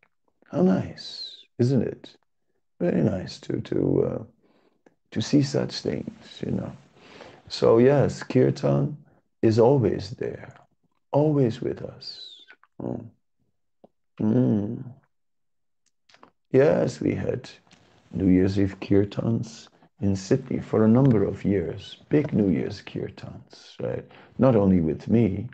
How 0.51 0.61
nice, 0.61 1.45
isn't 1.57 1.81
it? 1.81 2.15
Very 2.79 3.01
nice 3.01 3.39
to 3.41 3.59
to 3.61 4.03
uh, 4.03 4.23
to 5.11 5.21
see 5.21 5.41
such 5.41 5.81
things, 5.81 6.41
you 6.45 6.51
know. 6.51 6.71
So 7.47 7.77
yes, 7.77 8.23
kirtan 8.23 8.97
is 9.41 9.59
always 9.59 10.11
there, 10.11 10.53
always 11.11 11.61
with 11.61 11.81
us. 11.81 12.43
Oh. 12.81 13.01
Mm. 14.19 14.83
Yes, 16.51 16.99
we 16.99 17.13
had 17.15 17.49
New 18.11 18.27
Year's 18.27 18.59
Eve 18.59 18.79
kirtans 18.79 19.67
in 20.01 20.15
Sydney 20.15 20.59
for 20.59 20.83
a 20.83 20.87
number 20.87 21.23
of 21.23 21.45
years, 21.45 21.97
big 22.09 22.33
New 22.33 22.49
Year's 22.49 22.81
kirtans, 22.81 23.75
right? 23.81 24.05
Not 24.37 24.55
only 24.55 24.81
with 24.81 25.07
me, 25.07 25.49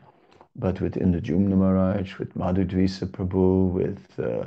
but 0.56 0.80
with 0.82 0.96
Indradyumna 0.96 1.58
Maharaj, 1.58 2.18
with 2.18 2.34
Madhudvisa 2.36 3.08
Prabhu, 3.08 3.72
with 3.72 4.20
uh, 4.20 4.46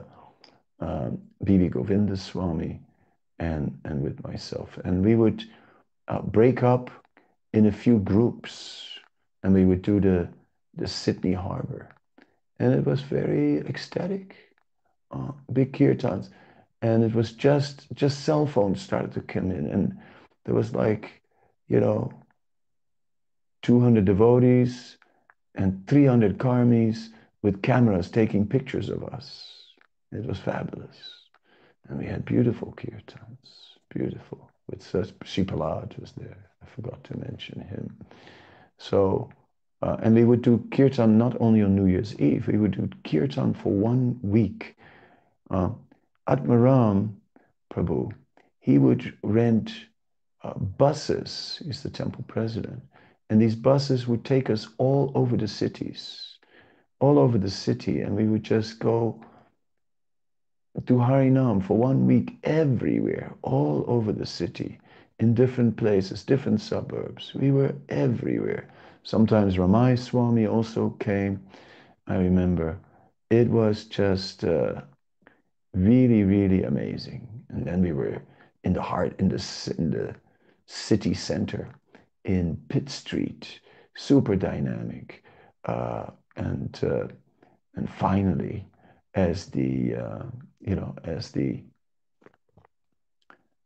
um, 0.81 1.19
B.B. 1.45 1.69
Govinda 1.69 2.17
Swami, 2.17 2.81
and, 3.39 3.79
and 3.85 4.03
with 4.03 4.23
myself. 4.25 4.79
And 4.85 5.05
we 5.05 5.15
would 5.15 5.45
uh, 6.09 6.23
break 6.23 6.63
up 6.63 6.91
in 7.53 7.67
a 7.67 7.73
few 7.73 7.99
groups 7.99 8.98
and 9.43 9.55
we 9.55 9.65
would 9.65 9.83
do 9.83 10.01
the, 10.01 10.29
the 10.75 10.87
Sydney 10.87 11.33
Harbor. 11.33 11.95
And 12.59 12.73
it 12.73 12.85
was 12.85 13.03
very 13.03 13.59
ecstatic, 13.59 14.37
uh, 15.11 15.33
big 15.53 15.73
kirtans. 15.73 16.31
And 16.83 17.03
it 17.05 17.15
was 17.15 17.33
just 17.33 17.87
just 17.95 18.25
cell 18.25 18.47
phones 18.47 18.81
started 18.81 19.13
to 19.13 19.21
come 19.21 19.51
in. 19.51 19.67
And 19.67 19.99
there 20.45 20.55
was 20.55 20.75
like 20.75 21.23
you 21.69 21.81
know 21.81 22.13
200 23.63 24.05
devotees 24.05 24.97
and 25.55 25.87
300 25.89 26.39
karmis 26.39 27.09
with 27.43 27.63
cameras 27.63 28.11
taking 28.11 28.47
pictures 28.47 28.89
of 28.89 29.03
us. 29.05 29.73
It 30.13 30.25
was 30.25 30.39
fabulous. 30.39 30.97
And 31.89 31.99
we 31.99 32.07
had 32.07 32.25
beautiful 32.25 32.73
kirtans 32.77 33.69
beautiful 33.91 34.51
with 34.69 34.83
such 34.83 35.13
Sri 35.25 35.45
Prahlad 35.45 35.99
was 35.99 36.13
there. 36.13 36.51
I 36.63 36.67
forgot 36.67 37.03
to 37.05 37.19
mention 37.19 37.61
him 37.61 37.97
so 38.79 39.31
uh, 39.83 39.97
and 40.03 40.15
we 40.15 40.25
would 40.25 40.43
do 40.43 40.65
kirtan 40.73 41.19
not 41.19 41.41
only 41.41 41.63
on 41.63 41.77
New 41.77 41.87
Year's 41.87 42.19
Eve 42.19 42.49
we 42.49 42.59
would 42.59 42.73
do 42.73 42.89
kirtan 43.05 43.55
for 43.55 43.73
one 43.73 44.19
week. 44.23 44.77
Uh, 45.51 45.71
Atmaram 46.29 47.15
Prabhu, 47.73 48.13
he 48.61 48.79
would 48.79 49.17
rent 49.23 49.73
uh, 50.43 50.55
buses, 50.55 51.61
he's 51.65 51.83
the 51.83 51.91
temple 51.91 52.25
president, 52.29 52.83
and 53.31 53.41
these 53.41 53.57
buses 53.57 54.07
would 54.07 54.25
take 54.25 54.51
us 54.51 54.69
all 54.79 55.11
over 55.15 55.37
the 55.37 55.49
cities, 55.49 56.39
all 57.01 57.19
over 57.19 57.39
the 57.39 57.51
city, 57.51 58.01
and 58.01 58.15
we 58.15 58.27
would 58.27 58.43
just 58.43 58.79
go 58.79 59.25
to 60.87 60.95
Harinam 60.95 61.65
for 61.65 61.77
one 61.77 62.07
week 62.07 62.37
everywhere, 62.45 63.35
all 63.43 63.85
over 63.89 64.13
the 64.13 64.27
city, 64.27 64.79
in 65.19 65.35
different 65.35 65.77
places, 65.77 66.25
different 66.25 66.61
suburbs. 66.61 67.33
We 67.35 67.51
were 67.51 67.75
everywhere. 67.89 68.69
Sometimes 69.03 69.59
Ramai 69.59 69.97
Swami 69.97 70.47
also 70.47 70.91
came. 71.01 71.41
I 72.07 72.17
remember 72.17 72.79
it 73.31 73.49
was 73.49 73.85
just 73.85 74.45
uh, 74.45 74.83
really, 75.75 76.23
really 76.23 76.63
amazing. 76.63 77.27
And 77.49 77.67
then 77.67 77.83
we 77.83 77.93
were 77.93 78.23
in 78.65 78.73
the 78.73 78.83
heart, 78.83 79.15
in 79.19 79.29
the, 79.29 79.75
in 79.79 79.91
the 79.91 80.15
city 80.67 81.15
center, 81.15 81.69
in 82.25 82.57
Pitt 82.69 82.89
Street, 82.89 83.61
super 83.97 84.37
dynamic. 84.37 85.25
Uh, 85.65 86.07
and, 86.37 86.79
uh, 86.83 87.09
and 87.75 87.91
finally, 87.91 88.67
as 89.15 89.47
the, 89.47 89.95
uh, 89.95 90.23
you 90.61 90.77
know, 90.77 90.95
as 91.05 91.31
the, 91.33 91.63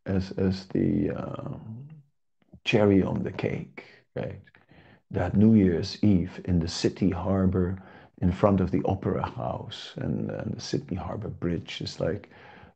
as, 0.05 0.31
as 0.31 0.65
the 0.67 1.11
um, 1.11 1.87
cherry 2.65 3.03
on 3.03 3.23
the 3.23 3.31
cake, 3.31 3.85
right? 4.15 4.39
That 5.11 5.35
New 5.35 5.53
Year's 5.55 5.97
Eve 6.03 6.41
in 6.45 6.59
the 6.59 6.67
city 6.67 7.09
harbor, 7.09 7.81
in 8.21 8.31
front 8.31 8.61
of 8.61 8.71
the 8.71 8.81
Opera 8.85 9.25
House 9.29 9.93
and, 9.97 10.29
and 10.31 10.55
the 10.55 10.61
Sydney 10.61 10.95
Harbour 10.95 11.29
Bridge. 11.29 11.81
It's 11.81 11.99
like 11.99 12.29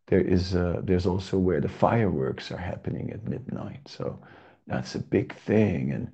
there 0.08 0.22
is 0.22 0.56
a, 0.56 0.82
there's 0.84 1.06
also 1.06 1.38
where 1.38 1.62
the 1.62 1.70
fireworks 1.70 2.52
are 2.52 2.58
happening 2.58 3.12
at 3.12 3.28
midnight. 3.28 3.80
So 3.88 4.20
that's 4.68 4.96
a 4.96 5.00
big 5.00 5.34
thing. 5.34 5.92
And 5.92 6.12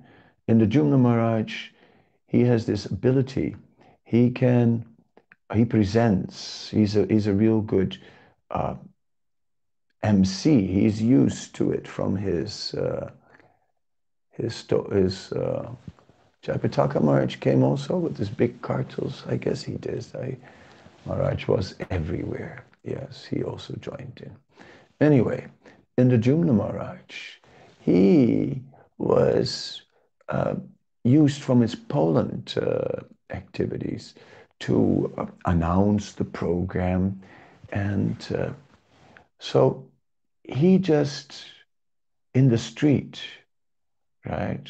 Indradyumna 0.48 1.00
Maharaj, 1.00 1.70
he 2.26 2.42
has 2.42 2.64
this 2.66 2.86
ability. 2.86 3.56
He 4.04 4.30
can, 4.30 4.84
he 5.52 5.64
presents. 5.64 6.68
He's 6.70 6.96
a 6.96 7.06
he's 7.06 7.26
a 7.26 7.32
real 7.32 7.60
good 7.60 7.98
uh, 8.50 8.74
MC. 10.04 10.66
He's 10.66 11.00
used 11.02 11.54
to 11.56 11.72
it 11.72 11.88
from 11.88 12.14
his 12.16 12.74
uh, 12.74 13.10
his 14.30 14.64
his 14.92 15.32
uh, 15.32 15.70
Maharaj 16.46 17.36
came 17.36 17.62
also 17.62 17.96
with 17.96 18.16
his 18.18 18.28
big 18.28 18.60
kartals. 18.60 19.26
I 19.30 19.36
guess 19.36 19.62
he 19.62 19.74
did. 19.74 20.04
I, 20.14 20.36
Maharaj 21.06 21.48
was 21.48 21.74
everywhere. 21.90 22.64
Yes, 22.84 23.24
he 23.24 23.42
also 23.42 23.74
joined 23.80 24.20
in. 24.22 24.36
Anyway, 25.00 25.46
Indradyumna 25.98 26.54
Maharaj, 26.54 27.38
he 27.80 28.62
was 28.98 29.82
uh, 30.28 30.54
used 31.04 31.42
from 31.42 31.60
his 31.60 31.74
Poland 31.74 32.54
uh, 32.60 33.00
activities 33.30 34.14
to 34.60 35.12
uh, 35.16 35.26
announce 35.46 36.12
the 36.12 36.24
program. 36.24 37.20
And 37.72 38.16
uh, 38.36 38.50
so 39.38 39.84
he 40.44 40.78
just, 40.78 41.44
in 42.34 42.48
the 42.48 42.58
street, 42.58 43.20
right, 44.26 44.68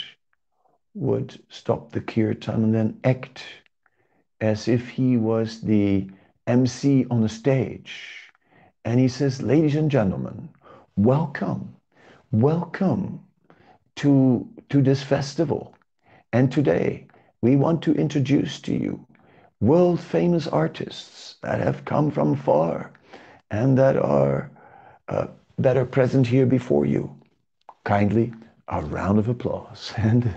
would 0.95 1.39
stop 1.49 1.93
the 1.93 2.01
kirtan 2.01 2.65
and 2.65 2.75
then 2.75 3.01
act 3.05 3.45
as 4.41 4.69
if 4.69 4.89
he 4.89 5.17
was 5.17 5.61
the 5.61 6.09
MC 6.47 7.07
on 7.11 7.21
the 7.21 7.29
stage. 7.29 8.31
And 8.85 9.01
he 9.01 9.09
says, 9.09 9.43
Ladies 9.43 9.75
and 9.77 9.91
gentlemen, 9.91 10.49
welcome, 10.97 11.75
welcome 12.31 13.21
to, 13.97 14.49
to 14.69 14.83
this 14.83 15.03
festival. 15.03 15.75
And 16.33 16.53
today 16.53 17.07
we 17.41 17.57
want 17.57 17.83
to 17.83 17.95
introduce 17.95 18.61
to 18.61 18.75
you 18.75 19.07
world 19.61 20.01
famous 20.01 20.47
artists 20.47 21.37
that 21.43 21.61
have 21.61 21.85
come 21.85 22.11
from 22.11 22.37
far 22.37 22.93
and 23.51 23.79
that 23.79 23.97
are, 23.97 24.51
uh, 25.09 25.27
that 25.59 25.77
are 25.77 25.87
present 25.87 26.27
here 26.27 26.47
before 26.47 26.87
you. 26.87 27.15
Kindly, 27.85 28.33
a 28.69 28.83
round 28.83 29.19
of 29.19 29.29
applause. 29.29 29.93
And 29.99 30.35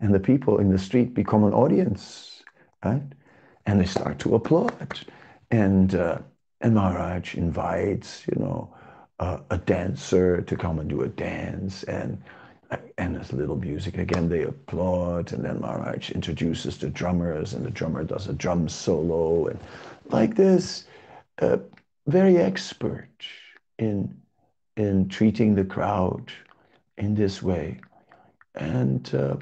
and 0.00 0.14
the 0.14 0.20
people 0.20 0.58
in 0.58 0.70
the 0.70 0.78
street 0.78 1.14
become 1.14 1.44
an 1.44 1.52
audience, 1.52 2.42
right? 2.84 3.02
And 3.66 3.80
they 3.80 3.84
start 3.84 4.18
to 4.20 4.34
applaud. 4.34 5.00
And, 5.50 5.94
uh, 5.94 6.18
and 6.62 6.74
Maharaj 6.74 7.34
invites, 7.34 8.26
you 8.26 8.42
know, 8.42 8.74
uh, 9.18 9.40
a 9.50 9.58
dancer 9.58 10.40
to 10.40 10.56
come 10.56 10.78
and 10.78 10.88
do 10.88 11.02
a 11.02 11.08
dance. 11.08 11.82
And, 11.84 12.22
and 12.96 13.14
there's 13.14 13.32
little 13.32 13.56
music. 13.56 13.98
Again, 13.98 14.28
they 14.30 14.42
applaud. 14.44 15.32
And 15.32 15.44
then 15.44 15.60
Maharaj 15.60 16.10
introduces 16.12 16.78
the 16.78 16.88
drummers, 16.88 17.52
and 17.52 17.64
the 17.64 17.70
drummer 17.70 18.02
does 18.02 18.26
a 18.26 18.32
drum 18.32 18.68
solo. 18.68 19.48
And 19.48 19.58
like 20.08 20.34
this, 20.34 20.84
uh, 21.42 21.58
very 22.06 22.38
expert 22.38 23.08
in, 23.78 24.16
in 24.76 25.08
treating 25.08 25.54
the 25.54 25.64
crowd 25.64 26.32
in 26.98 27.14
this 27.14 27.42
way. 27.42 27.80
And 28.54 29.12
uh, 29.14 29.36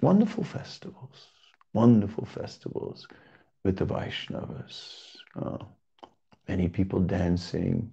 wonderful 0.00 0.44
festivals, 0.44 1.28
wonderful 1.72 2.24
festivals 2.26 3.06
with 3.64 3.76
the 3.76 3.86
Vaishnavas. 3.86 5.16
Uh, 5.40 5.58
many 6.48 6.68
people 6.68 7.00
dancing, 7.00 7.90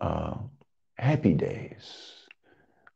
uh, 0.00 0.34
happy 0.98 1.34
days. 1.34 2.14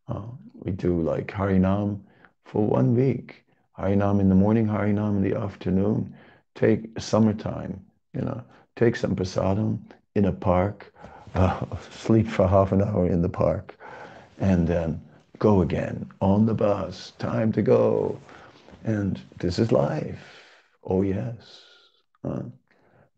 Uh, 0.08 0.22
we 0.54 0.72
do 0.72 1.00
like 1.00 1.28
Harinam 1.28 2.00
for 2.44 2.66
one 2.66 2.94
week. 2.94 3.44
Harinam 3.78 4.20
in 4.20 4.28
the 4.28 4.34
morning, 4.34 4.66
Harinam 4.66 5.16
in 5.16 5.22
the 5.22 5.38
afternoon. 5.38 6.14
Take 6.54 6.98
summertime, 7.00 7.80
you 8.12 8.20
know, 8.20 8.42
take 8.76 8.96
some 8.96 9.16
prasadam 9.16 9.78
in 10.14 10.26
a 10.26 10.32
park, 10.32 10.92
uh, 11.34 11.64
sleep 11.90 12.28
for 12.28 12.46
half 12.46 12.72
an 12.72 12.82
hour 12.82 13.06
in 13.06 13.22
the 13.22 13.28
park, 13.28 13.76
and 14.38 14.66
then 14.66 15.00
go 15.38 15.62
again 15.62 16.10
on 16.20 16.46
the 16.46 16.54
bus. 16.54 17.12
Time 17.18 17.52
to 17.52 17.62
go. 17.62 18.18
And 18.84 19.20
this 19.38 19.58
is 19.58 19.72
life. 19.72 20.20
Oh, 20.84 21.02
yes. 21.02 21.62
Uh, 22.24 22.42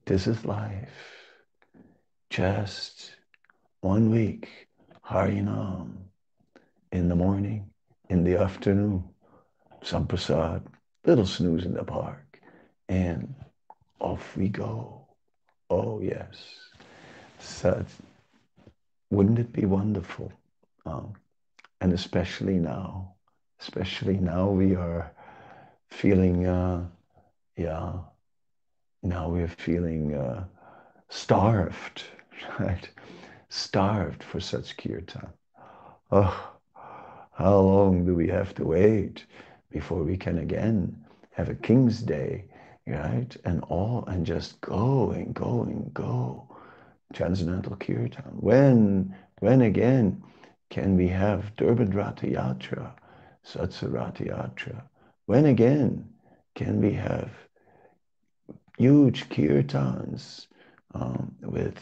this 0.06 0.26
is 0.26 0.44
life. 0.44 0.90
Just 2.30 3.16
one 3.80 4.10
week, 4.10 4.68
Harinam, 5.06 5.96
in 6.92 7.08
the 7.08 7.16
morning, 7.16 7.70
in 8.08 8.24
the 8.24 8.36
afternoon, 8.36 9.04
some 9.82 10.06
prasad, 10.06 10.62
little 11.04 11.26
snooze 11.26 11.64
in 11.64 11.74
the 11.74 11.84
park, 11.84 12.40
and 12.88 13.34
off 14.00 14.36
we 14.36 14.48
go. 14.48 15.06
Oh, 15.70 16.00
yes. 16.00 16.63
Such, 17.44 17.86
wouldn't 19.10 19.38
it 19.38 19.52
be 19.52 19.66
wonderful? 19.66 20.32
Um, 20.86 21.12
and 21.80 21.92
especially 21.92 22.58
now, 22.58 23.14
especially 23.60 24.16
now 24.16 24.48
we 24.48 24.74
are 24.74 25.12
feeling, 25.90 26.46
uh, 26.46 26.86
yeah, 27.56 27.92
now 29.02 29.28
we're 29.28 29.46
feeling 29.46 30.14
uh, 30.14 30.44
starved, 31.10 32.04
right? 32.58 32.88
Starved 33.50 34.22
for 34.22 34.40
such 34.40 34.76
kirtan. 34.78 35.28
Oh, 36.10 36.52
how 37.32 37.58
long 37.60 38.06
do 38.06 38.14
we 38.14 38.28
have 38.28 38.54
to 38.54 38.64
wait 38.64 39.26
before 39.70 40.02
we 40.02 40.16
can 40.16 40.38
again 40.38 41.04
have 41.32 41.50
a 41.50 41.54
King's 41.54 42.00
Day, 42.00 42.46
right? 42.86 43.36
And 43.44 43.62
all, 43.64 44.04
and 44.06 44.24
just 44.24 44.60
go 44.62 45.10
and 45.10 45.34
go 45.34 45.62
and 45.62 45.92
go. 45.92 46.48
Transcendental 47.12 47.76
Kirtan. 47.76 48.36
When, 48.40 49.14
when 49.40 49.60
again 49.60 50.22
can 50.70 50.96
we 50.96 51.08
have 51.08 51.54
Durban 51.56 51.90
Ratha 51.90 52.26
Yatra, 52.26 52.92
Satsarata 53.44 54.26
Yatra? 54.28 54.82
When 55.26 55.46
again 55.46 56.08
can 56.54 56.80
we 56.80 56.92
have 56.92 57.30
huge 58.78 59.28
kirtans 59.28 60.46
um, 60.94 61.34
with 61.40 61.78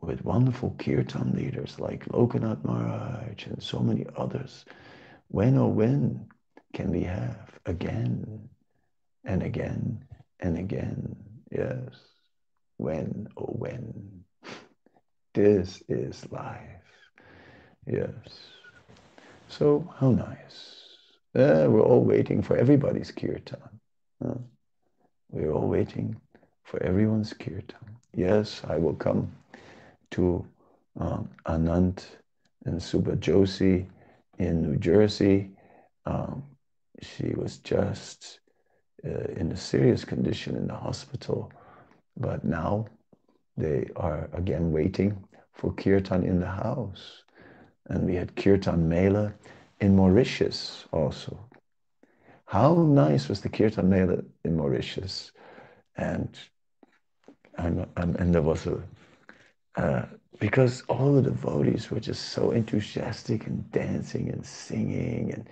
with 0.00 0.24
wonderful 0.24 0.74
kirtan 0.78 1.32
leaders 1.32 1.78
like 1.78 2.04
Lokanath 2.06 2.64
Maharaj 2.64 3.46
and 3.46 3.62
so 3.62 3.78
many 3.78 4.04
others. 4.16 4.64
When 5.28 5.56
or 5.56 5.72
when 5.72 6.26
can 6.74 6.90
we 6.90 7.04
have 7.04 7.50
again 7.64 8.48
and 9.24 9.42
again 9.44 10.04
and 10.40 10.58
again? 10.58 11.16
Yes. 11.52 11.94
When 12.78 13.28
or 13.36 13.46
when? 13.46 14.24
This 15.34 15.82
is 15.88 16.30
life. 16.30 16.60
Yes. 17.86 18.12
So, 19.48 19.90
how 19.98 20.10
nice. 20.10 20.82
Uh, 21.34 21.66
we're 21.68 21.80
all 21.80 22.04
waiting 22.04 22.42
for 22.42 22.56
everybody's 22.56 23.10
kirtan. 23.10 23.80
Huh? 24.22 24.34
We're 25.30 25.52
all 25.52 25.68
waiting 25.68 26.20
for 26.64 26.82
everyone's 26.82 27.32
kirtan. 27.32 27.96
Yes, 28.14 28.60
I 28.68 28.76
will 28.76 28.94
come 28.94 29.32
to 30.10 30.46
um, 31.00 31.30
Anant 31.46 32.04
and 32.66 32.78
Subha 32.78 33.16
Joshi 33.16 33.86
in 34.38 34.62
New 34.62 34.76
Jersey. 34.76 35.50
Um, 36.04 36.42
she 37.00 37.32
was 37.34 37.58
just 37.58 38.40
uh, 39.04 39.32
in 39.36 39.50
a 39.52 39.56
serious 39.56 40.04
condition 40.04 40.56
in 40.56 40.66
the 40.66 40.74
hospital, 40.74 41.50
but 42.18 42.44
now 42.44 42.86
they 43.56 43.88
are 43.96 44.28
again 44.32 44.72
waiting 44.72 45.24
for 45.52 45.72
kirtan 45.74 46.24
in 46.24 46.40
the 46.40 46.48
house. 46.48 47.22
And 47.86 48.06
we 48.06 48.14
had 48.14 48.36
kirtan 48.36 48.88
mela 48.88 49.34
in 49.80 49.96
Mauritius 49.96 50.86
also. 50.92 51.38
How 52.46 52.74
nice 52.74 53.28
was 53.28 53.40
the 53.40 53.48
kirtan 53.48 53.88
mela 53.88 54.18
in 54.44 54.56
Mauritius? 54.56 55.32
And 55.96 56.38
I'm, 57.58 57.86
and 57.96 58.34
there 58.34 58.42
was 58.42 58.66
a 58.66 58.82
uh, 59.76 60.06
because 60.38 60.82
all 60.88 61.12
the 61.14 61.22
devotees 61.22 61.90
were 61.90 62.00
just 62.00 62.30
so 62.30 62.50
enthusiastic 62.50 63.46
and 63.46 63.70
dancing 63.70 64.28
and 64.30 64.44
singing 64.44 65.32
and 65.32 65.48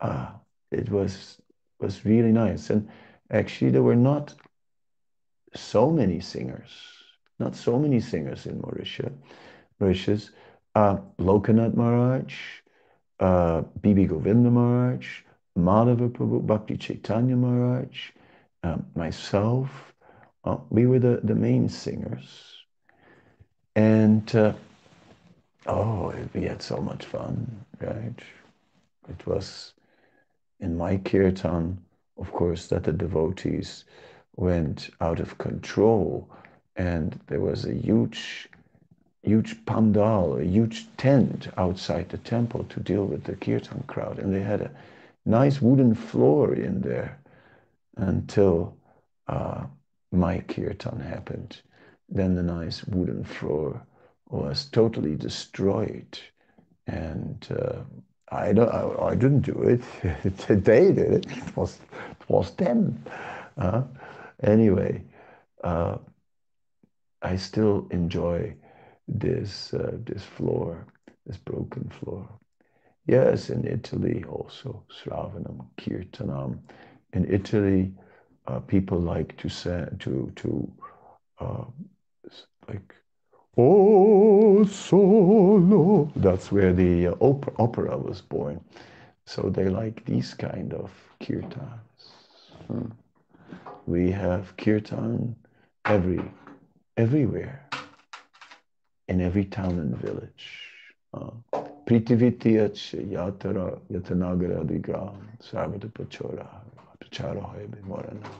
uh, 0.00 0.30
it 0.70 0.90
was 0.90 1.38
was 1.80 2.04
really 2.04 2.32
nice 2.32 2.70
and 2.70 2.88
actually 3.30 3.70
there 3.70 3.82
were 3.82 3.96
not 3.96 4.34
so 5.54 5.90
many 5.90 6.20
singers 6.20 6.70
not 7.42 7.56
so 7.56 7.78
many 7.78 8.00
singers 8.00 8.46
in 8.46 8.60
Mauritius 8.60 9.12
Mauritius 9.80 10.30
uh, 10.74 10.96
Lokanath 11.18 11.74
Maharaj 11.74 12.34
uh, 13.20 13.62
B.B. 13.80 14.06
Govinda 14.06 14.50
Maharaj 14.50 15.06
Madhava 15.58 16.08
Prabhu 16.10 16.46
Bhakti 16.46 16.76
Chaitanya 16.76 17.36
Maharaj 17.36 18.10
um, 18.62 18.86
myself 18.94 19.94
uh, 20.44 20.56
we 20.70 20.86
were 20.86 20.98
the, 20.98 21.20
the 21.24 21.34
main 21.34 21.68
singers 21.68 22.52
and 23.76 24.34
uh, 24.36 24.52
oh, 25.66 26.14
we 26.34 26.42
had 26.44 26.62
so 26.62 26.78
much 26.78 27.04
fun, 27.04 27.64
right? 27.80 28.20
It 29.08 29.26
was 29.26 29.74
in 30.60 30.76
my 30.76 30.96
kirtan, 30.98 31.78
of 32.18 32.32
course, 32.32 32.68
that 32.68 32.84
the 32.84 32.92
devotees 32.92 33.84
went 34.36 34.90
out 35.00 35.20
of 35.20 35.38
control, 35.38 36.30
and 36.76 37.18
there 37.26 37.40
was 37.40 37.64
a 37.64 37.74
huge, 37.74 38.48
huge 39.22 39.64
pandal, 39.66 40.38
a 40.38 40.44
huge 40.44 40.86
tent 40.96 41.48
outside 41.56 42.08
the 42.08 42.18
temple 42.18 42.64
to 42.64 42.80
deal 42.80 43.04
with 43.04 43.24
the 43.24 43.36
kirtan 43.36 43.84
crowd, 43.86 44.18
and 44.18 44.34
they 44.34 44.42
had 44.42 44.62
a 44.62 44.70
nice 45.24 45.60
wooden 45.60 45.94
floor 45.94 46.54
in 46.54 46.80
there 46.80 47.18
until 47.96 48.76
uh, 49.28 49.64
my 50.10 50.40
kirtan 50.40 51.00
happened 51.00 51.60
then 52.12 52.34
the 52.34 52.42
nice 52.42 52.84
wooden 52.84 53.24
floor 53.24 53.80
was 54.28 54.66
totally 54.66 55.16
destroyed. 55.16 56.18
And 56.86 57.46
uh, 57.50 57.80
I, 58.30 58.52
don't, 58.52 58.68
I, 58.68 59.06
I, 59.06 59.14
didn't 59.14 59.42
do 59.42 59.62
it. 59.62 59.82
they 60.48 60.56
did 60.56 60.98
it. 60.98 61.26
It 61.30 61.56
was, 61.56 61.78
it 62.10 62.28
was 62.28 62.50
them. 62.54 63.02
Uh, 63.56 63.82
anyway, 64.42 65.02
uh, 65.64 65.98
I 67.22 67.36
still 67.36 67.86
enjoy 67.90 68.54
this, 69.08 69.72
uh, 69.74 69.98
this 70.04 70.22
floor, 70.22 70.86
this 71.26 71.36
broken 71.36 71.90
floor. 71.90 72.28
Yes, 73.06 73.50
in 73.50 73.66
Italy 73.66 74.24
also, 74.28 74.84
Sravanam, 74.90 75.66
Kirtanam. 75.76 76.58
In 77.12 77.32
Italy, 77.32 77.92
uh, 78.46 78.60
people 78.60 78.98
like 78.98 79.36
to, 79.38 79.48
say, 79.48 79.86
to, 80.00 80.32
to 80.36 80.72
uh, 81.38 81.64
like 82.68 82.94
Oh 83.56 84.64
solo. 84.64 86.10
That's 86.16 86.50
where 86.50 86.72
the 86.72 87.08
uh, 87.08 87.14
opera, 87.20 87.52
opera, 87.58 87.98
was 87.98 88.22
born. 88.22 88.64
So 89.26 89.50
they 89.50 89.68
like 89.68 90.04
these 90.06 90.32
kind 90.32 90.72
of 90.72 90.90
kirtans. 91.20 92.14
Hmm. 92.66 92.86
We 93.86 94.10
have 94.10 94.56
kirtan 94.56 95.36
every 95.84 96.22
everywhere, 96.96 97.68
in 99.08 99.20
every 99.20 99.44
town 99.44 99.78
and 99.78 99.96
village. 99.96 100.48
Uh, 101.14 101.30
Pritivityach 101.86 102.94
yatara 103.10 103.78
yatanagara 103.90 104.66
digram 104.66 105.28
sarvata 105.40 105.90
pachora 105.92 106.46
pachara 107.00 107.84
morana. 107.84 108.30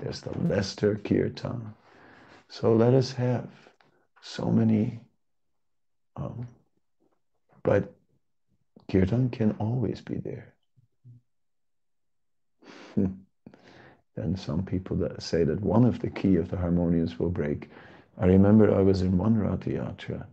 There's 0.00 0.20
the 0.20 0.36
Lester 0.40 0.96
kirtan. 0.96 1.74
So 2.48 2.74
let 2.74 2.94
us 2.94 3.12
have 3.12 3.48
so 4.20 4.50
many, 4.50 5.00
um, 6.16 6.46
but 7.62 7.92
kirtan 8.90 9.30
can 9.30 9.56
always 9.58 10.00
be 10.00 10.16
there. 10.16 10.54
And 14.16 14.38
some 14.38 14.64
people 14.64 14.96
that 14.98 15.22
say 15.22 15.44
that 15.44 15.60
one 15.60 15.84
of 15.84 16.00
the 16.00 16.10
key 16.10 16.36
of 16.36 16.50
the 16.50 16.56
harmoniums 16.56 17.18
will 17.18 17.30
break. 17.30 17.70
I 18.18 18.26
remember 18.26 18.74
I 18.74 18.82
was 18.82 19.02
in 19.02 19.18
one 19.18 19.36
Yatra 19.36 20.26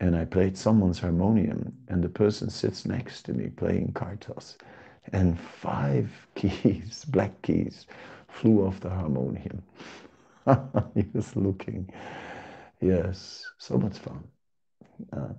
and 0.00 0.16
I 0.16 0.24
played 0.24 0.56
someone's 0.56 0.98
harmonium 1.00 1.72
and 1.88 2.02
the 2.02 2.08
person 2.08 2.50
sits 2.50 2.84
next 2.86 3.22
to 3.24 3.32
me 3.32 3.48
playing 3.48 3.92
kartas 3.92 4.56
and 5.12 5.38
five 5.38 6.26
keys, 6.34 7.04
black 7.06 7.40
keys, 7.42 7.86
flew 8.28 8.66
off 8.66 8.80
the 8.80 8.90
harmonium. 8.90 9.62
he 10.94 11.04
was 11.14 11.36
looking. 11.36 11.90
Yes, 12.80 13.44
so 13.58 13.78
much 13.78 13.98
fun. 13.98 14.24
Uh, 15.12 15.34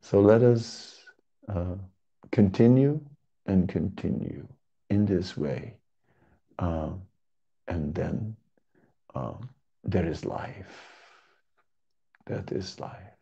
so 0.00 0.20
let 0.20 0.42
us 0.42 1.04
uh, 1.48 1.76
continue 2.32 3.00
and 3.46 3.68
continue 3.68 4.46
in 4.90 5.06
this 5.06 5.36
way. 5.36 5.76
Uh, 6.58 6.90
and 7.66 7.94
then 7.94 8.36
um, 9.14 9.48
there 9.82 10.06
is 10.06 10.24
life. 10.24 10.80
That 12.26 12.52
is 12.52 12.78
life. 12.80 13.16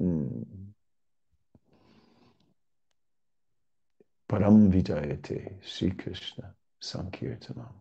Mm. 0.00 0.44
Param 4.28 4.70
Vijayate 4.70 5.52
Sri 5.62 5.90
Krishna 5.90 6.54
Sankirtanam. 6.82 7.72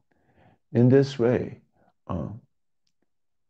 In 0.72 0.90
this 0.90 1.18
way, 1.20 1.62
uh, 2.08 2.30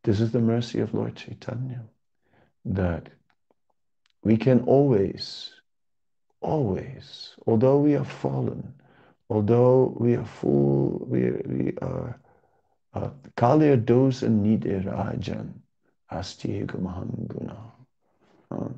this 0.04 0.20
is 0.20 0.32
the 0.32 0.40
mercy 0.40 0.80
of 0.80 0.94
Lord 0.94 1.16
Chaitanya 1.16 1.84
that 2.66 3.10
we 4.24 4.38
can 4.38 4.62
always, 4.62 5.52
always, 6.42 7.36
although 7.46 7.78
we 7.78 7.96
are 7.96 8.06
fallen, 8.06 8.74
although 9.30 9.96
we 9.98 10.16
are 10.16 10.26
full, 10.26 11.06
we, 11.08 11.32
we 11.46 11.74
are 11.82 12.20
Kalir 13.36 13.84
dosha-nidhe 13.84 14.84
rajan 14.86 15.54
asti 16.12 16.64
mahanguna. 16.64 17.58
Uh, 18.52 18.70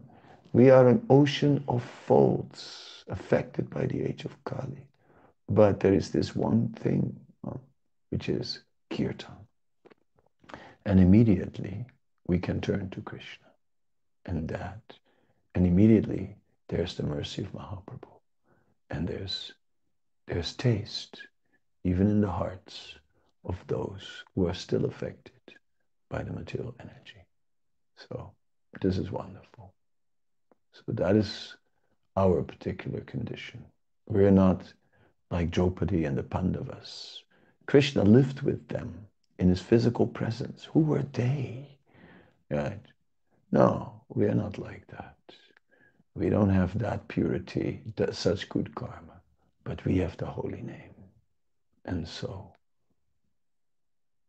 we 0.54 0.70
are 0.70 0.88
an 0.88 1.06
ocean 1.10 1.64
of 1.68 1.84
faults 1.84 3.04
affected 3.10 3.70
by 3.70 3.86
the 3.86 4.02
age 4.02 4.24
of 4.24 4.42
Kali. 4.46 4.88
But 5.50 5.82
there 5.82 5.94
is 5.94 6.12
this 6.12 6.36
one 6.36 6.70
thing, 6.70 7.20
uh, 7.46 7.58
which 8.10 8.30
is 8.30 8.64
kirtan. 8.90 9.36
And 10.86 11.00
immediately 11.00 11.86
we 12.28 12.40
can 12.40 12.62
turn 12.62 12.90
to 12.92 13.02
Krishna. 13.02 13.48
And 14.26 14.48
that, 14.48 14.82
and 15.54 15.68
immediately 15.68 16.36
there's 16.70 16.96
the 16.96 17.04
mercy 17.04 17.44
of 17.44 17.52
Mahaprabhu. 17.52 18.10
And 18.90 19.08
there's, 19.08 19.54
there's 20.28 20.54
taste, 20.54 21.22
even 21.84 22.08
in 22.08 22.22
the 22.22 22.32
hearts 22.32 22.96
of 23.44 23.56
those 23.68 24.24
who 24.34 24.48
are 24.48 24.54
still 24.54 24.86
affected 24.86 25.34
by 26.10 26.24
the 26.24 26.34
material 26.34 26.76
energy. 26.80 27.26
So 27.98 28.32
this 28.82 28.98
is 28.98 29.12
wonderful. 29.12 29.74
So 30.74 30.84
that 30.88 31.16
is 31.16 31.56
our 32.18 32.42
particular 32.44 33.02
condition. 33.02 33.66
We're 34.08 34.32
not 34.32 34.62
like 35.32 35.52
Draupadi 35.52 36.06
and 36.06 36.18
the 36.18 36.24
Pandavas. 36.24 37.24
Krishna 37.66 38.04
lived 38.04 38.42
with 38.42 38.68
them 38.68 39.08
in 39.40 39.50
his 39.50 39.62
physical 39.62 40.08
presence. 40.08 40.66
Who 40.66 40.82
were 40.82 41.04
they? 41.14 41.78
Right? 42.50 42.82
No, 43.52 44.02
we 44.10 44.26
are 44.26 44.36
not 44.36 44.58
like 44.58 44.86
that. 44.88 45.16
We 46.14 46.30
don't 46.30 46.50
have 46.50 46.78
that 46.80 47.08
purity, 47.08 47.82
that 47.96 48.16
such 48.16 48.50
good 48.50 48.74
karma, 48.76 49.15
but 49.66 49.84
we 49.84 49.98
have 49.98 50.16
the 50.18 50.26
holy 50.26 50.62
name. 50.62 50.94
And 51.84 52.08
so 52.08 52.54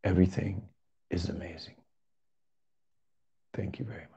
everything 0.03 0.69
is 1.11 1.29
amazing. 1.29 1.77
Thank 3.55 3.79
you 3.79 3.85
very 3.85 4.01
much. 4.11 4.16